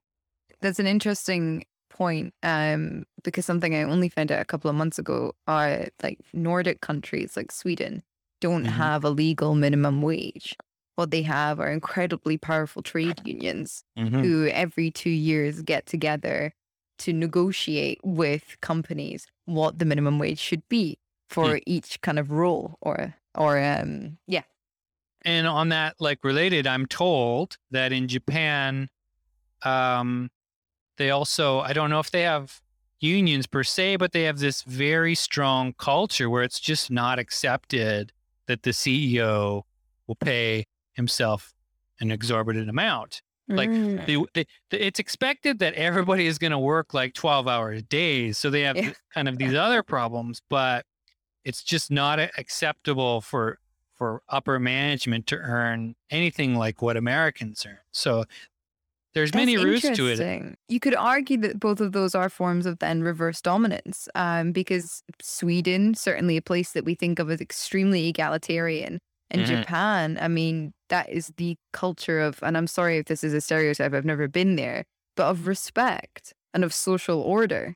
That's 0.62 0.80
an 0.80 0.88
interesting 0.88 1.66
point 1.90 2.34
um, 2.44 3.06
because 3.24 3.46
something 3.46 3.76
I 3.76 3.84
only 3.84 4.10
found 4.10 4.32
out 4.32 4.42
a 4.42 4.46
couple 4.46 4.70
of 4.70 4.76
months 4.76 4.98
ago 4.98 5.34
are 5.48 5.88
like 6.02 6.20
Nordic 6.34 6.82
countries 6.82 7.36
like 7.36 7.52
Sweden 7.52 8.04
don't 8.40 8.64
mm-hmm. 8.64 8.74
have 8.74 9.04
a 9.04 9.10
legal 9.10 9.54
minimum 9.54 10.02
wage. 10.02 10.56
What 10.96 11.12
they 11.12 11.22
have 11.24 11.60
are 11.60 11.72
incredibly 11.72 12.38
powerful 12.38 12.82
trade 12.82 13.22
unions 13.26 13.84
mm-hmm. 13.98 14.22
who 14.22 14.48
every 14.48 14.92
two 14.92 15.10
years 15.10 15.62
get 15.62 15.86
together 15.86 16.54
to 17.00 17.14
negotiate 17.14 18.00
with 18.04 18.58
companies 18.62 19.28
what 19.46 19.80
the 19.80 19.86
minimum 19.86 20.20
wage 20.20 20.40
should 20.40 20.68
be 20.70 21.00
for 21.30 21.56
mm. 21.56 21.64
each 21.66 22.00
kind 22.02 22.20
of 22.20 22.30
role 22.30 22.78
or 22.82 23.16
or 23.34 23.58
um 23.58 24.18
yeah 24.28 24.44
and 25.24 25.48
on 25.48 25.70
that 25.70 25.96
like 26.00 26.20
related 26.24 26.68
i'm 26.68 26.86
told 26.86 27.58
that 27.72 27.92
in 27.92 28.08
japan 28.08 28.88
um, 29.64 30.30
they 30.98 31.10
also, 31.10 31.60
I 31.60 31.74
don't 31.74 31.90
know 31.90 32.00
if 32.00 32.12
they 32.12 32.22
have 32.22 32.62
unions 33.00 33.48
per 33.48 33.64
se, 33.64 33.98
but 33.98 34.12
they 34.12 34.24
have 34.24 34.40
this 34.40 34.62
very 34.64 35.16
strong 35.16 35.74
culture 35.74 36.30
where 36.30 36.44
it's 36.44 36.60
just 36.60 36.92
not 36.92 37.20
accepted 37.20 38.12
that 38.48 38.64
the 38.64 38.72
CEO 38.72 39.64
will 40.08 40.16
pay 40.16 40.66
himself 40.94 41.54
an 42.00 42.12
exorbitant 42.12 42.70
amount. 42.70 43.22
Like 43.48 43.70
mm. 43.70 44.06
they, 44.06 44.46
they, 44.70 44.78
it's 44.78 45.00
expected 45.00 45.60
that 45.60 45.74
everybody 45.74 46.26
is 46.26 46.38
going 46.38 46.52
to 46.52 46.60
work 46.60 46.94
like 46.94 47.14
12 47.14 47.48
hours 47.48 47.84
days. 47.84 48.38
So 48.38 48.50
they 48.50 48.62
have 48.62 48.78
yeah. 48.78 48.92
kind 49.14 49.28
of 49.28 49.38
these 49.38 49.54
other 49.56 49.84
problems, 49.84 50.42
but 50.50 50.86
it's 51.44 51.64
just 51.64 51.92
not 51.92 52.20
acceptable 52.20 53.22
for 53.22 53.58
for 53.98 54.24
upper 54.30 54.58
management 54.58 55.28
to 55.28 55.36
earn 55.38 55.94
anything 56.10 56.56
like 56.56 56.82
what 56.82 56.98
Americans 56.98 57.64
earn. 57.68 57.78
So 57.92 58.24
there's 59.14 59.32
That's 59.32 59.42
many 59.46 59.58
roots 59.58 59.90
to 59.90 60.08
it. 60.08 60.58
You 60.70 60.80
could 60.80 60.96
argue 60.96 61.38
that 61.40 61.60
both 61.60 61.82
of 61.82 61.92
those 61.92 62.16
are 62.16 62.30
forms 62.30 62.66
of 62.66 62.80
then 62.80 63.04
reverse 63.04 63.42
dominance, 63.42 64.08
um, 64.16 64.52
because 64.52 65.04
Sweden, 65.22 65.96
certainly 65.96 66.38
a 66.38 66.42
place 66.42 66.72
that 66.72 66.86
we 66.86 66.96
think 66.96 67.20
of 67.20 67.30
as 67.30 67.42
extremely 67.42 68.08
egalitarian, 68.08 69.00
and 69.30 69.42
mm-hmm. 69.42 69.56
Japan, 69.56 70.18
I 70.22 70.28
mean, 70.28 70.74
that 70.90 71.10
is 71.10 71.32
the 71.38 71.56
culture 71.74 72.20
of, 72.20 72.40
and 72.44 72.58
I'm 72.58 72.68
sorry 72.68 72.98
if 72.98 73.06
this 73.06 73.24
is 73.24 73.34
a 73.34 73.42
stereotype, 73.42 73.94
I've 73.94 74.06
never 74.06 74.28
been 74.28 74.56
there, 74.56 74.84
but 75.16 75.28
of 75.28 75.48
respect 75.48 76.34
and 76.54 76.64
of 76.64 76.74
social 76.74 77.20
order. 77.22 77.76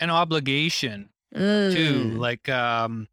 An 0.00 0.10
obligation 0.10 1.10
mm. 1.34 1.72
too. 1.72 2.10
Like, 2.16 2.48
um, 2.48 3.08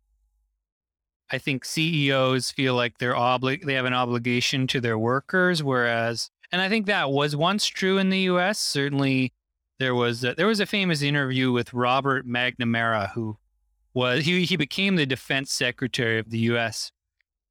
I 1.32 1.38
think 1.38 1.66
CEOs 1.66 2.52
feel 2.52 2.76
like 2.76 2.98
they're 2.98 3.16
obli- 3.16 3.64
they 3.64 3.74
have 3.74 3.86
an 3.86 3.94
obligation 3.94 4.68
to 4.68 4.82
their 4.82 4.98
workers, 4.98 5.64
whereas 5.64 6.30
and 6.56 6.62
I 6.62 6.70
think 6.70 6.86
that 6.86 7.12
was 7.12 7.36
once 7.36 7.66
true 7.66 7.98
in 7.98 8.10
the 8.10 8.20
U.S. 8.20 8.60
Certainly, 8.60 9.34
there 9.78 9.94
was 9.94 10.24
a, 10.24 10.36
there 10.36 10.48
was 10.48 10.62
a 10.62 10.66
famous 10.66 11.02
interview 11.02 11.52
with 11.52 11.74
Robert 11.74 12.26
McNamara, 12.26 13.12
who 13.12 13.36
was 13.94 14.24
he 14.24 14.46
he 14.46 14.56
became 14.56 14.96
the 14.96 15.06
defense 15.06 15.52
secretary 15.52 16.18
of 16.18 16.30
the 16.30 16.38
U.S. 16.38 16.94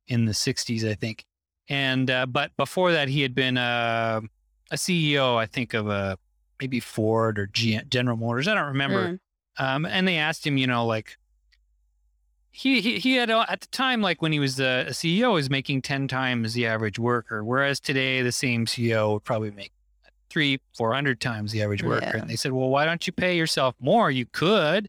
in 0.06 0.24
the 0.24 0.32
'60s, 0.32 0.90
I 0.90 0.94
think. 0.94 1.26
And 1.68 2.10
uh, 2.10 2.24
but 2.24 2.56
before 2.56 2.92
that, 2.92 3.08
he 3.08 3.20
had 3.20 3.34
been 3.34 3.58
a, 3.58 4.22
a 4.70 4.76
CEO, 4.76 5.36
I 5.36 5.44
think, 5.44 5.74
of 5.74 5.90
a 5.90 6.16
maybe 6.58 6.80
Ford 6.80 7.38
or 7.38 7.46
General 7.46 8.16
Motors. 8.16 8.48
I 8.48 8.54
don't 8.54 8.68
remember. 8.68 9.08
Mm. 9.08 9.18
Um, 9.58 9.84
and 9.84 10.08
they 10.08 10.16
asked 10.16 10.46
him, 10.46 10.56
you 10.56 10.66
know, 10.66 10.86
like 10.86 11.18
he, 12.56 12.80
he 12.80 13.00
he 13.00 13.16
had 13.16 13.30
at 13.30 13.62
the 13.62 13.66
time 13.72 14.00
like 14.00 14.22
when 14.22 14.30
he 14.30 14.38
was 14.38 14.60
a, 14.60 14.86
CEO 14.90 15.32
was 15.32 15.50
making 15.50 15.82
10 15.82 16.06
times 16.06 16.54
the 16.54 16.66
average 16.66 17.00
worker 17.00 17.42
whereas 17.44 17.80
today 17.80 18.22
the 18.22 18.30
same 18.30 18.64
CEO 18.64 19.14
would 19.14 19.24
probably 19.24 19.50
make 19.50 19.72
three 20.30 20.60
400 20.76 21.20
times 21.20 21.50
the 21.50 21.62
average 21.62 21.82
worker. 21.82 22.06
Yeah. 22.06 22.18
and 22.18 22.30
they 22.30 22.36
said 22.36 22.52
well 22.52 22.68
why 22.68 22.84
don't 22.84 23.08
you 23.08 23.12
pay 23.12 23.36
yourself 23.36 23.74
more? 23.80 24.08
You 24.10 24.26
could. 24.26 24.88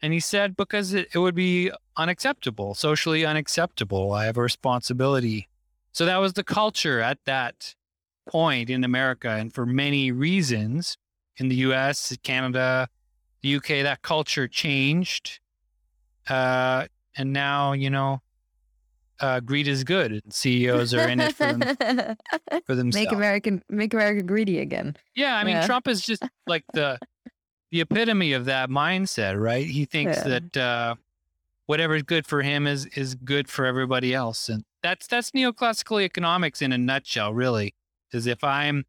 And 0.00 0.12
he 0.12 0.20
said 0.20 0.56
because 0.56 0.94
it, 0.94 1.08
it 1.12 1.18
would 1.18 1.34
be 1.34 1.72
unacceptable 1.96 2.74
socially 2.74 3.26
unacceptable. 3.26 4.12
I 4.12 4.26
have 4.26 4.36
a 4.36 4.42
responsibility. 4.42 5.48
So 5.90 6.06
that 6.06 6.18
was 6.18 6.34
the 6.34 6.44
culture 6.44 7.00
at 7.00 7.18
that 7.24 7.74
point 8.28 8.70
in 8.70 8.84
America 8.84 9.28
and 9.28 9.52
for 9.52 9.66
many 9.66 10.12
reasons. 10.12 10.96
In 11.38 11.48
the 11.48 11.56
US 11.56 12.16
Canada 12.22 12.88
the 13.40 13.56
UK 13.56 13.82
that 13.82 14.02
culture 14.02 14.46
changed 14.46 15.40
uh, 16.28 16.86
and 17.16 17.32
now, 17.32 17.72
you 17.72 17.90
know, 17.90 18.22
uh, 19.20 19.40
greed 19.40 19.68
is 19.68 19.84
good. 19.84 20.20
CEOs 20.32 20.94
are 20.94 21.08
in 21.08 21.20
it 21.20 21.34
for, 21.36 21.52
them, 21.52 21.60
for 22.66 22.74
themselves. 22.74 22.94
Make 23.06 23.12
American, 23.12 23.62
make 23.68 23.94
America 23.94 24.22
greedy 24.22 24.58
again. 24.58 24.96
Yeah, 25.14 25.36
I 25.36 25.44
mean, 25.44 25.54
yeah. 25.54 25.66
Trump 25.66 25.86
is 25.86 26.02
just 26.02 26.24
like 26.46 26.64
the 26.74 26.98
the 27.70 27.80
epitome 27.80 28.34
of 28.34 28.44
that 28.44 28.68
mindset, 28.68 29.40
right? 29.40 29.64
He 29.64 29.86
thinks 29.86 30.18
yeah. 30.18 30.40
that 30.40 30.56
uh, 30.56 30.94
whatever 31.66 31.94
is 31.94 32.02
good 32.02 32.26
for 32.26 32.42
him 32.42 32.66
is 32.66 32.86
is 32.86 33.14
good 33.14 33.48
for 33.48 33.64
everybody 33.64 34.12
else, 34.12 34.48
and 34.48 34.64
that's 34.82 35.06
that's 35.06 35.30
neoclassical 35.30 36.02
economics 36.02 36.60
in 36.60 36.72
a 36.72 36.78
nutshell, 36.78 37.32
really. 37.32 37.74
Is 38.12 38.26
if 38.26 38.44
I'm 38.44 38.84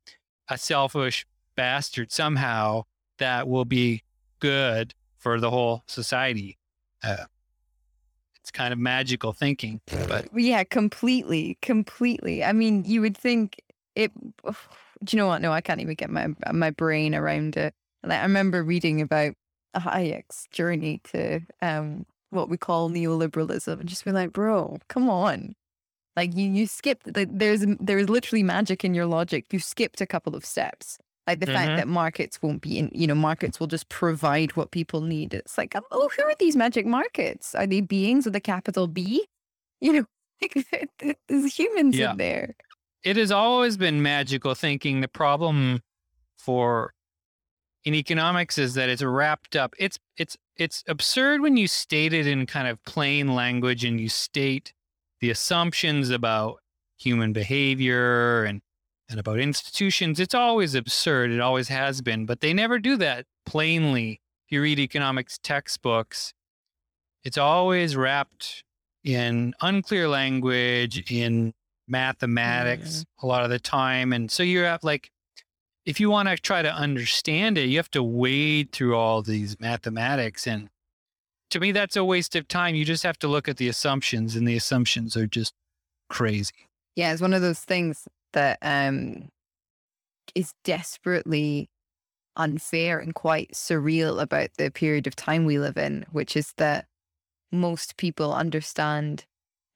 a 0.50 0.58
selfish 0.58 1.26
bastard 1.56 2.12
somehow, 2.12 2.84
that 3.20 3.48
will 3.48 3.66
be 3.66 4.04
good 4.40 4.96
for 5.18 5.40
the 5.40 5.52
whole 5.52 5.84
society. 5.88 6.58
Uh, 7.04 7.26
it's 8.40 8.52
kind 8.52 8.74
of 8.74 8.80
magical 8.80 9.34
thinking, 9.34 9.82
but 10.08 10.28
yeah, 10.36 10.64
completely, 10.64 11.58
completely. 11.62 12.44
I 12.44 12.52
mean, 12.52 12.84
you 12.86 13.02
would 13.02 13.18
think 13.18 13.62
it. 13.96 14.12
Do 14.46 14.54
you 15.10 15.18
know 15.18 15.28
what? 15.28 15.42
No, 15.42 15.52
I 15.52 15.62
can't 15.62 15.80
even 15.82 15.96
get 15.96 16.10
my 16.10 16.28
my 16.52 16.70
brain 16.70 17.16
around 17.16 17.56
it. 17.58 17.74
Like 18.04 18.20
I 18.20 18.24
remember 18.24 18.64
reading 18.64 19.02
about 19.02 19.36
Hayek's 19.76 20.48
journey 20.52 21.00
to 21.12 21.40
um, 21.62 22.06
what 22.32 22.50
we 22.50 22.58
call 22.58 22.90
neoliberalism, 22.90 23.80
and 23.80 23.88
just 23.88 24.04
be 24.06 24.12
like, 24.12 24.34
bro, 24.34 24.78
come 24.90 25.10
on. 25.10 25.56
Like 26.16 26.36
you, 26.36 26.50
you 26.50 26.68
skipped. 26.68 27.16
Like, 27.16 27.30
there's 27.32 27.66
there's 27.80 28.10
literally 28.10 28.44
magic 28.44 28.84
in 28.84 28.94
your 28.94 29.06
logic. 29.06 29.46
You 29.52 29.60
skipped 29.60 30.02
a 30.02 30.06
couple 30.06 30.36
of 30.36 30.46
steps. 30.46 30.98
Like 31.26 31.40
the 31.40 31.46
mm-hmm. 31.46 31.56
fact 31.56 31.78
that 31.78 31.88
markets 31.88 32.42
won't 32.42 32.62
be 32.62 32.78
in, 32.78 32.92
you 32.94 33.08
know, 33.08 33.16
markets 33.16 33.60
will 33.60 33.68
just 33.68 33.88
provide 33.88 34.56
what 34.58 34.72
people 34.72 35.02
need. 35.02 35.34
It's 35.34 35.58
like, 35.58 35.74
oh, 35.92 36.10
who 36.16 36.24
are 36.24 36.36
these 36.38 36.56
magic 36.56 36.86
markets? 36.86 37.56
Are 37.56 37.66
they 37.66 37.80
beings 37.80 38.26
with 38.26 38.36
a 38.36 38.42
capital 38.42 38.88
B? 38.88 39.26
You 39.80 39.94
know, 39.94 40.06
there's 41.30 41.58
humans 41.58 41.98
yeah. 41.98 42.12
in 42.12 42.18
there. 42.18 42.56
It 43.04 43.18
has 43.18 43.32
always 43.32 43.78
been 43.78 44.02
magical 44.02 44.54
thinking. 44.54 45.02
The 45.02 45.08
problem 45.08 45.82
for 46.38 46.94
in 47.86 47.94
economics 47.94 48.58
is 48.58 48.74
that 48.76 48.90
it's 48.90 49.04
wrapped 49.04 49.56
up. 49.56 49.74
It's 49.78 50.00
it's 50.18 50.38
it's 50.58 50.84
absurd 50.88 51.42
when 51.42 51.58
you 51.58 51.68
state 51.68 52.14
it 52.14 52.28
in 52.28 52.46
kind 52.46 52.68
of 52.68 52.84
plain 52.84 53.34
language 53.34 53.84
and 53.84 54.00
you 54.00 54.10
state 54.10 54.74
the 55.20 55.30
assumptions 55.30 56.10
about 56.10 56.60
human 56.98 57.34
behavior 57.34 58.44
and 58.44 58.62
and 59.14 59.20
about 59.20 59.40
institutions, 59.40 60.20
it's 60.20 60.36
always 60.36 60.76
absurd. 60.76 61.32
It 61.32 61.40
always 61.40 61.70
has 61.70 62.02
been, 62.02 62.26
but 62.26 62.42
they 62.42 62.54
never 62.54 62.80
do 62.80 62.98
that 62.98 63.26
plainly. 63.46 64.20
If 64.48 64.52
you 64.52 64.62
read 64.62 64.80
economics 64.80 65.40
textbooks, 65.42 66.34
it's 67.24 67.38
always 67.38 67.96
wrapped 67.96 68.64
in 69.04 69.54
unclear 69.62 70.10
language, 70.10 71.10
in 71.12 71.54
mathematics 71.88 72.90
mm-hmm. 72.90 73.26
a 73.26 73.30
lot 73.30 73.44
of 73.44 73.50
the 73.50 73.60
time. 73.60 74.14
And 74.14 74.30
so 74.32 74.44
you 74.44 74.60
have 74.60 74.84
like, 74.84 75.10
if 75.86 76.00
you 76.00 76.10
want 76.10 76.30
to 76.30 76.38
try 76.38 76.62
to 76.62 76.74
understand 76.74 77.58
it, 77.58 77.68
you 77.68 77.78
have 77.78 77.92
to 77.92 78.04
wade 78.04 78.72
through 78.72 78.96
all 78.96 79.22
these 79.22 79.60
mathematics. 79.60 80.48
And 80.48 80.70
to 81.50 81.60
me, 81.60 81.72
that's 81.72 81.96
a 81.96 82.06
waste 82.06 82.36
of 82.36 82.48
time. 82.48 82.76
You 82.76 82.86
just 82.86 83.04
have 83.04 83.20
to 83.20 83.28
look 83.28 83.48
at 83.48 83.58
the 83.58 83.68
assumptions, 83.68 84.36
and 84.36 84.48
the 84.48 84.56
assumptions 84.56 85.16
are 85.16 85.28
just 85.28 85.54
crazy. 86.10 86.70
Yeah, 86.96 87.12
it's 87.12 87.22
one 87.22 87.34
of 87.34 87.42
those 87.42 87.60
things 87.60 88.08
that 88.34 88.58
um, 88.62 89.30
is 90.36 90.54
desperately 90.64 91.70
unfair 92.36 93.00
and 93.00 93.14
quite 93.14 93.52
surreal 93.54 94.22
about 94.22 94.50
the 94.58 94.72
period 94.72 95.08
of 95.08 95.16
time 95.16 95.46
we 95.46 95.60
live 95.60 95.78
in, 95.78 96.06
which 96.12 96.36
is 96.36 96.54
that 96.58 96.86
most 97.52 97.98
people 97.98 98.34
understand 98.34 99.26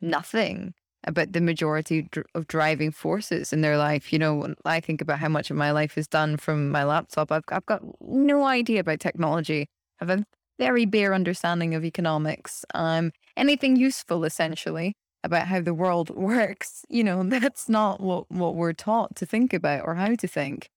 nothing 0.01 0.73
about 1.03 1.31
the 1.31 1.41
majority 1.41 2.09
of 2.35 2.47
driving 2.47 2.91
forces 2.91 3.53
in 3.53 3.61
their 3.61 3.77
life. 3.77 4.11
You 4.11 4.19
know, 4.19 4.35
when 4.35 4.55
I 4.65 4.79
think 4.79 5.01
about 5.01 5.19
how 5.19 5.29
much 5.29 5.49
of 5.51 5.57
my 5.57 5.71
life 5.71 5.97
is 5.97 6.07
done 6.07 6.37
from 6.37 6.69
my 6.69 6.83
laptop, 6.83 7.31
I've, 7.31 7.43
I've 7.49 7.65
got 7.65 7.81
no 8.01 8.45
idea 8.45 8.81
about 8.81 8.99
technology. 8.99 9.67
I 10.01 10.05
have 10.05 10.19
a 10.19 10.25
very 10.59 10.85
bare 10.85 11.13
understanding 11.13 11.75
of 11.75 11.85
economics. 11.85 12.65
Um, 12.73 13.11
anything 13.37 13.75
useful, 13.75 14.25
essentially, 14.25 14.95
about 15.27 15.47
how 15.47 15.61
the 15.61 15.73
world 15.73 16.09
works, 16.15 16.83
you 16.89 17.03
know, 17.03 17.21
that's 17.23 17.69
not 17.69 18.01
what, 18.01 18.31
what 18.31 18.55
we're 18.55 18.73
taught 18.73 19.15
to 19.17 19.25
think 19.25 19.53
about 19.53 19.85
or 19.85 19.93
how 19.95 20.15
to 20.15 20.27
think. 20.27 20.69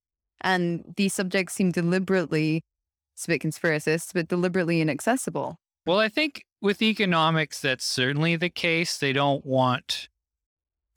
And 0.42 0.84
these 0.96 1.14
subjects 1.14 1.54
seem 1.54 1.70
deliberately, 1.70 2.62
it's 3.14 3.24
a 3.24 3.28
bit 3.28 3.42
conspiracist, 3.42 4.12
but 4.12 4.28
deliberately 4.28 4.80
inaccessible. 4.80 5.56
Well, 5.86 5.98
I 5.98 6.08
think 6.08 6.44
with 6.60 6.82
economics, 6.82 7.60
that's 7.60 7.84
certainly 7.84 8.36
the 8.36 8.50
case. 8.50 8.98
They 8.98 9.12
don't 9.12 9.44
want 9.44 10.08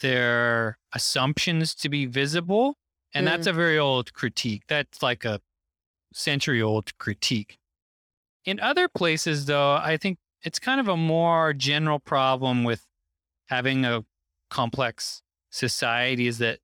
their 0.02 0.78
assumptions 0.94 1.74
to 1.76 1.90
be 1.90 2.06
visible. 2.06 2.76
And 3.14 3.28
that's 3.28 3.48
mm. 3.48 3.52
a 3.52 3.54
very 3.54 3.78
old 3.78 4.14
critique. 4.14 4.64
That's 4.68 5.02
like 5.02 5.24
a 5.24 5.40
century 6.14 6.62
old 6.62 6.98
critique. 6.98 7.58
In 8.46 8.60
other 8.60 8.88
places, 8.88 9.46
though, 9.46 9.76
I 9.76 9.98
think 9.98 10.18
it's 10.42 10.60
kind 10.60 10.80
of 10.80 10.88
a 10.88 10.98
more 10.98 11.54
general 11.54 12.00
problem 12.00 12.64
with 12.64 12.86
having 13.48 13.86
a 13.86 14.04
complex 14.50 15.22
society 15.52 16.28
is 16.28 16.38
that 16.40 16.60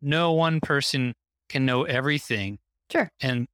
no 0.00 0.32
one 0.32 0.60
person 0.60 1.14
can 1.48 1.64
know 1.66 1.84
everything. 1.84 2.58
Sure. 2.90 3.10
And 3.20 3.46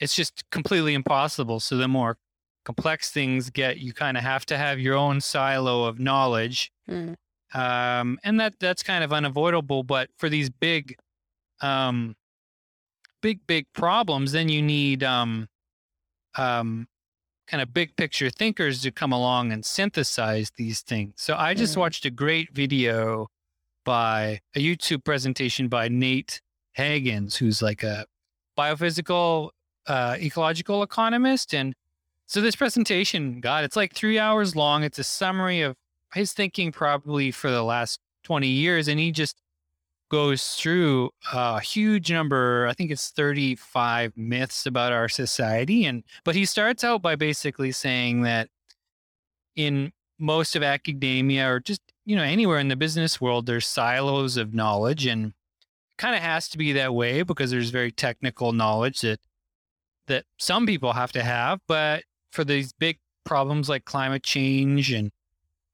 it's 0.00 0.14
just 0.14 0.44
completely 0.50 0.94
impossible. 0.94 1.60
So 1.60 1.76
the 1.76 1.88
more 1.88 2.16
complex 2.64 3.10
things 3.10 3.50
get, 3.50 3.78
you 3.78 3.92
kind 3.92 4.16
of 4.16 4.22
have 4.22 4.46
to 4.46 4.58
have 4.58 4.78
your 4.78 4.94
own 4.94 5.20
silo 5.20 5.84
of 5.84 5.98
knowledge. 5.98 6.70
Mm. 6.88 7.16
Um, 7.54 8.18
and 8.24 8.40
that 8.40 8.54
that's 8.60 8.82
kind 8.82 9.02
of 9.04 9.12
unavoidable. 9.12 9.82
But 9.82 10.10
for 10.18 10.28
these 10.28 10.50
big, 10.50 10.96
um, 11.60 12.14
big, 13.22 13.40
big 13.46 13.66
problems, 13.72 14.32
then 14.32 14.48
you 14.48 14.62
need 14.62 15.02
um, 15.02 15.48
um, 16.36 16.86
kind 17.46 17.62
of 17.62 17.72
big 17.72 17.96
picture 17.96 18.28
thinkers 18.30 18.82
to 18.82 18.90
come 18.90 19.12
along 19.12 19.52
and 19.52 19.64
synthesize 19.64 20.50
these 20.56 20.80
things. 20.80 21.14
So 21.16 21.36
I 21.36 21.54
just 21.54 21.74
Mm. 21.74 21.80
watched 21.80 22.04
a 22.04 22.10
great 22.10 22.52
video 22.52 23.28
by 23.84 24.40
a 24.54 24.58
YouTube 24.58 25.04
presentation 25.04 25.68
by 25.68 25.88
Nate 25.88 26.40
Hagens, 26.76 27.36
who's 27.36 27.62
like 27.62 27.82
a 27.82 28.06
biophysical 28.58 29.50
uh, 29.86 30.16
ecological 30.20 30.82
economist. 30.82 31.54
And 31.54 31.72
so 32.26 32.40
this 32.40 32.56
presentation, 32.56 33.40
God, 33.40 33.62
it's 33.62 33.76
like 33.76 33.94
three 33.94 34.18
hours 34.18 34.56
long. 34.56 34.82
It's 34.82 34.98
a 34.98 35.04
summary 35.04 35.60
of 35.60 35.76
his 36.12 36.32
thinking 36.32 36.72
probably 36.72 37.30
for 37.30 37.50
the 37.50 37.62
last 37.62 38.00
20 38.24 38.48
years. 38.48 38.88
And 38.88 38.98
he 38.98 39.12
just 39.12 39.36
goes 40.08 40.54
through 40.54 41.10
a 41.32 41.60
huge 41.60 42.10
number, 42.10 42.66
I 42.66 42.72
think 42.74 42.90
it's 42.90 43.10
35 43.10 44.12
myths 44.16 44.66
about 44.66 44.92
our 44.92 45.08
society. 45.08 45.84
And 45.84 46.04
but 46.24 46.34
he 46.34 46.44
starts 46.44 46.84
out 46.84 47.02
by 47.02 47.16
basically 47.16 47.72
saying 47.72 48.22
that 48.22 48.48
in 49.54 49.92
most 50.18 50.56
of 50.56 50.62
academia 50.62 51.50
or 51.50 51.60
just, 51.60 51.82
you 52.04 52.16
know, 52.16 52.22
anywhere 52.22 52.58
in 52.58 52.68
the 52.68 52.76
business 52.76 53.20
world, 53.20 53.46
there's 53.46 53.66
silos 53.66 54.36
of 54.36 54.54
knowledge 54.54 55.06
and 55.06 55.32
kind 55.98 56.14
of 56.14 56.22
has 56.22 56.48
to 56.50 56.58
be 56.58 56.72
that 56.72 56.94
way 56.94 57.22
because 57.22 57.50
there's 57.50 57.70
very 57.70 57.90
technical 57.90 58.52
knowledge 58.52 59.00
that 59.00 59.20
that 60.06 60.24
some 60.38 60.66
people 60.66 60.92
have 60.92 61.12
to 61.12 61.22
have. 61.22 61.60
But 61.66 62.04
for 62.30 62.44
these 62.44 62.72
big 62.72 62.98
problems 63.24 63.68
like 63.68 63.84
climate 63.84 64.22
change 64.22 64.92
and 64.92 65.10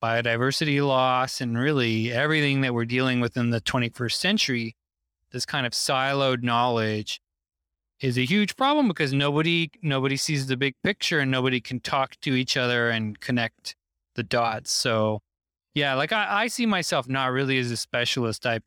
biodiversity 0.03 0.85
loss 0.87 1.41
and 1.41 1.57
really 1.57 2.13
everything 2.13 2.63
that 2.63 2.75
we're 2.75 2.85
dealing 2.85 3.21
with 3.21 3.37
in 3.37 3.51
the 3.51 3.61
21st 3.61 4.13
century, 4.13 4.77
this 5.31 5.47
kind 5.47 5.67
of 5.67 5.73
siloed 5.73 6.43
knowledge 6.43 7.21
is 8.01 8.19
a 8.19 8.25
huge 8.25 8.57
problem 8.57 8.89
because 8.89 9.13
nobody 9.13 9.71
nobody 9.81 10.17
sees 10.17 10.49
the 10.49 10.57
big 10.57 10.75
picture 10.83 11.21
and 11.21 11.31
nobody 11.31 11.61
can 11.61 11.79
talk 11.79 12.17
to 12.21 12.35
each 12.35 12.57
other 12.57 12.91
and 12.91 13.21
connect 13.21 13.77
the 14.17 14.23
dots. 14.25 14.73
So 14.73 15.21
yeah, 15.75 15.95
like 15.95 16.13
I, 16.13 16.43
I 16.43 16.47
see 16.49 16.67
myself 16.67 17.09
not 17.09 17.33
really 17.33 17.59
as 17.59 17.71
a 17.71 17.77
specialist. 17.77 18.45
I 18.45 18.61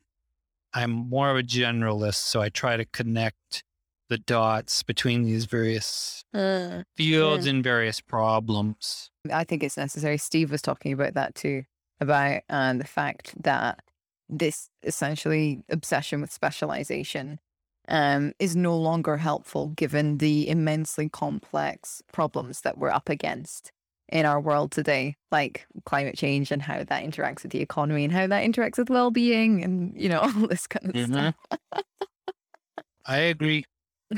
I'm 0.72 0.90
more 0.90 1.30
of 1.30 1.36
a 1.36 1.42
generalist, 1.42 2.16
so 2.16 2.40
I 2.40 2.48
try 2.48 2.76
to 2.76 2.84
connect 2.86 3.62
the 4.08 4.18
dots 4.18 4.82
between 4.82 5.24
these 5.24 5.44
various 5.46 6.24
Uh, 6.32 6.82
fields 6.96 7.46
and 7.46 7.62
various 7.64 8.00
problems. 8.00 9.10
I 9.32 9.44
think 9.44 9.62
it's 9.62 9.76
necessary. 9.76 10.18
Steve 10.18 10.50
was 10.50 10.62
talking 10.62 10.92
about 10.92 11.14
that 11.14 11.34
too, 11.34 11.64
about 12.00 12.42
uh, 12.48 12.74
the 12.74 12.84
fact 12.86 13.34
that 13.42 13.80
this 14.28 14.68
essentially 14.82 15.62
obsession 15.68 16.20
with 16.20 16.32
specialization 16.32 17.38
um, 17.88 18.32
is 18.40 18.56
no 18.56 18.76
longer 18.76 19.16
helpful 19.18 19.68
given 19.68 20.18
the 20.18 20.48
immensely 20.48 21.08
complex 21.08 22.02
problems 22.12 22.62
that 22.62 22.76
we're 22.78 22.90
up 22.90 23.08
against 23.08 23.70
in 24.08 24.26
our 24.26 24.40
world 24.40 24.70
today, 24.72 25.14
like 25.32 25.66
climate 25.84 26.16
change 26.16 26.50
and 26.52 26.62
how 26.62 26.82
that 26.84 27.04
interacts 27.04 27.42
with 27.42 27.52
the 27.52 27.60
economy 27.60 28.04
and 28.04 28.12
how 28.12 28.26
that 28.26 28.44
interacts 28.44 28.78
with 28.78 28.90
well-being 28.90 29.62
and 29.64 30.00
you 30.00 30.08
know 30.08 30.18
all 30.22 30.46
this 30.48 30.66
kind 30.66 30.86
of 30.88 30.94
Mhm. 30.94 31.32
stuff. 31.32 31.34
I 33.06 33.18
agree. 33.18 33.64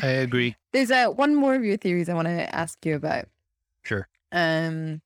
I 0.03 0.07
agree. 0.07 0.57
There's 0.73 0.91
uh, 0.91 1.07
one 1.09 1.35
more 1.35 1.55
of 1.55 1.65
your 1.65 1.77
theories 1.77 2.09
I 2.09 2.15
want 2.15 2.29
to 2.29 2.55
ask 2.55 2.85
you 2.85 2.95
about. 2.95 3.27
Sure. 3.83 4.07
um, 4.33 5.01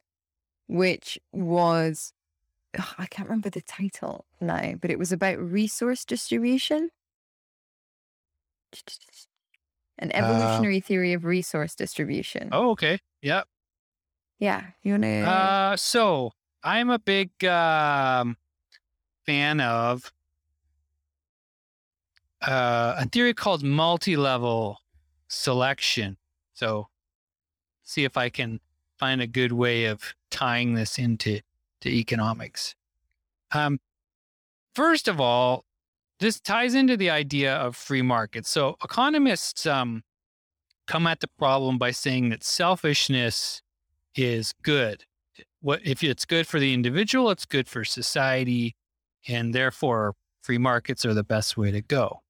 which 0.67 1.19
was 1.33 2.13
I 2.99 3.07
can't 3.07 3.29
remember 3.29 3.51
the 3.51 3.61
title 3.61 4.25
now, 4.41 4.75
but 4.81 4.91
it 4.91 4.99
was 4.99 5.13
about 5.13 5.39
resource 5.39 6.05
distribution. 6.05 6.91
An 9.99 10.11
evolutionary 10.15 10.81
theory 10.81 11.13
of 11.13 11.25
resource 11.25 11.75
distribution. 11.75 12.49
Oh, 12.51 12.71
okay. 12.71 12.99
Yep. 13.21 13.47
Yeah, 14.39 14.65
you 14.83 14.93
wanna? 14.95 15.23
Uh, 15.23 15.77
so 15.77 16.33
I'm 16.65 16.91
a 16.91 16.99
big 16.99 17.31
um, 17.45 18.37
fan 19.27 19.61
of 19.61 20.13
uh, 22.47 22.97
a 22.99 23.07
theory 23.07 23.35
called 23.35 23.63
multi-level 23.63 24.79
selection. 25.29 26.17
So, 26.55 26.89
see 27.83 28.05
if 28.05 28.17
I 28.17 28.29
can 28.29 28.61
find 28.99 29.21
a 29.21 29.27
good 29.27 29.53
way 29.53 29.87
of 29.87 30.15
tying 30.31 30.75
this 30.75 30.99
into 30.99 31.41
to 31.81 31.89
economics. 31.89 32.75
Um, 33.53 33.81
first 34.75 35.09
of 35.09 35.21
all, 35.21 35.65
this 36.21 36.41
ties 36.41 36.75
into 36.75 36.97
the 36.97 37.11
idea 37.11 37.55
of 37.55 37.75
free 37.77 38.03
markets. 38.03 38.49
So, 38.49 38.77
economists 38.83 39.67
um, 39.67 40.03
come 40.87 41.07
at 41.07 41.21
the 41.21 41.29
problem 41.39 41.79
by 41.79 41.91
saying 41.91 42.31
that 42.31 42.45
selfishness 42.45 43.63
is 44.15 44.53
good. 44.63 45.05
What 45.61 45.81
if 45.85 46.03
it's 46.03 46.25
good 46.25 46.47
for 46.47 46.61
the 46.61 46.75
individual, 46.75 47.31
it's 47.31 47.47
good 47.47 47.69
for 47.69 47.85
society, 47.85 48.75
and 49.29 49.55
therefore 49.55 50.15
free 50.43 50.59
markets 50.59 51.05
are 51.05 51.15
the 51.15 51.25
best 51.25 51.57
way 51.57 51.71
to 51.71 51.81
go. 51.81 52.21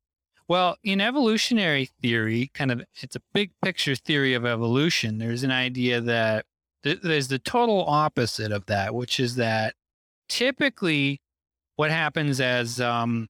Well, 0.49 0.77
in 0.83 1.01
evolutionary 1.01 1.91
theory, 2.01 2.51
kind 2.55 2.71
of 2.73 2.83
it's 3.01 3.17
a 3.17 3.23
big 3.33 3.53
picture 3.63 3.95
theory 3.95 4.35
of 4.35 4.45
evolution. 4.45 5.19
There's 5.19 5.43
an 5.43 5.51
idea 5.51 6.01
that 6.01 6.47
th- 6.83 7.01
there's 7.03 7.29
the 7.29 7.39
total 7.39 7.85
opposite 7.87 8.53
of 8.53 8.67
that, 8.67 8.95
which 8.95 9.19
is 9.21 9.37
that 9.37 9.75
typically 10.29 11.21
what 11.77 11.91
happens 11.91 12.41
as 12.41 12.81
um, 12.81 13.29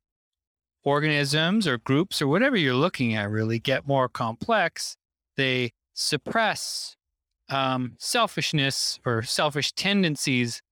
organisms 0.85 1.67
or 1.67 1.79
groups 1.79 2.21
or 2.21 2.29
whatever 2.29 2.57
you're 2.57 2.75
looking 2.75 3.15
at 3.15 3.31
really 3.31 3.59
get 3.59 3.87
more 3.87 4.09
complex, 4.09 4.97
they 5.37 5.73
suppress 5.95 6.97
um, 7.49 7.95
selfishness 7.99 8.99
or 9.05 9.23
selfish 9.23 9.73
tendencies 9.73 10.63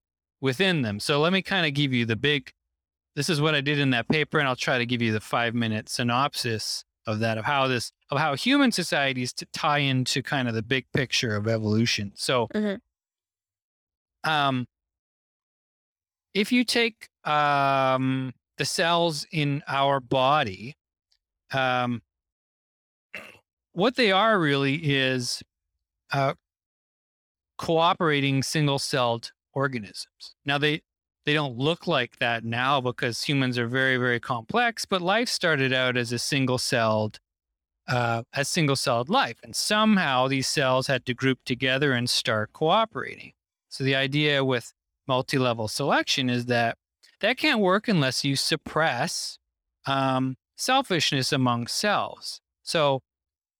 within 0.40 0.82
them. 0.82 0.98
So 0.98 1.20
let 1.20 1.32
me 1.32 1.42
kind 1.42 1.66
of 1.66 1.74
give 1.74 1.92
you 1.92 2.04
the 2.06 2.16
big. 2.16 2.52
This 3.16 3.28
is 3.28 3.40
what 3.40 3.54
I 3.54 3.60
did 3.60 3.78
in 3.78 3.90
that 3.90 4.08
paper, 4.08 4.38
and 4.38 4.48
I'll 4.48 4.56
try 4.56 4.78
to 4.78 4.86
give 4.86 5.02
you 5.02 5.12
the 5.12 5.20
five 5.20 5.54
minute 5.54 5.88
synopsis 5.88 6.84
of 7.06 7.18
that 7.20 7.38
of 7.38 7.44
how 7.44 7.66
this 7.66 7.92
of 8.10 8.18
how 8.18 8.36
human 8.36 8.70
societies 8.72 9.32
to 9.34 9.46
tie 9.46 9.78
into 9.78 10.22
kind 10.22 10.48
of 10.48 10.54
the 10.54 10.62
big 10.62 10.86
picture 10.92 11.34
of 11.34 11.48
evolution. 11.48 12.12
So, 12.14 12.46
Mhm. 12.48 12.80
um, 14.24 14.66
if 16.34 16.52
you 16.52 16.64
take 16.64 17.08
um, 17.24 18.32
the 18.58 18.64
cells 18.64 19.26
in 19.32 19.62
our 19.66 20.00
body, 20.00 20.76
um, 21.52 22.02
what 23.72 23.96
they 23.96 24.12
are 24.12 24.38
really 24.38 24.76
is 24.76 25.42
uh, 26.12 26.34
cooperating 27.58 28.42
single-celled 28.42 29.32
organisms. 29.52 30.34
Now 30.44 30.58
they 30.58 30.82
they 31.26 31.34
don't 31.34 31.58
look 31.58 31.86
like 31.86 32.18
that 32.18 32.44
now 32.44 32.80
because 32.80 33.22
humans 33.22 33.58
are 33.58 33.66
very 33.66 33.96
very 33.96 34.20
complex, 34.20 34.84
but 34.84 35.02
life 35.02 35.28
started 35.28 35.72
out 35.72 35.96
as 35.96 36.12
a 36.12 36.18
single-celled 36.18 37.18
uh, 37.88 38.22
a 38.34 38.44
single-celled 38.44 39.08
life, 39.08 39.38
and 39.42 39.56
somehow 39.56 40.28
these 40.28 40.46
cells 40.46 40.86
had 40.86 41.04
to 41.06 41.14
group 41.14 41.40
together 41.44 41.92
and 41.92 42.08
start 42.08 42.52
cooperating. 42.52 43.32
So 43.68 43.84
the 43.84 43.96
idea 43.96 44.44
with 44.44 44.72
multi-level 45.08 45.68
selection 45.68 46.30
is 46.30 46.46
that 46.46 46.76
that 47.20 47.36
can't 47.36 47.60
work 47.60 47.88
unless 47.88 48.24
you 48.24 48.36
suppress 48.36 49.38
um, 49.86 50.36
selfishness 50.56 51.32
among 51.32 51.66
cells. 51.66 52.40
So 52.62 53.00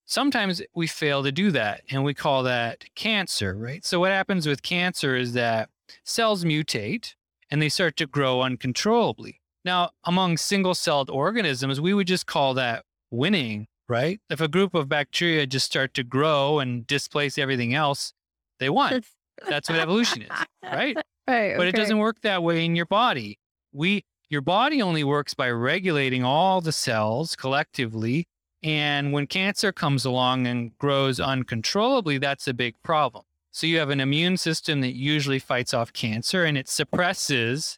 sometimes 0.05 0.61
we 0.73 0.87
fail 0.87 1.23
to 1.23 1.31
do 1.31 1.51
that, 1.51 1.81
and 1.89 2.03
we 2.03 2.13
call 2.13 2.43
that 2.43 2.85
cancer, 2.95 3.53
right? 3.53 3.85
So 3.85 3.99
what 3.99 4.11
happens 4.11 4.47
with 4.47 4.63
cancer 4.63 5.15
is 5.15 5.33
that 5.33 5.69
cells 6.05 6.45
mutate 6.45 7.15
and 7.51 7.61
they 7.61 7.69
start 7.69 7.97
to 7.97 8.07
grow 8.07 8.41
uncontrollably. 8.41 9.41
Now, 9.63 9.91
among 10.05 10.37
single 10.37 10.73
celled 10.73 11.09
organisms, 11.09 11.79
we 11.79 11.93
would 11.93 12.07
just 12.07 12.25
call 12.25 12.55
that 12.55 12.83
winning, 13.11 13.67
right? 13.87 14.19
If 14.29 14.41
a 14.41 14.47
group 14.47 14.73
of 14.73 14.89
bacteria 14.89 15.45
just 15.45 15.65
start 15.65 15.93
to 15.95 16.03
grow 16.03 16.59
and 16.59 16.87
displace 16.87 17.37
everything 17.37 17.73
else, 17.73 18.13
they 18.59 18.69
won. 18.69 19.03
That's 19.47 19.69
what 19.69 19.79
evolution 19.79 20.23
is, 20.23 20.29
right? 20.63 20.97
Right. 21.27 21.57
But 21.57 21.67
it 21.67 21.75
doesn't 21.75 21.97
work 21.97 22.21
that 22.21 22.41
way 22.41 22.65
in 22.65 22.75
your 22.75 22.85
body. 22.85 23.37
We 23.71 24.03
your 24.29 24.41
body 24.41 24.81
only 24.81 25.03
works 25.03 25.33
by 25.33 25.49
regulating 25.51 26.23
all 26.23 26.61
the 26.61 26.71
cells 26.71 27.35
collectively. 27.35 28.27
And 28.63 29.11
when 29.11 29.27
cancer 29.27 29.71
comes 29.71 30.05
along 30.05 30.47
and 30.47 30.77
grows 30.77 31.19
uncontrollably, 31.19 32.17
that's 32.17 32.47
a 32.47 32.53
big 32.53 32.75
problem. 32.83 33.25
So 33.51 33.67
you 33.67 33.79
have 33.79 33.89
an 33.89 33.99
immune 33.99 34.37
system 34.37 34.81
that 34.81 34.95
usually 34.95 35.39
fights 35.39 35.73
off 35.73 35.91
cancer 35.91 36.45
and 36.45 36.57
it 36.57 36.69
suppresses 36.69 37.77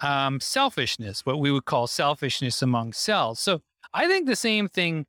um, 0.00 0.40
selfishness, 0.40 1.26
what 1.26 1.40
we 1.40 1.50
would 1.50 1.64
call 1.64 1.86
selfishness 1.86 2.62
among 2.62 2.92
cells. 2.92 3.40
So 3.40 3.62
I 3.92 4.06
think 4.06 4.26
the 4.26 4.36
same 4.36 4.68
thing 4.68 5.06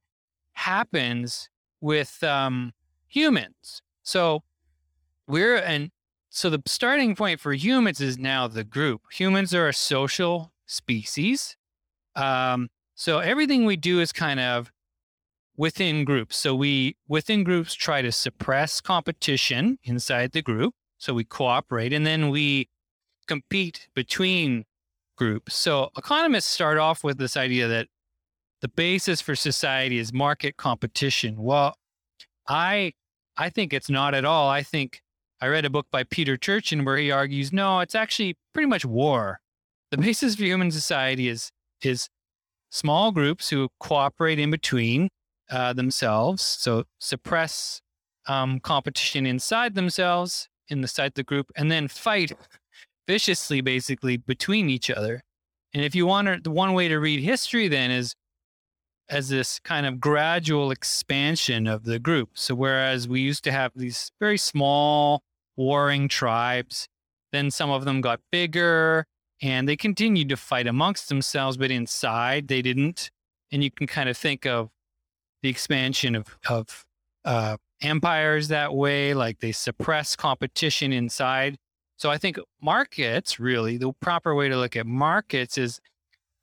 happens 0.53 1.49
with 1.79 2.23
um, 2.23 2.73
humans. 3.07 3.81
So 4.03 4.43
we're 5.27 5.57
an 5.57 5.91
so 6.29 6.49
the 6.49 6.61
starting 6.65 7.15
point 7.15 7.39
for 7.39 7.53
humans 7.53 7.99
is 7.99 8.17
now 8.17 8.47
the 8.47 8.63
group. 8.63 9.01
Humans 9.11 9.55
are 9.55 9.67
a 9.67 9.73
social 9.73 10.51
species. 10.65 11.55
Um, 12.15 12.69
so 12.95 13.19
everything 13.19 13.65
we 13.65 13.75
do 13.75 13.99
is 13.99 14.11
kind 14.11 14.39
of 14.39 14.71
within 15.57 16.05
groups. 16.05 16.37
So 16.37 16.55
we 16.55 16.95
within 17.07 17.43
groups 17.43 17.73
try 17.73 18.01
to 18.01 18.11
suppress 18.11 18.79
competition 18.79 19.79
inside 19.83 20.31
the 20.31 20.41
group. 20.41 20.73
So 20.99 21.13
we 21.13 21.23
cooperate 21.23 21.93
and 21.93 22.05
then 22.05 22.29
we 22.29 22.69
compete 23.27 23.87
between 23.95 24.65
groups. 25.17 25.55
So 25.55 25.89
economists 25.97 26.47
start 26.47 26.77
off 26.77 27.03
with 27.03 27.17
this 27.17 27.35
idea 27.35 27.67
that 27.67 27.87
the 28.61 28.67
basis 28.67 29.21
for 29.21 29.35
society 29.35 29.97
is 29.97 30.13
market 30.13 30.57
competition. 30.57 31.35
Well, 31.37 31.75
I 32.47 32.93
I 33.35 33.49
think 33.49 33.73
it's 33.73 33.89
not 33.89 34.13
at 34.13 34.25
all. 34.25 34.49
I 34.49 34.63
think 34.63 35.01
I 35.41 35.47
read 35.47 35.65
a 35.65 35.69
book 35.69 35.87
by 35.91 36.03
Peter 36.03 36.37
Turchin 36.37 36.85
where 36.85 36.97
he 36.97 37.11
argues, 37.11 37.53
no, 37.53 37.79
it's 37.81 37.93
actually 37.93 38.35
pretty 38.53 38.67
much 38.67 38.85
war. 38.85 39.39
The 39.91 39.97
basis 39.97 40.35
for 40.35 40.43
human 40.43 40.71
society 40.71 41.27
is 41.27 41.51
is 41.81 42.09
small 42.69 43.11
groups 43.11 43.49
who 43.49 43.69
cooperate 43.79 44.39
in 44.39 44.51
between 44.51 45.09
uh, 45.49 45.73
themselves, 45.73 46.41
so 46.43 46.83
suppress 46.99 47.81
um, 48.27 48.59
competition 48.59 49.25
inside 49.25 49.75
themselves, 49.75 50.49
in 50.69 50.81
the 50.81 50.87
side 50.87 51.07
of 51.07 51.13
the 51.13 51.23
group, 51.23 51.51
and 51.55 51.71
then 51.71 51.87
fight 51.87 52.33
viciously, 53.07 53.61
basically 53.61 54.17
between 54.17 54.69
each 54.69 54.89
other. 54.89 55.23
And 55.73 55.83
if 55.83 55.95
you 55.95 56.05
want 56.05 56.27
to, 56.27 56.39
the 56.41 56.51
one 56.51 56.73
way 56.73 56.87
to 56.87 56.97
read 56.99 57.21
history 57.21 57.67
then 57.67 57.91
is 57.91 58.15
as 59.09 59.29
this 59.29 59.59
kind 59.59 59.85
of 59.85 59.99
gradual 59.99 60.71
expansion 60.71 61.67
of 61.67 61.85
the 61.85 61.99
group. 61.99 62.31
So 62.33 62.55
whereas 62.55 63.07
we 63.07 63.21
used 63.21 63.43
to 63.45 63.51
have 63.51 63.71
these 63.75 64.11
very 64.19 64.37
small 64.37 65.21
warring 65.55 66.07
tribes. 66.07 66.87
Then 67.31 67.51
some 67.51 67.69
of 67.69 67.85
them 67.85 68.01
got 68.01 68.19
bigger 68.31 69.05
and 69.41 69.67
they 69.67 69.77
continued 69.77 70.29
to 70.29 70.37
fight 70.37 70.67
amongst 70.67 71.09
themselves, 71.09 71.57
but 71.57 71.71
inside 71.71 72.47
they 72.47 72.61
didn't. 72.61 73.11
And 73.51 73.63
you 73.63 73.71
can 73.71 73.87
kind 73.87 74.09
of 74.09 74.17
think 74.17 74.45
of 74.45 74.69
the 75.41 75.49
expansion 75.49 76.15
of, 76.15 76.37
of 76.49 76.85
uh, 77.25 77.57
empires 77.81 78.47
that 78.47 78.73
way, 78.73 79.13
like 79.13 79.39
they 79.39 79.51
suppress 79.51 80.15
competition 80.15 80.93
inside. 80.93 81.57
So 81.97 82.09
I 82.09 82.17
think 82.17 82.39
markets 82.61 83.39
really, 83.39 83.77
the 83.77 83.91
proper 83.99 84.35
way 84.35 84.49
to 84.49 84.57
look 84.57 84.75
at 84.75 84.85
markets 84.85 85.57
is 85.57 85.79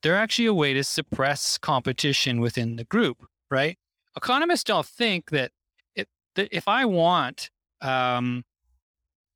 they're 0.03 0.17
actually 0.17 0.47
a 0.47 0.55
way 0.55 0.75
to 0.75 0.85
suppress 0.85 1.59
competition 1.59 2.41
within 2.41 2.77
the 2.77 2.85
group, 2.85 3.27
right? 3.51 3.79
Economists 4.17 4.65
don't 4.65 4.87
think 4.87 5.31
that, 5.31 5.51
it, 5.95 6.09
that 6.35 6.49
if 6.53 6.69
I 6.69 6.85
want 6.85 7.51
um, 7.81 8.45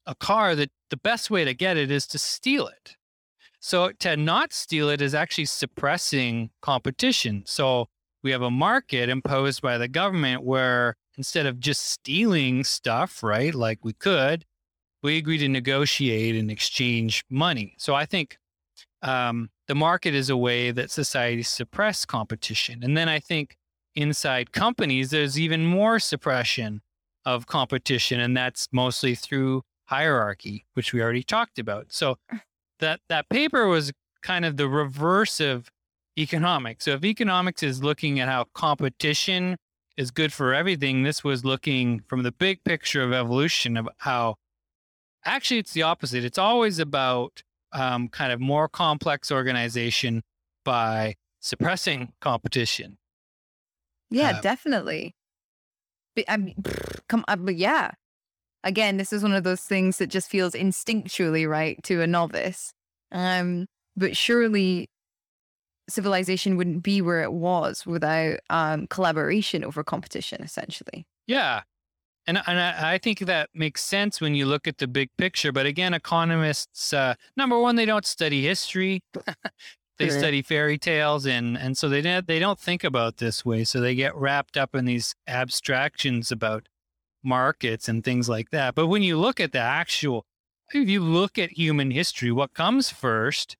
a 0.06 0.14
car 0.14 0.54
that 0.54 0.70
the 0.90 0.96
best 0.96 1.30
way 1.30 1.44
to 1.44 1.54
get 1.54 1.76
it 1.76 1.90
is 1.90 2.06
to 2.08 2.18
steal 2.18 2.66
it. 2.66 2.96
So 3.60 3.90
to 4.00 4.16
not 4.16 4.52
steal 4.52 4.88
it 4.88 5.02
is 5.02 5.14
actually 5.14 5.46
suppressing 5.46 6.50
competition. 6.62 7.42
So 7.46 7.88
we 8.22 8.30
have 8.30 8.42
a 8.42 8.50
market 8.50 9.08
imposed 9.08 9.62
by 9.62 9.78
the 9.78 9.88
government 9.88 10.42
where 10.42 10.94
instead 11.16 11.46
of 11.46 11.60
just 11.60 11.90
stealing 11.90 12.64
stuff, 12.64 13.22
right, 13.22 13.54
like 13.54 13.84
we 13.84 13.92
could, 13.92 14.44
we 15.02 15.16
agree 15.16 15.38
to 15.38 15.48
negotiate 15.48 16.34
and 16.34 16.50
exchange 16.50 17.24
money. 17.30 17.74
So 17.78 17.94
I 17.94 18.04
think 18.04 18.38
um, 19.02 19.50
the 19.66 19.74
market 19.74 20.14
is 20.14 20.30
a 20.30 20.36
way 20.36 20.70
that 20.70 20.90
society 20.90 21.42
suppress 21.42 22.04
competition. 22.04 22.82
And 22.82 22.96
then 22.96 23.08
I 23.08 23.20
think 23.20 23.56
inside 23.94 24.52
companies, 24.52 25.10
there's 25.10 25.38
even 25.38 25.66
more 25.66 25.98
suppression 25.98 26.80
of 27.24 27.46
competition, 27.46 28.20
and 28.20 28.36
that's 28.36 28.68
mostly 28.72 29.14
through 29.14 29.62
hierarchy, 29.86 30.66
which 30.74 30.92
we 30.92 31.02
already 31.02 31.22
talked 31.22 31.58
about. 31.58 31.86
So 31.90 32.16
that 32.80 33.00
that 33.08 33.28
paper 33.28 33.66
was 33.66 33.92
kind 34.22 34.44
of 34.44 34.56
the 34.56 34.68
reverse 34.68 35.40
of 35.40 35.70
economics. 36.18 36.84
So 36.84 36.92
if 36.92 37.04
economics 37.04 37.62
is 37.62 37.82
looking 37.82 38.20
at 38.20 38.28
how 38.28 38.44
competition 38.54 39.56
is 39.96 40.10
good 40.10 40.32
for 40.32 40.54
everything, 40.54 41.02
this 41.02 41.22
was 41.22 41.44
looking 41.44 42.02
from 42.08 42.22
the 42.22 42.32
big 42.32 42.64
picture 42.64 43.02
of 43.02 43.12
evolution 43.12 43.76
of 43.76 43.88
how 43.98 44.36
actually 45.24 45.58
it's 45.58 45.72
the 45.72 45.82
opposite. 45.82 46.24
It's 46.24 46.38
always 46.38 46.78
about 46.78 47.42
um, 47.72 48.08
kind 48.08 48.32
of 48.32 48.40
more 48.40 48.68
complex 48.68 49.30
organization 49.30 50.22
by 50.64 51.14
suppressing 51.40 52.12
competition. 52.20 52.98
Yeah, 54.10 54.38
uh, 54.38 54.40
definitely. 54.40 55.14
I 56.26 56.36
mean, 56.36 56.56
come, 57.08 57.24
uh, 57.28 57.36
but 57.36 57.56
yeah, 57.56 57.92
again, 58.64 58.96
this 58.96 59.12
is 59.12 59.22
one 59.22 59.34
of 59.34 59.44
those 59.44 59.60
things 59.60 59.98
that 59.98 60.08
just 60.08 60.28
feels 60.28 60.54
instinctually 60.54 61.48
right 61.48 61.80
to 61.84 62.02
a 62.02 62.06
novice. 62.06 62.72
Um, 63.12 63.66
but 63.96 64.16
surely 64.16 64.88
civilization 65.88 66.56
wouldn't 66.56 66.82
be 66.82 67.00
where 67.00 67.22
it 67.22 67.32
was 67.32 67.86
without 67.86 68.38
um, 68.50 68.86
collaboration 68.88 69.64
over 69.64 69.82
competition, 69.82 70.42
essentially. 70.42 71.06
Yeah. 71.26 71.62
And, 72.26 72.40
and 72.46 72.60
I, 72.60 72.94
I, 72.94 72.98
think 72.98 73.20
that 73.20 73.48
makes 73.54 73.82
sense 73.82 74.20
when 74.20 74.34
you 74.34 74.44
look 74.44 74.68
at 74.68 74.78
the 74.78 74.86
big 74.86 75.08
picture. 75.16 75.50
But 75.50 75.64
again, 75.64 75.94
economists, 75.94 76.92
uh, 76.92 77.14
number 77.36 77.58
one, 77.58 77.76
they 77.76 77.86
don't 77.86 78.04
study 78.04 78.42
history. 78.42 79.00
they 79.98 80.08
sure. 80.10 80.18
study 80.18 80.42
fairy 80.42 80.76
tales 80.76 81.26
and, 81.26 81.56
and 81.56 81.76
so 81.76 81.88
they 81.88 82.02
don't, 82.02 82.26
they 82.26 82.38
don't 82.38 82.58
think 82.58 82.84
about 82.84 83.16
this 83.16 83.44
way. 83.44 83.64
So 83.64 83.80
they 83.80 83.94
get 83.94 84.14
wrapped 84.14 84.56
up 84.56 84.74
in 84.74 84.84
these 84.84 85.14
abstractions 85.26 86.30
about 86.30 86.68
markets 87.22 87.88
and 87.88 88.04
things 88.04 88.28
like 88.28 88.50
that. 88.50 88.74
But 88.74 88.88
when 88.88 89.02
you 89.02 89.18
look 89.18 89.40
at 89.40 89.52
the 89.52 89.58
actual, 89.58 90.24
if 90.72 90.88
you 90.88 91.00
look 91.00 91.38
at 91.38 91.52
human 91.52 91.90
history, 91.90 92.30
what 92.30 92.52
comes 92.52 92.90
first 92.90 93.56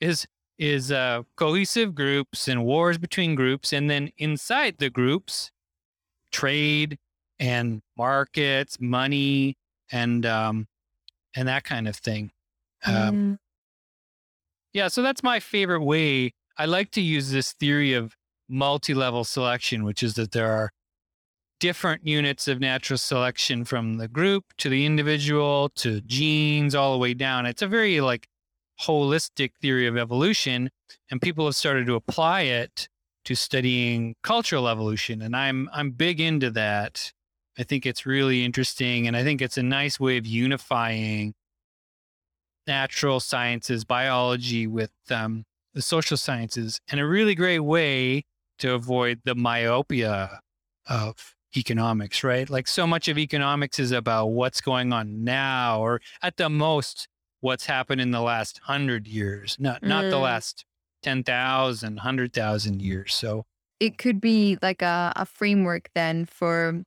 is 0.00 0.26
is 0.58 0.92
uh, 0.92 1.22
cohesive 1.36 1.94
groups 1.94 2.48
and 2.48 2.64
wars 2.64 2.98
between 2.98 3.34
groups, 3.34 3.72
and 3.72 3.90
then 3.90 4.10
inside 4.18 4.76
the 4.78 4.90
groups, 4.90 5.50
trade 6.30 6.98
and 7.38 7.82
markets, 7.96 8.78
money, 8.80 9.56
and 9.90 10.24
um, 10.26 10.66
and 11.34 11.48
that 11.48 11.64
kind 11.64 11.88
of 11.88 11.96
thing. 11.96 12.30
Um, 12.84 12.94
mm. 12.94 13.38
Yeah, 14.72 14.88
so 14.88 15.02
that's 15.02 15.22
my 15.22 15.40
favorite 15.40 15.82
way. 15.82 16.32
I 16.56 16.66
like 16.66 16.90
to 16.92 17.00
use 17.00 17.30
this 17.30 17.52
theory 17.52 17.94
of 17.94 18.14
multi-level 18.48 19.24
selection, 19.24 19.84
which 19.84 20.02
is 20.02 20.14
that 20.14 20.32
there 20.32 20.50
are 20.50 20.70
different 21.60 22.06
units 22.06 22.48
of 22.48 22.60
natural 22.60 22.98
selection 22.98 23.64
from 23.64 23.96
the 23.98 24.08
group 24.08 24.44
to 24.58 24.68
the 24.68 24.84
individual 24.84 25.70
to 25.76 26.00
genes 26.02 26.74
all 26.74 26.92
the 26.92 26.98
way 26.98 27.14
down. 27.14 27.46
It's 27.46 27.62
a 27.62 27.66
very 27.66 28.00
like 28.00 28.26
holistic 28.82 29.52
theory 29.60 29.86
of 29.86 29.96
evolution 29.96 30.70
and 31.10 31.20
people 31.20 31.44
have 31.44 31.56
started 31.56 31.86
to 31.86 31.94
apply 31.94 32.42
it 32.42 32.88
to 33.24 33.34
studying 33.34 34.14
cultural 34.22 34.68
evolution 34.68 35.22
and 35.22 35.36
I'm 35.36 35.68
I'm 35.72 35.90
big 35.90 36.20
into 36.20 36.50
that. 36.50 37.12
I 37.58 37.62
think 37.64 37.86
it's 37.86 38.06
really 38.06 38.44
interesting 38.44 39.06
and 39.06 39.16
I 39.16 39.22
think 39.22 39.40
it's 39.42 39.58
a 39.58 39.62
nice 39.62 40.00
way 40.00 40.16
of 40.16 40.26
unifying 40.26 41.34
natural 42.66 43.20
sciences, 43.20 43.84
biology 43.84 44.66
with 44.66 44.92
um, 45.10 45.44
the 45.74 45.82
social 45.82 46.16
sciences 46.16 46.80
and 46.90 47.00
a 47.00 47.06
really 47.06 47.34
great 47.34 47.60
way 47.60 48.24
to 48.58 48.72
avoid 48.72 49.20
the 49.24 49.34
myopia 49.34 50.40
of 50.86 51.34
economics, 51.56 52.24
right? 52.24 52.48
Like 52.48 52.66
so 52.68 52.86
much 52.86 53.08
of 53.08 53.18
economics 53.18 53.78
is 53.78 53.92
about 53.92 54.26
what's 54.28 54.60
going 54.60 54.92
on 54.92 55.24
now, 55.24 55.80
or 55.80 56.00
at 56.22 56.36
the 56.36 56.48
most, 56.48 57.08
what's 57.42 57.66
happened 57.66 58.00
in 58.00 58.10
the 58.12 58.22
last 58.22 58.58
hundred 58.64 59.06
years, 59.06 59.56
not 59.60 59.82
not 59.82 60.04
the 60.10 60.16
Mm. 60.16 60.22
last 60.22 60.64
10,000, 61.02 61.96
100,000 61.96 62.80
years. 62.82 63.14
So 63.14 63.44
It 63.80 63.98
could 63.98 64.20
be 64.20 64.56
like 64.62 64.80
a, 64.82 65.12
a 65.16 65.26
framework 65.26 65.90
then 65.94 66.24
for 66.24 66.82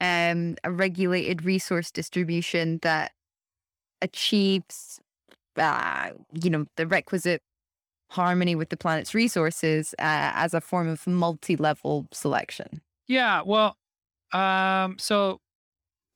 um, 0.00 0.56
a 0.64 0.70
regulated 0.72 1.44
resource 1.44 1.90
distribution 1.90 2.80
that 2.82 3.12
achieves, 4.00 5.00
uh, 5.56 6.10
you 6.32 6.50
know, 6.50 6.66
the 6.76 6.86
requisite 6.86 7.42
harmony 8.10 8.54
with 8.54 8.68
the 8.70 8.76
planet's 8.76 9.14
resources 9.14 9.94
uh, 9.98 10.32
as 10.34 10.54
a 10.54 10.60
form 10.60 10.88
of 10.88 11.06
multi-level 11.06 12.06
selection. 12.12 12.82
yeah, 13.06 13.42
well, 13.44 13.76
um, 14.32 14.96
so 14.98 15.40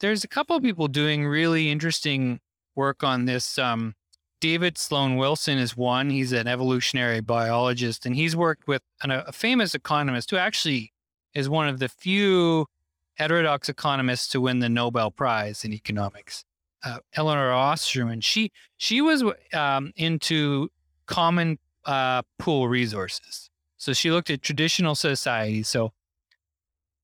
there's 0.01 0.25
a 0.25 0.29
couple 0.29 0.57
of 0.57 0.63
people 0.63 0.89
doing 0.89 1.27
really 1.27 1.71
interesting 1.71 2.41
work 2.77 3.03
on 3.03 3.25
this. 3.25 3.59
Um, 3.59 3.95
David 4.41 4.79
Sloan 4.79 5.17
Wilson 5.17 5.59
is 5.59 5.77
one. 5.77 6.11
He's 6.11 6.33
an 6.33 6.47
evolutionary 6.47 7.21
biologist, 7.21 8.07
and 8.07 8.15
he's 8.15 8.37
worked 8.37 8.69
with 8.69 8.83
an, 9.03 9.11
a 9.11 9.33
famous 9.33 9.75
economist 9.75 10.31
who 10.31 10.37
actually 10.37 10.93
is 11.35 11.49
one 11.49 11.69
of 11.69 11.79
the 11.79 11.89
few 11.89 12.67
heterodox 13.15 13.69
economists 13.69 14.29
to 14.29 14.41
win 14.41 14.59
the 14.59 14.69
Nobel 14.69 15.11
Prize 15.11 15.65
in 15.65 15.73
economics. 15.73 16.45
Uh, 16.85 16.99
Elinor 17.15 17.51
Ostrom. 17.51 18.21
She 18.21 18.53
she 18.77 19.01
was 19.01 19.25
um, 19.53 19.93
into 19.97 20.69
common 21.07 21.59
uh, 21.87 22.23
pool 22.39 22.69
resources. 22.69 23.51
So 23.79 23.93
she 23.93 24.11
looked 24.11 24.31
at 24.31 24.43
traditional 24.43 24.95
societies. 24.95 25.69
So 25.69 25.93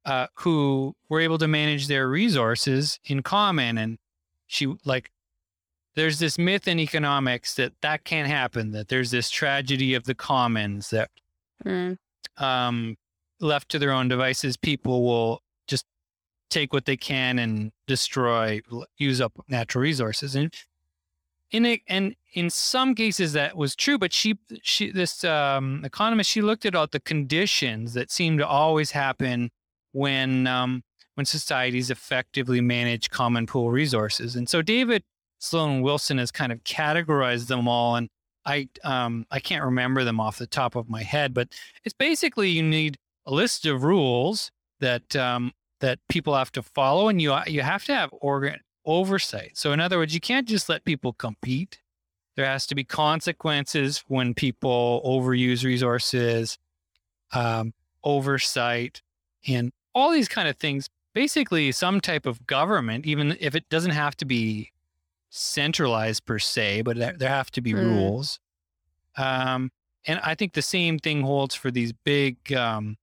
uh, 0.04 0.26
who 0.34 0.94
were 1.08 1.20
able 1.20 1.38
to 1.38 1.48
manage 1.48 1.86
their 1.86 2.08
resources 2.08 2.98
in 3.04 3.22
common. 3.22 3.78
And 3.78 3.98
she 4.46 4.74
like, 4.84 5.10
there's 5.94 6.18
this 6.18 6.38
myth 6.38 6.66
in 6.66 6.78
economics 6.78 7.54
that 7.56 7.72
that 7.82 8.04
can't 8.04 8.28
happen. 8.28 8.72
That 8.72 8.88
there's 8.88 9.10
this 9.10 9.30
tragedy 9.30 9.94
of 9.94 10.04
the 10.04 10.14
commons 10.14 10.90
that 10.90 11.10
um, 12.36 12.96
left 13.40 13.70
to 13.70 13.78
their 13.78 13.92
own 13.92 14.08
devices, 14.08 14.56
people 14.56 15.04
will 15.04 15.42
just 15.66 15.84
take 16.50 16.72
what 16.72 16.86
they 16.86 16.96
can 16.96 17.38
and 17.38 17.72
destroy, 17.86 18.60
use 18.96 19.20
up 19.20 19.32
natural 19.48 19.82
resources. 19.82 20.34
And 20.34 20.54
in 21.50 21.66
it, 21.66 21.80
and 21.86 22.14
in 22.32 22.48
some 22.48 22.94
cases 22.94 23.34
that 23.34 23.56
was 23.56 23.76
true, 23.76 23.98
but 23.98 24.12
she, 24.12 24.38
she, 24.62 24.90
this 24.90 25.22
um, 25.24 25.82
economist, 25.84 26.30
she 26.30 26.40
looked 26.40 26.64
at 26.64 26.74
all 26.74 26.86
the 26.90 27.00
conditions 27.00 27.94
that 27.94 28.10
seem 28.10 28.38
to 28.38 28.46
always 28.46 28.92
happen 28.92 29.50
when 29.92 30.46
um, 30.46 30.82
when 31.14 31.26
societies 31.26 31.90
effectively 31.90 32.62
manage 32.62 33.10
common 33.10 33.46
pool 33.46 33.70
resources. 33.70 34.34
And 34.34 34.48
so 34.48 34.62
David 34.62 35.02
Sloan 35.42 35.82
Wilson 35.82 36.18
has 36.18 36.30
kind 36.30 36.52
of 36.52 36.62
categorized 36.62 37.48
them 37.48 37.66
all, 37.66 37.96
and 37.96 38.08
I 38.46 38.68
um, 38.84 39.26
I 39.30 39.40
can't 39.40 39.64
remember 39.64 40.04
them 40.04 40.20
off 40.20 40.38
the 40.38 40.46
top 40.46 40.76
of 40.76 40.88
my 40.88 41.02
head, 41.02 41.34
but 41.34 41.48
it's 41.84 41.92
basically 41.92 42.48
you 42.48 42.62
need 42.62 42.96
a 43.26 43.32
list 43.32 43.66
of 43.66 43.82
rules 43.82 44.52
that 44.78 45.16
um, 45.16 45.52
that 45.80 45.98
people 46.08 46.36
have 46.36 46.52
to 46.52 46.62
follow, 46.62 47.08
and 47.08 47.20
you 47.20 47.36
you 47.48 47.62
have 47.62 47.84
to 47.86 47.94
have 47.94 48.10
organ 48.12 48.60
oversight. 48.86 49.52
So 49.54 49.72
in 49.72 49.80
other 49.80 49.98
words, 49.98 50.14
you 50.14 50.20
can't 50.20 50.46
just 50.46 50.68
let 50.68 50.84
people 50.84 51.12
compete. 51.12 51.80
There 52.36 52.46
has 52.46 52.64
to 52.68 52.76
be 52.76 52.84
consequences 52.84 54.04
when 54.06 54.34
people 54.34 55.02
overuse 55.04 55.64
resources, 55.64 56.56
um, 57.32 57.74
oversight, 58.04 59.02
and 59.48 59.72
all 59.92 60.12
these 60.12 60.28
kind 60.28 60.46
of 60.46 60.56
things. 60.56 60.88
Basically, 61.14 61.72
some 61.72 62.00
type 62.00 62.26
of 62.26 62.46
government, 62.46 63.06
even 63.06 63.36
if 63.40 63.56
it 63.56 63.68
doesn't 63.68 63.90
have 63.90 64.16
to 64.18 64.24
be 64.24 64.72
centralized 65.34 66.26
per 66.26 66.38
se, 66.38 66.82
but 66.82 66.96
there, 66.98 67.14
there 67.16 67.28
have 67.30 67.50
to 67.52 67.62
be 67.62 67.72
Mm. 67.72 67.82
rules. 67.82 68.38
Um, 69.16 69.72
and 70.06 70.20
I 70.20 70.34
think 70.34 70.52
the 70.52 70.62
same 70.62 70.98
thing 70.98 71.22
holds 71.22 71.54
for 71.54 71.70
these 71.70 71.92
big 71.92 72.52
um, 72.52 72.96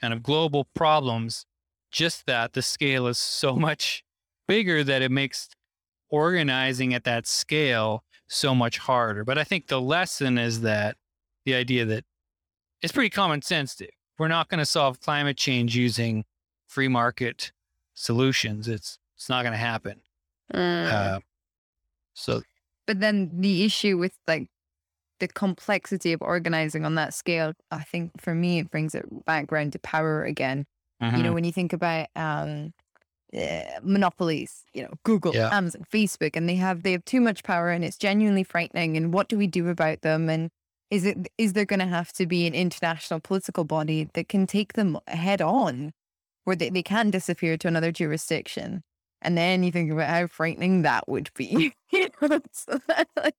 kind 0.00 0.12
of 0.12 0.22
global 0.22 0.64
problems. 0.74 1.46
Just 1.90 2.26
that 2.26 2.52
the 2.54 2.62
scale 2.62 3.06
is 3.06 3.18
so 3.18 3.56
much 3.68 4.04
bigger 4.46 4.84
that 4.84 5.02
it 5.02 5.10
makes 5.10 5.48
organizing 6.10 6.92
at 6.94 7.04
that 7.04 7.26
scale 7.26 8.04
so 8.28 8.54
much 8.54 8.78
harder. 8.78 9.24
But 9.24 9.38
I 9.38 9.44
think 9.44 9.68
the 9.68 9.80
lesson 9.80 10.38
is 10.38 10.62
that 10.62 10.96
the 11.44 11.54
idea 11.54 11.84
that 11.86 12.04
it's 12.82 12.92
pretty 12.92 13.10
common 13.10 13.40
sense. 13.42 13.74
To, 13.76 13.88
we're 14.18 14.28
not 14.28 14.48
going 14.48 14.58
to 14.58 14.66
solve 14.66 15.00
climate 15.00 15.36
change 15.36 15.76
using 15.76 16.24
free 16.66 16.88
market 16.88 17.52
solutions. 17.94 18.68
It's 18.68 18.98
it's 19.16 19.28
not 19.28 19.42
going 19.42 19.52
to 19.52 19.58
happen. 19.58 20.00
Uh, 20.54 21.20
so 22.14 22.42
but 22.86 23.00
then 23.00 23.30
the 23.40 23.64
issue 23.64 23.96
with 23.98 24.14
like 24.26 24.48
the 25.20 25.28
complexity 25.28 26.12
of 26.12 26.22
organizing 26.22 26.84
on 26.84 26.96
that 26.96 27.14
scale, 27.14 27.52
I 27.70 27.84
think 27.84 28.12
for 28.20 28.34
me 28.34 28.60
it 28.60 28.70
brings 28.70 28.94
it 28.94 29.06
back 29.24 29.52
around 29.52 29.72
to 29.74 29.78
power 29.80 30.24
again. 30.24 30.66
You 31.00 31.06
Mm-hmm. 31.06 31.22
know, 31.22 31.32
when 31.34 31.44
you 31.44 31.52
think 31.52 31.72
about 31.72 32.08
um, 32.16 32.72
uh, 33.36 33.62
monopolies, 33.82 34.64
you 34.74 34.82
know, 34.82 34.94
Google, 35.04 35.34
Yeah. 35.34 35.48
Amazon, 35.50 35.84
Facebook, 35.92 36.36
and 36.36 36.48
they 36.48 36.56
have 36.56 36.82
they 36.82 36.92
have 36.92 37.04
too 37.04 37.20
much 37.20 37.44
power, 37.44 37.70
and 37.70 37.84
it's 37.84 37.98
genuinely 37.98 38.44
frightening. 38.44 38.96
And 38.96 39.12
what 39.14 39.28
do 39.28 39.38
we 39.38 39.46
do 39.46 39.68
about 39.68 40.02
them? 40.02 40.28
And 40.30 40.50
is 40.90 41.04
it 41.04 41.28
is 41.38 41.54
there 41.54 41.64
going 41.66 41.80
to 41.80 41.86
have 41.86 42.12
to 42.14 42.26
be 42.26 42.46
an 42.46 42.54
international 42.54 43.20
political 43.20 43.64
body 43.64 44.08
that 44.14 44.28
can 44.28 44.46
take 44.46 44.74
them 44.74 44.98
head 45.08 45.42
on, 45.42 45.92
where 46.44 46.56
they, 46.56 46.70
they 46.70 46.82
can 46.82 47.10
disappear 47.10 47.56
to 47.58 47.68
another 47.68 47.92
jurisdiction? 47.92 48.82
And 49.22 49.38
then 49.38 49.62
you 49.62 49.72
think 49.72 49.90
about 49.90 50.10
how 50.10 50.26
frightening 50.26 50.82
that 50.82 51.08
would 51.08 51.30
be. 51.34 51.72
you 51.90 52.08
know, 52.20 52.40
it's 52.44 52.66
like, 53.16 53.34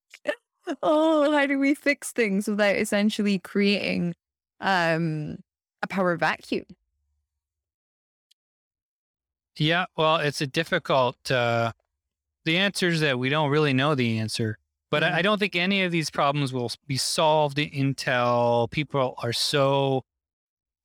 oh, 0.82 1.30
how 1.32 1.46
do 1.46 1.58
we 1.58 1.74
fix 1.74 2.10
things 2.10 2.48
without 2.48 2.76
essentially 2.76 3.38
creating 3.38 4.14
um, 4.60 5.38
a 5.82 5.86
power 5.86 6.16
vacuum? 6.16 6.64
Yeah, 9.56 9.84
well, 9.96 10.16
it's 10.16 10.40
a 10.40 10.46
difficult. 10.46 11.30
Uh, 11.30 11.72
the 12.44 12.58
answer 12.58 12.88
is 12.88 13.00
that 13.00 13.18
we 13.18 13.28
don't 13.28 13.50
really 13.50 13.72
know 13.72 13.94
the 13.94 14.18
answer, 14.18 14.58
but 14.90 15.02
Mm. 15.02 15.12
I, 15.12 15.18
I 15.18 15.22
don't 15.22 15.38
think 15.38 15.54
any 15.54 15.82
of 15.82 15.92
these 15.92 16.10
problems 16.10 16.52
will 16.52 16.72
be 16.86 16.96
solved 16.96 17.58
until 17.58 18.68
people 18.70 19.14
are 19.22 19.32
so 19.32 20.04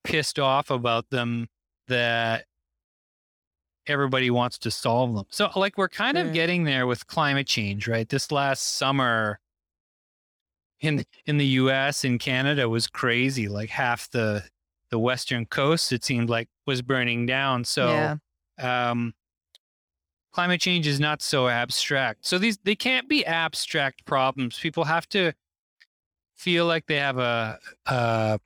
pissed 0.04 0.40
off 0.40 0.70
about 0.70 1.10
them 1.10 1.48
that 1.88 2.46
everybody 3.90 4.30
wants 4.30 4.58
to 4.60 4.72
solve 4.72 5.14
them. 5.16 5.26
So, 5.30 5.50
like, 5.56 5.78
we're 5.78 5.90
kind 5.90 6.18
of 6.18 6.28
Mm. 6.28 6.34
getting 6.34 6.64
there 6.64 6.88
with 6.88 7.08
climate 7.08 7.48
change, 7.48 7.88
right? 7.88 8.08
This 8.08 8.32
last 8.32 8.76
summer 8.78 9.40
in 10.80 11.04
in 11.26 11.38
the 11.38 11.46
U.S. 11.46 12.04
and 12.06 12.20
Canada 12.20 12.70
was 12.70 12.88
crazy. 12.88 13.48
Like 13.50 13.70
half 13.70 14.10
the 14.12 14.44
the 14.92 15.00
western 15.00 15.46
coast, 15.46 15.92
it 15.92 16.04
seemed 16.04 16.30
like, 16.30 16.48
was 16.66 16.82
burning 16.82 17.26
down. 17.26 17.64
So 17.64 18.18
yeah. 18.58 18.90
um, 18.92 19.14
climate 20.32 20.62
change 20.62 20.88
is 20.88 21.00
not 21.00 21.22
so 21.22 21.48
abstract. 21.48 22.26
So 22.26 22.38
these 22.38 22.58
they 22.64 22.76
can't 22.76 23.08
be 23.10 23.26
abstract 23.26 24.06
problems. 24.06 24.58
People 24.58 24.86
have 24.86 25.08
to 25.10 25.34
feel 26.38 26.66
like 26.66 26.86
they 26.88 26.96
have 26.96 27.18
a, 27.18 27.60
a 27.86 28.40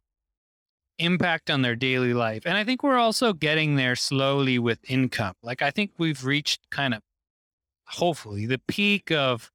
impact 1.00 1.50
on 1.50 1.62
their 1.62 1.76
daily 1.76 2.14
life. 2.14 2.44
And 2.46 2.58
I 2.58 2.64
think 2.64 2.84
we're 2.84 2.98
also 2.98 3.34
getting 3.34 3.76
there 3.76 3.96
slowly 3.96 4.60
with 4.60 4.80
income. 4.90 5.34
Like 5.42 5.62
I 5.62 5.72
think 5.72 5.92
we've 5.98 6.24
reached 6.24 6.70
kind 6.70 6.94
of 6.94 7.02
hopefully 7.88 8.46
the 8.46 8.60
peak 8.60 9.12
of 9.12 9.52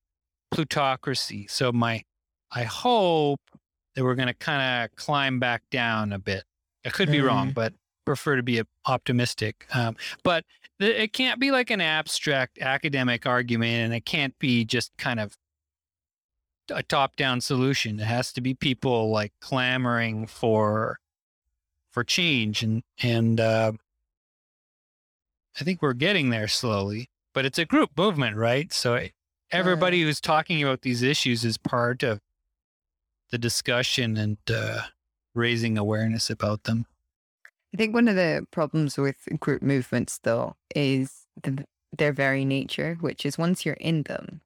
plutocracy. 0.51 1.47
So 1.49 1.73
my 1.73 2.03
I 2.51 2.65
hope 2.65 3.41
that 3.95 4.05
we're 4.05 4.15
going 4.15 4.29
to 4.29 4.35
kind 4.35 4.85
of 4.85 4.97
climb 4.97 5.39
back 5.39 5.63
down 5.71 6.13
a 6.13 6.19
bit. 6.19 6.45
I 6.87 6.91
could 6.91 7.11
be 7.11 7.21
wrong, 7.21 7.51
but 7.51 7.75
prefer 8.07 8.37
to 8.37 8.43
be 8.43 8.63
optimistic. 8.87 9.67
Um, 9.75 9.97
but 10.23 10.45
th- 10.81 10.97
it 10.97 11.13
can't 11.13 11.39
be 11.39 11.51
like 11.51 11.71
an 11.71 11.83
abstract 11.83 12.59
academic 12.59 13.27
argument, 13.27 13.85
and 13.85 13.93
it 13.93 14.07
can't 14.07 14.39
be 14.39 14.65
just 14.65 14.97
kind 14.97 15.21
of 15.21 15.37
a 16.71 16.83
top-down 16.83 17.43
solution. 17.43 18.01
It 18.01 18.05
has 18.05 18.33
to 18.35 18.41
be 18.41 18.55
people 18.55 19.11
like 19.11 19.33
clamoring 19.43 20.27
for 20.27 20.99
for 21.91 22.05
change, 22.05 22.63
and 22.63 22.83
and 23.03 23.41
uh, 23.41 23.73
I 25.61 25.65
think 25.65 25.83
we're 25.83 25.93
getting 25.95 26.31
there 26.31 26.49
slowly. 26.49 27.09
But 27.35 27.45
it's 27.45 27.59
a 27.59 27.65
group 27.65 27.91
movement, 27.97 28.37
right? 28.37 28.73
So 28.73 29.09
everybody 29.51 30.03
who's 30.03 30.21
talking 30.21 30.63
about 30.63 30.83
these 30.83 31.03
issues 31.03 31.45
is 31.45 31.57
part 31.57 32.03
of 32.03 32.21
the 33.31 33.39
discussion 33.39 34.17
and 34.17 34.39
uh, 34.53 34.83
raising 35.35 35.79
awareness 35.79 36.31
about 36.31 36.65
them. 36.65 36.87
I 37.73 37.77
think 37.77 37.95
one 37.95 38.09
of 38.09 38.17
the 38.17 38.47
problems 38.51 38.97
with 38.97 39.17
group 39.41 39.63
movements, 39.63 40.19
though, 40.23 40.57
is 40.75 41.27
the, 41.43 41.67
their 41.97 42.13
very 42.13 42.45
nature, 42.45 42.97
which 43.01 43.27
is 43.27 43.37
once 43.37 43.67
you're 43.67 43.75
in 43.75 44.05
them, 44.05 44.41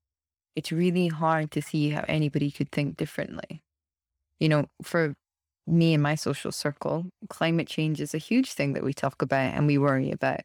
it's 0.57 0.73
really 0.73 1.09
hard 1.09 1.51
to 1.53 1.63
see 1.63 1.91
how 1.91 2.05
anybody 2.09 2.51
could 2.51 2.73
think 2.73 2.97
differently. 2.97 3.63
You 4.41 4.49
know, 4.49 4.67
for 4.83 5.15
me 5.67 5.95
and 5.95 6.03
my 6.03 6.15
social 6.15 6.53
circle, 6.53 7.07
climate 7.31 7.69
change 7.69 8.01
is 8.01 8.15
a 8.15 8.19
huge 8.19 8.53
thing 8.53 8.73
that 8.75 8.85
we 8.85 8.93
talk 8.95 9.23
about 9.23 9.55
and 9.55 9.67
we 9.67 9.79
worry 9.79 10.11
about. 10.11 10.41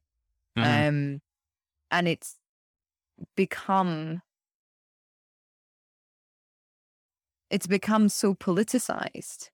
Mhm. 0.55 0.87
Um, 0.87 1.21
and 1.91 2.07
it's 2.07 2.37
become 3.35 4.21
it's 7.49 7.67
become 7.67 8.09
so 8.09 8.33
politicized 8.35 9.49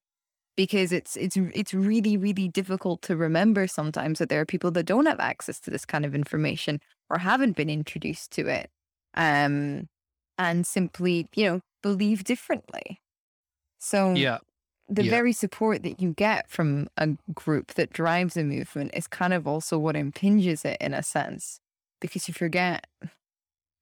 because 0.58 0.92
it's 0.94 1.18
it's 1.18 1.38
it's 1.38 1.74
really 1.74 2.18
really 2.18 2.50
difficult 2.50 3.02
to 3.04 3.18
remember 3.18 3.68
sometimes 3.68 4.20
that 4.20 4.30
there 4.30 4.42
are 4.42 4.46
people 4.48 4.72
that 4.72 4.86
don't 4.86 5.08
have 5.08 5.20
access 5.20 5.60
to 5.62 5.72
this 5.72 5.86
kind 5.86 6.06
of 6.06 6.16
information 6.16 6.80
or 7.10 7.20
haven't 7.20 7.56
been 7.58 7.70
introduced 7.70 8.32
to 8.34 8.48
it 8.48 8.72
um 9.16 9.88
and 10.40 10.68
simply 10.68 11.28
you 11.36 11.46
know 11.48 11.62
believe 11.84 12.24
differently 12.26 13.02
so 13.80 14.26
Yeah. 14.26 14.40
The 14.96 15.04
Yeah. 15.04 15.10
very 15.10 15.34
support 15.34 15.84
that 15.84 16.02
you 16.02 16.14
get 16.14 16.50
from 16.50 16.88
a 16.98 17.10
group 17.34 17.74
that 17.74 17.92
drives 17.92 18.38
a 18.38 18.44
movement 18.44 18.92
is 18.94 19.08
kind 19.08 19.34
of 19.34 19.48
also 19.48 19.78
what 19.80 19.96
impinges 19.96 20.64
it 20.66 20.78
in 20.80 20.94
a 20.94 21.02
sense 21.04 21.60
because 22.00 22.28
you 22.28 22.34
forget 22.34 22.86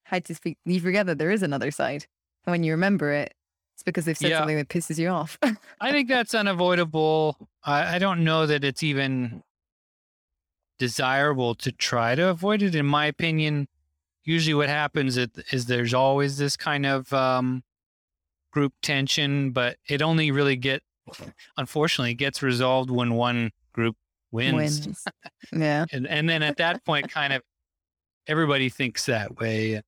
how 0.06 0.20
to 0.20 0.36
speak 0.36 0.58
you 0.66 0.80
forget 0.80 1.06
that 1.06 1.18
there 1.18 1.32
is 1.32 1.44
another 1.44 1.72
side 1.72 2.06
and 2.46 2.52
when 2.52 2.64
you 2.64 2.72
remember 2.72 3.12
it 3.12 3.34
it's 3.76 3.84
because 3.84 4.06
they've 4.06 4.18
said 4.18 4.30
Yeah. 4.32 4.40
something 4.40 4.58
that 4.58 4.70
pisses 4.70 4.98
you 4.98 5.10
off 5.10 5.38
I 5.80 5.92
think 5.92 6.08
that's 6.10 6.36
unavoidable. 6.36 7.36
I, 7.64 7.96
I 7.96 8.00
don't 8.00 8.24
know 8.24 8.46
that 8.46 8.64
it's 8.64 8.84
even 8.84 9.42
desirable 10.78 11.56
to 11.56 11.72
try 11.72 12.16
to 12.16 12.28
avoid 12.30 12.62
it. 12.62 12.76
In 12.76 12.86
my 12.86 13.06
opinion, 13.06 13.68
usually 14.24 14.54
what 14.54 14.70
happens 14.70 15.18
is, 15.18 15.30
is 15.52 15.66
there's 15.66 15.94
always 15.94 16.38
this 16.38 16.58
kind 16.58 16.86
of 16.86 17.12
um, 17.14 17.64
group 18.52 18.74
tension, 18.82 19.52
but 19.52 19.78
it 19.88 20.02
only 20.02 20.32
really 20.32 20.56
get, 20.56 20.82
unfortunately, 21.58 22.12
it 22.12 22.16
gets 22.16 22.42
resolved 22.42 22.90
when 22.90 23.14
one 23.16 23.52
group 23.74 23.96
wins. 24.32 24.86
wins. 24.88 25.04
Yeah. 25.52 25.86
And, 25.92 26.08
and 26.08 26.30
then 26.30 26.44
at 26.44 26.58
that 26.58 26.84
point, 26.86 27.10
kind 27.12 27.34
of 27.34 27.42
everybody 28.28 28.70
thinks 28.70 29.06
that 29.08 29.38
way. 29.40 29.78
uh, 29.78 29.82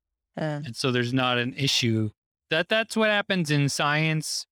and 0.66 0.76
so 0.76 0.92
there's 0.92 1.14
not 1.14 1.38
an 1.38 1.54
issue. 1.56 2.10
That 2.50 2.70
that's 2.70 2.96
what 2.98 3.10
happens 3.10 3.50
in 3.52 3.70
science. 3.70 4.46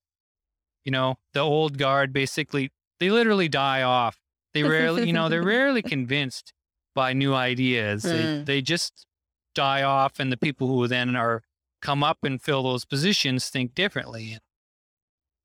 You 0.85 0.91
know 0.91 1.17
the 1.33 1.41
old 1.41 1.77
guard 1.77 2.11
basically 2.11 2.71
they 2.99 3.09
literally 3.11 3.47
die 3.47 3.83
off. 3.83 4.17
They 4.55 4.63
rarely 4.63 5.05
you 5.05 5.13
know 5.13 5.29
they're 5.29 5.43
rarely 5.57 5.81
convinced 5.83 6.53
by 6.95 7.13
new 7.13 7.33
ideas. 7.35 8.03
They, 8.03 8.21
Mm. 8.23 8.45
they 8.45 8.61
just 8.61 9.05
die 9.53 9.83
off 9.83 10.19
and 10.19 10.31
the 10.31 10.37
people 10.37 10.67
who 10.67 10.87
then 10.87 11.15
are 11.15 11.43
come 11.81 12.03
up 12.03 12.19
and 12.23 12.41
fill 12.41 12.63
those 12.63 12.85
positions 12.85 13.49
think 13.49 13.75
differently 13.75 14.39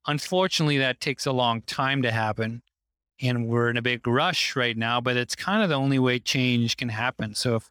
unfortunately 0.06 0.78
that 0.78 1.00
takes 1.00 1.26
a 1.26 1.32
long 1.32 1.62
time 1.62 2.02
to 2.02 2.10
happen 2.10 2.62
and 3.20 3.48
we're 3.48 3.70
in 3.70 3.76
a 3.76 3.82
big 3.82 4.06
rush 4.06 4.54
right 4.54 4.76
now 4.76 5.00
but 5.00 5.16
it's 5.16 5.34
kind 5.34 5.62
of 5.62 5.68
the 5.68 5.74
only 5.74 5.98
way 5.98 6.18
change 6.18 6.76
can 6.76 6.88
happen. 6.88 7.34
So 7.34 7.56
if 7.56 7.70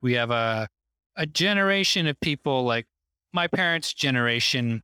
we 0.00 0.14
have 0.14 0.30
a 0.30 0.68
a 1.16 1.26
generation 1.26 2.06
of 2.06 2.18
people 2.20 2.64
like 2.64 2.86
my 3.32 3.48
parents' 3.48 3.92
generation 3.92 4.82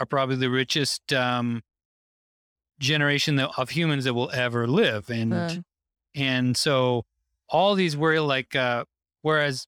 are 0.00 0.06
probably 0.06 0.36
the 0.36 0.50
richest 0.50 1.12
um, 1.12 1.62
generation 2.80 3.38
of 3.38 3.70
humans 3.70 4.04
that 4.04 4.14
will 4.14 4.30
ever 4.30 4.66
live, 4.66 5.10
and 5.10 5.34
uh, 5.34 5.50
and 6.14 6.56
so 6.56 7.04
all 7.48 7.74
these 7.74 7.96
were 7.96 8.20
like, 8.20 8.56
uh, 8.56 8.84
whereas 9.22 9.66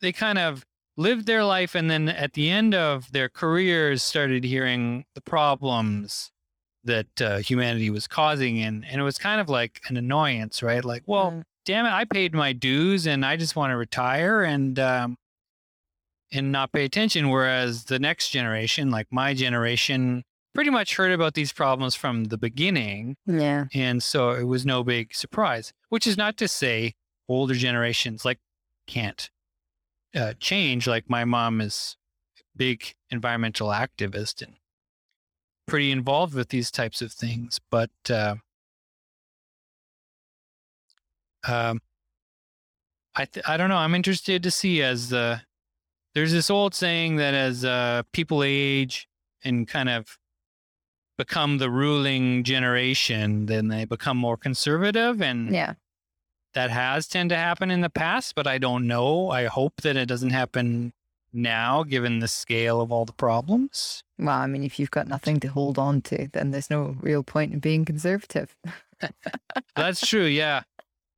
they 0.00 0.12
kind 0.12 0.38
of 0.38 0.64
lived 0.96 1.26
their 1.26 1.44
life, 1.44 1.74
and 1.74 1.90
then 1.90 2.08
at 2.08 2.34
the 2.34 2.50
end 2.50 2.74
of 2.74 3.10
their 3.12 3.28
careers, 3.28 4.02
started 4.02 4.44
hearing 4.44 5.04
the 5.14 5.20
problems 5.20 6.30
that 6.84 7.22
uh, 7.22 7.38
humanity 7.38 7.90
was 7.90 8.06
causing, 8.06 8.58
and 8.60 8.84
and 8.84 9.00
it 9.00 9.04
was 9.04 9.18
kind 9.18 9.40
of 9.40 9.48
like 9.48 9.80
an 9.88 9.96
annoyance, 9.96 10.62
right? 10.62 10.84
Like, 10.84 11.02
well, 11.06 11.38
uh, 11.38 11.42
damn 11.64 11.86
it, 11.86 11.90
I 11.92 12.04
paid 12.04 12.34
my 12.34 12.52
dues 12.52 13.06
and 13.06 13.24
I 13.24 13.36
just 13.36 13.56
want 13.56 13.70
to 13.70 13.76
retire 13.76 14.42
and 14.42 14.78
um 14.78 15.16
and 16.32 16.50
not 16.50 16.72
pay 16.72 16.84
attention. 16.84 17.28
Whereas 17.28 17.84
the 17.84 17.98
next 17.98 18.30
generation, 18.30 18.90
like 18.90 19.06
my 19.10 19.34
generation, 19.34 20.24
pretty 20.54 20.70
much 20.70 20.96
heard 20.96 21.12
about 21.12 21.34
these 21.34 21.52
problems 21.52 21.94
from 21.94 22.24
the 22.24 22.38
beginning. 22.38 23.16
yeah 23.26 23.64
And 23.74 24.02
so 24.02 24.30
it 24.30 24.44
was 24.44 24.66
no 24.66 24.82
big 24.82 25.14
surprise, 25.14 25.72
which 25.88 26.06
is 26.06 26.16
not 26.16 26.36
to 26.38 26.48
say 26.48 26.94
older 27.28 27.54
generations 27.54 28.24
like 28.24 28.38
can't 28.86 29.30
uh, 30.14 30.34
change. 30.38 30.86
Like 30.86 31.08
my 31.08 31.24
mom 31.24 31.60
is 31.60 31.96
big 32.56 32.94
environmental 33.10 33.68
activist 33.68 34.42
and 34.42 34.54
pretty 35.66 35.90
involved 35.90 36.34
with 36.34 36.48
these 36.48 36.70
types 36.70 37.02
of 37.02 37.12
things. 37.12 37.60
But 37.70 37.90
uh, 38.10 38.36
um, 41.46 41.80
I 43.14 43.24
th- 43.26 43.46
I 43.46 43.56
don't 43.56 43.68
know. 43.68 43.76
I'm 43.76 43.94
interested 43.94 44.42
to 44.42 44.50
see 44.50 44.82
as 44.82 45.12
uh, 45.12 45.38
there's 46.14 46.32
this 46.32 46.50
old 46.50 46.74
saying 46.74 47.16
that 47.16 47.34
as 47.34 47.64
uh, 47.64 48.02
people 48.12 48.42
age 48.42 49.08
and 49.44 49.66
kind 49.66 49.88
of 49.88 50.18
become 51.18 51.58
the 51.58 51.70
ruling 51.70 52.42
generation, 52.42 53.46
then 53.46 53.68
they 53.68 53.84
become 53.84 54.16
more 54.16 54.36
conservative, 54.36 55.20
and 55.20 55.52
yeah 55.54 55.74
that 56.54 56.70
has 56.70 57.06
tend 57.08 57.30
to 57.30 57.36
happen 57.36 57.70
in 57.70 57.80
the 57.80 57.90
past. 57.90 58.34
But 58.34 58.46
I 58.46 58.58
don't 58.58 58.86
know. 58.86 59.30
I 59.30 59.46
hope 59.46 59.82
that 59.82 59.96
it 59.96 60.06
doesn't 60.06 60.30
happen 60.30 60.92
now, 61.32 61.82
given 61.82 62.18
the 62.18 62.28
scale 62.28 62.80
of 62.80 62.92
all 62.92 63.06
the 63.06 63.12
problems. 63.12 64.04
well 64.18 64.36
i 64.36 64.46
mean 64.46 64.62
if 64.62 64.78
you've 64.78 64.90
got 64.90 65.08
nothing 65.08 65.40
to 65.40 65.48
hold 65.48 65.78
on 65.78 66.02
to 66.02 66.28
then 66.32 66.50
there's 66.50 66.68
no 66.68 66.94
real 67.00 67.22
point 67.22 67.52
in 67.54 67.58
being 67.58 67.84
conservative 67.86 68.54
That's 69.76 70.06
true. 70.06 70.24
Yeah. 70.24 70.62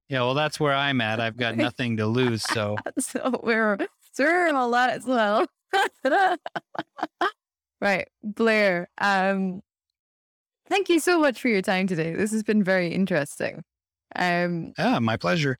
Yeah. 0.08 0.20
Well, 0.20 0.34
that's 0.34 0.58
where 0.60 0.74
I'm 0.74 1.00
at. 1.00 1.20
I've 1.20 1.36
got 1.36 1.56
nothing 1.56 1.96
to 1.98 2.06
lose. 2.06 2.42
So 2.42 2.76
so 2.98 3.40
we're 3.42 3.78
so 4.12 4.24
we're 4.24 4.46
in 4.48 4.54
all 4.54 4.70
that 4.70 4.90
as 4.90 5.04
well. 5.04 5.46
right, 7.80 8.08
Blair. 8.22 8.88
Um, 8.98 9.62
thank 10.68 10.88
you 10.88 11.00
so 11.00 11.18
much 11.18 11.40
for 11.40 11.48
your 11.48 11.62
time 11.62 11.86
today. 11.86 12.14
This 12.14 12.32
has 12.32 12.42
been 12.42 12.62
very 12.62 12.88
interesting. 12.88 13.64
Um, 14.14 14.72
yeah, 14.78 14.98
my 14.98 15.16
pleasure. 15.16 15.58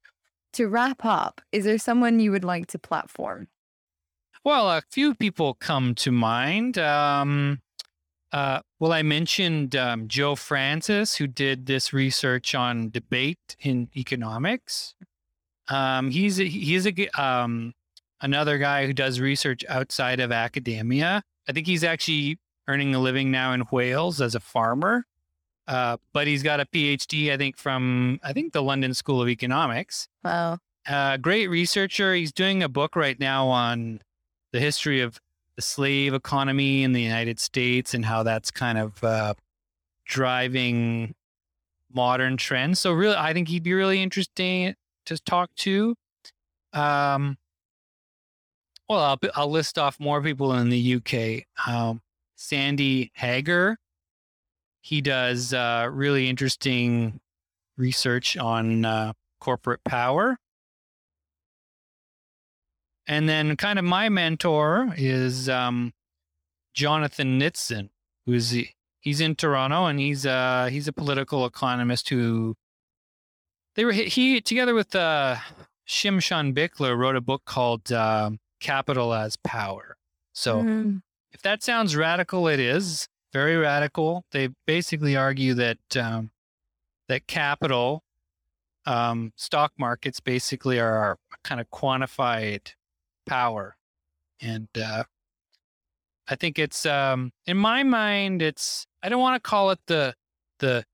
to 0.55 0.67
wrap 0.69 1.05
up, 1.05 1.41
is 1.53 1.65
there 1.65 1.79
someone 1.79 2.21
you 2.21 2.31
would 2.31 2.45
like 2.45 2.67
to 2.69 2.79
platform? 2.79 3.49
Well, 4.45 4.71
a 4.71 4.83
few 4.91 5.15
people 5.15 5.55
come 5.55 5.95
to 5.97 6.13
mind. 6.13 6.77
Um, 6.79 7.63
uh, 8.33 8.61
well, 8.79 8.93
I 8.93 9.03
mentioned 9.03 9.75
um, 9.75 10.07
Joe 10.09 10.35
Francis, 10.35 11.17
who 11.17 11.27
did 11.27 11.67
this 11.67 11.93
research 11.93 12.55
on 12.55 12.91
debate 12.91 13.57
in 13.61 13.89
economics. 13.97 14.95
Um, 15.69 16.11
he's 16.11 16.39
a, 16.41 16.45
he's 16.45 16.87
a 16.87 17.09
um, 17.21 17.73
another 18.21 18.59
guy 18.59 18.87
who 18.87 18.93
does 18.93 19.19
research 19.19 19.65
outside 19.69 20.21
of 20.21 20.31
academia. 20.31 21.23
I 21.49 21.53
think 21.53 21.67
he's 21.67 21.85
actually 21.85 22.39
earning 22.69 22.95
a 22.95 22.99
living 22.99 23.31
now 23.31 23.53
in 23.53 23.65
Wales 23.71 24.21
as 24.21 24.35
a 24.35 24.41
farmer. 24.41 25.07
Uh, 25.67 25.97
but 26.13 26.27
he's 26.27 26.43
got 26.43 26.61
a 26.61 26.67
PhD, 26.67 27.33
I 27.33 27.37
think, 27.37 27.57
from 27.57 28.21
I 28.23 28.33
think 28.33 28.53
the 28.53 28.63
London 28.63 28.93
School 28.95 29.23
of 29.23 29.29
Economics 29.29 30.09
Well, 30.23 30.61
uh, 30.87 31.17
great 31.17 31.49
researcher. 31.49 32.15
He's 32.15 32.33
doing 32.33 32.63
a 32.63 32.69
book 32.69 32.97
right 32.97 33.19
now 33.19 33.49
on 33.49 34.01
the 34.53 34.61
history 34.61 35.01
of 35.01 35.19
the 35.57 35.63
slave 35.63 36.13
economy 36.13 36.83
in 36.83 36.93
the 36.93 37.01
United 37.01 37.41
States 37.41 37.95
and 37.95 38.05
how 38.05 38.23
that's 38.23 38.51
kind 38.51 38.77
of 38.77 39.03
uh, 39.03 39.35
driving 40.05 41.15
modern 41.93 42.37
trends. 42.37 42.81
So, 42.81 42.93
really, 42.93 43.17
I 43.17 43.33
think 43.33 43.49
he'd 43.49 43.63
be 43.63 43.73
really 43.73 44.03
interesting 44.03 44.75
to 45.07 45.19
talk 45.19 45.55
to. 45.57 45.95
Um, 46.73 47.39
well, 48.89 48.99
I'll, 48.99 49.19
I'll 49.35 49.51
list 49.51 49.79
off 49.79 49.99
more 49.99 50.21
people 50.21 50.53
in 50.55 50.69
the 50.69 50.97
UK. 50.97 51.47
Um, 51.67 52.03
Sandy 52.37 53.11
Hager. 53.15 53.79
He 54.85 55.01
does 55.01 55.55
uh, 55.55 55.89
really 55.91 56.29
interesting 56.29 57.19
research 57.79 58.37
on 58.37 58.85
uh, 58.85 59.15
corporate 59.41 59.83
power. 59.83 60.37
And 63.07 63.27
then, 63.27 63.57
kind 63.57 63.79
of 63.79 63.85
my 63.87 64.11
mentor 64.11 64.93
is 64.99 65.49
um, 65.49 65.95
Jonathan 66.75 67.41
Nitzan, 67.41 67.89
who's 68.27 68.55
he's 69.01 69.21
in 69.23 69.37
Toronto 69.37 69.87
and 69.87 69.99
he's 69.99 70.27
uh 70.27 70.69
he's 70.71 70.87
a 70.87 70.93
political 70.93 71.47
economist 71.47 72.11
who 72.11 72.55
they 73.75 73.87
were 73.87 73.93
he 73.93 74.43
together 74.43 74.75
with 74.75 74.95
uh, 74.95 75.37
Shimshon 75.89 76.55
Bichler 76.55 76.95
wrote 76.97 77.17
a 77.17 77.23
book 77.23 77.47
called 77.47 77.91
uh, 77.91 78.33
Capital 78.61 79.15
as 79.15 79.39
Power. 79.39 79.97
So 80.35 80.63
mm, 80.63 81.01
if 81.33 81.41
that 81.41 81.63
sounds 81.63 81.97
radical, 81.97 82.49
it 82.49 82.61
is 82.61 83.09
very 83.35 83.57
radical. 83.57 84.25
They 84.31 84.49
basically 84.65 85.17
argue 85.17 85.55
that 85.55 85.97
um, 85.97 86.31
that 87.09 87.27
capital, 87.27 88.05
um, 88.87 89.33
stock 89.37 89.73
markets, 89.79 90.21
basically 90.21 90.79
are 90.79 90.97
our 90.97 91.19
kind 91.43 91.61
of 91.61 91.69
quantified 91.69 92.69
power, 93.27 93.77
and 94.41 94.69
uh, 94.81 95.03
I 96.29 96.37
think 96.37 96.59
it's 96.61 96.87
um, 96.87 97.33
in 97.47 97.57
my 97.57 97.83
mind, 97.83 98.41
it's 98.41 98.87
I 99.03 99.09
don't 99.09 99.21
want 99.21 99.43
to 99.43 99.47
call 99.47 99.73
it 99.73 99.81
the 99.89 100.15
the 100.61 100.85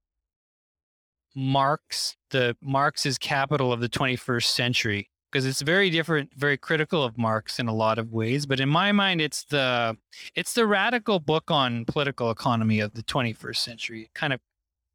Marx 1.35 2.17
the 2.31 2.57
Marx's 2.59 3.19
capital 3.19 3.71
of 3.71 3.81
the 3.81 3.89
21st 3.89 4.45
century 4.45 5.10
because 5.31 5.45
it's 5.45 5.61
very 5.61 5.89
different, 5.89 6.31
very 6.35 6.57
critical 6.57 7.03
of 7.03 7.17
Marx 7.17 7.59
in 7.59 7.67
a 7.67 7.73
lot 7.73 7.97
of 7.97 8.11
ways. 8.11 8.45
But 8.45 8.59
in 8.59 8.69
my 8.69 8.91
mind, 8.91 9.21
it's 9.21 9.45
the 9.45 9.97
it's 10.35 10.53
the 10.53 10.67
radical 10.67 11.19
book 11.19 11.49
on 11.49 11.85
political 11.85 12.29
economy 12.29 12.79
of 12.79 12.93
the 12.93 13.03
21st 13.03 13.57
century. 13.57 14.01
It 14.03 14.13
kind 14.13 14.33
of 14.33 14.39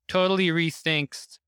totally 0.09 0.49
rethinks 0.49 1.39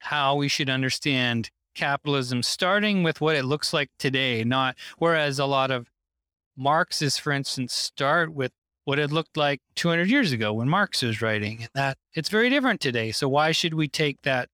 how 0.00 0.34
we 0.34 0.48
should 0.48 0.68
understand 0.68 1.50
capitalism, 1.74 2.42
starting 2.42 3.02
with 3.02 3.20
what 3.20 3.36
it 3.36 3.44
looks 3.44 3.72
like 3.72 3.90
today. 3.98 4.42
Not 4.44 4.76
whereas 4.98 5.38
a 5.38 5.46
lot 5.46 5.70
of 5.70 5.88
Marxists, 6.56 7.18
for 7.18 7.32
instance, 7.32 7.72
start 7.72 8.32
with 8.34 8.52
what 8.84 8.98
it 8.98 9.12
looked 9.12 9.36
like 9.36 9.60
200 9.76 10.10
years 10.10 10.32
ago 10.32 10.52
when 10.52 10.68
Marx 10.68 11.02
was 11.02 11.22
writing, 11.22 11.68
that 11.74 11.96
it's 12.14 12.28
very 12.28 12.50
different 12.50 12.80
today. 12.80 13.12
So 13.12 13.28
why 13.28 13.52
should 13.52 13.74
we 13.74 13.86
take 13.88 14.22
that 14.22 14.48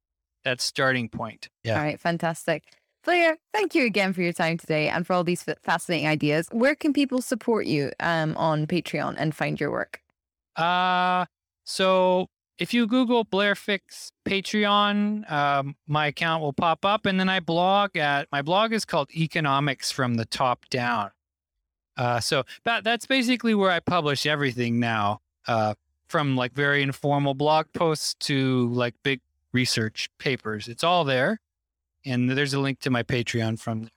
that 0.44 0.60
starting 0.60 1.08
point? 1.08 1.48
Yeah. 1.64 1.76
All 1.76 1.82
right, 1.82 1.98
fantastic. 1.98 2.64
Blair, 3.04 3.38
thank 3.54 3.74
you 3.74 3.86
again 3.86 4.12
for 4.12 4.22
your 4.22 4.32
time 4.32 4.58
today 4.58 4.88
and 4.88 5.06
for 5.06 5.12
all 5.12 5.24
these 5.24 5.44
fascinating 5.62 6.06
ideas. 6.06 6.48
Where 6.52 6.74
can 6.74 6.92
people 6.92 7.22
support 7.22 7.66
you 7.66 7.92
um, 8.00 8.36
on 8.36 8.66
Patreon 8.66 9.14
and 9.18 9.34
find 9.34 9.58
your 9.58 9.70
work? 9.70 10.00
Uh, 10.56 11.26
so 11.64 12.28
if 12.58 12.74
you 12.74 12.86
Google 12.86 13.24
Blair 13.24 13.54
Fix 13.54 14.10
Patreon, 14.24 15.30
um, 15.30 15.76
my 15.86 16.08
account 16.08 16.42
will 16.42 16.52
pop 16.52 16.84
up. 16.84 17.06
And 17.06 17.18
then 17.18 17.28
I 17.28 17.40
blog 17.40 17.96
at 17.96 18.28
my 18.32 18.42
blog 18.42 18.72
is 18.72 18.84
called 18.84 19.10
Economics 19.14 19.90
from 19.90 20.14
the 20.14 20.24
Top 20.24 20.68
Down. 20.68 21.10
Uh, 21.96 22.20
so 22.20 22.44
that, 22.64 22.84
that's 22.84 23.06
basically 23.06 23.54
where 23.54 23.70
I 23.70 23.80
publish 23.80 24.26
everything 24.26 24.78
now, 24.78 25.20
uh, 25.46 25.74
from 26.08 26.36
like 26.36 26.52
very 26.52 26.82
informal 26.82 27.34
blog 27.34 27.66
posts 27.72 28.14
to 28.14 28.68
like 28.68 28.94
big 29.02 29.20
research 29.52 30.08
papers. 30.18 30.68
It's 30.68 30.84
all 30.84 31.04
there 31.04 31.40
and 32.04 32.30
there's 32.30 32.54
a 32.54 32.60
link 32.60 32.78
to 32.80 32.90
my 32.90 33.02
Patreon 33.02 33.58
from 33.58 33.80
there. 33.82 33.90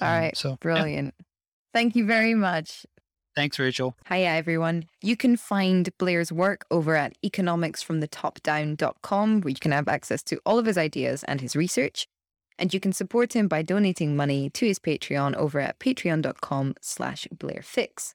All 0.00 0.08
um, 0.08 0.20
right. 0.20 0.36
So 0.36 0.56
brilliant. 0.60 1.14
Yeah. 1.18 1.24
Thank 1.72 1.96
you 1.96 2.04
very 2.06 2.34
much. 2.34 2.86
Thanks, 3.34 3.58
Rachel. 3.58 3.96
Hiya, 4.08 4.28
everyone. 4.28 4.84
You 5.02 5.16
can 5.16 5.38
find 5.38 5.88
Blair's 5.98 6.30
work 6.30 6.66
over 6.70 6.94
at 6.96 7.16
economicsfromthetopdown.com, 7.24 9.40
where 9.40 9.50
you 9.50 9.56
can 9.56 9.72
have 9.72 9.88
access 9.88 10.22
to 10.24 10.38
all 10.44 10.58
of 10.58 10.66
his 10.66 10.76
ideas 10.76 11.24
and 11.24 11.40
his 11.40 11.56
research. 11.56 12.06
And 12.58 12.74
you 12.74 12.80
can 12.80 12.92
support 12.92 13.34
him 13.34 13.48
by 13.48 13.62
donating 13.62 14.14
money 14.14 14.50
to 14.50 14.66
his 14.66 14.78
Patreon 14.78 15.34
over 15.34 15.60
at 15.60 15.78
patreon.com 15.78 16.74
slash 16.82 17.26
blairfix. 17.34 18.12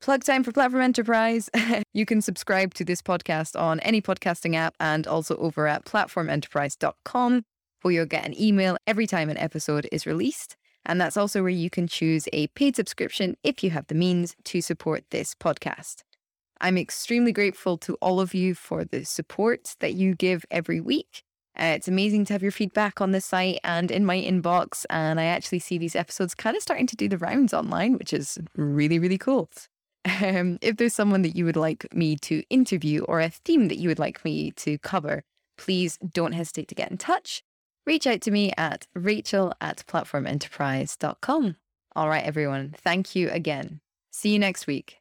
Plug 0.00 0.22
time 0.22 0.44
for 0.44 0.52
Platform 0.52 0.82
Enterprise. 0.82 1.48
you 1.94 2.04
can 2.04 2.20
subscribe 2.20 2.74
to 2.74 2.84
this 2.84 3.00
podcast 3.02 3.58
on 3.58 3.80
any 3.80 4.02
podcasting 4.02 4.54
app 4.54 4.74
and 4.78 5.06
also 5.06 5.36
over 5.36 5.66
at 5.66 5.86
platformenterprise.com 5.86 7.44
where 7.82 7.92
you'll 7.94 8.06
get 8.06 8.26
an 8.26 8.40
email 8.40 8.76
every 8.86 9.06
time 9.06 9.30
an 9.30 9.38
episode 9.38 9.88
is 9.92 10.06
released. 10.06 10.56
And 10.84 11.00
that's 11.00 11.16
also 11.16 11.42
where 11.42 11.50
you 11.50 11.70
can 11.70 11.86
choose 11.86 12.28
a 12.32 12.46
paid 12.48 12.76
subscription 12.76 13.36
if 13.42 13.62
you 13.62 13.70
have 13.70 13.86
the 13.88 13.94
means 13.94 14.34
to 14.44 14.60
support 14.60 15.04
this 15.10 15.34
podcast. 15.34 16.02
I'm 16.60 16.78
extremely 16.78 17.32
grateful 17.32 17.76
to 17.78 17.94
all 18.00 18.20
of 18.20 18.34
you 18.34 18.54
for 18.54 18.84
the 18.84 19.04
support 19.04 19.76
that 19.80 19.94
you 19.94 20.14
give 20.14 20.44
every 20.50 20.80
week. 20.80 21.22
Uh, 21.58 21.74
it's 21.76 21.88
amazing 21.88 22.24
to 22.24 22.32
have 22.32 22.42
your 22.42 22.52
feedback 22.52 23.00
on 23.00 23.10
the 23.10 23.20
site 23.20 23.58
and 23.64 23.90
in 23.90 24.04
my 24.04 24.16
inbox. 24.20 24.84
And 24.90 25.20
I 25.20 25.24
actually 25.24 25.58
see 25.58 25.76
these 25.76 25.96
episodes 25.96 26.34
kind 26.34 26.56
of 26.56 26.62
starting 26.62 26.86
to 26.86 26.96
do 26.96 27.08
the 27.08 27.18
rounds 27.18 27.52
online, 27.52 27.98
which 27.98 28.12
is 28.12 28.38
really, 28.56 28.98
really 28.98 29.18
cool. 29.18 29.50
Um, 30.22 30.58
if 30.62 30.76
there's 30.76 30.94
someone 30.94 31.22
that 31.22 31.36
you 31.36 31.44
would 31.44 31.56
like 31.56 31.92
me 31.94 32.16
to 32.22 32.42
interview 32.48 33.02
or 33.02 33.20
a 33.20 33.28
theme 33.28 33.68
that 33.68 33.78
you 33.78 33.88
would 33.88 33.98
like 33.98 34.24
me 34.24 34.52
to 34.52 34.78
cover, 34.78 35.22
please 35.58 35.98
don't 36.14 36.32
hesitate 36.32 36.68
to 36.68 36.74
get 36.74 36.90
in 36.90 36.96
touch 36.96 37.42
reach 37.88 38.06
out 38.06 38.20
to 38.20 38.30
me 38.30 38.52
at 38.56 38.86
rachel 38.94 39.52
at 39.60 39.82
platformenterprise.com. 39.88 41.56
All 41.96 42.08
right, 42.08 42.24
everyone. 42.24 42.74
Thank 42.78 43.16
you 43.16 43.30
again. 43.30 43.80
See 44.12 44.30
you 44.30 44.38
next 44.38 44.66
week. 44.66 44.96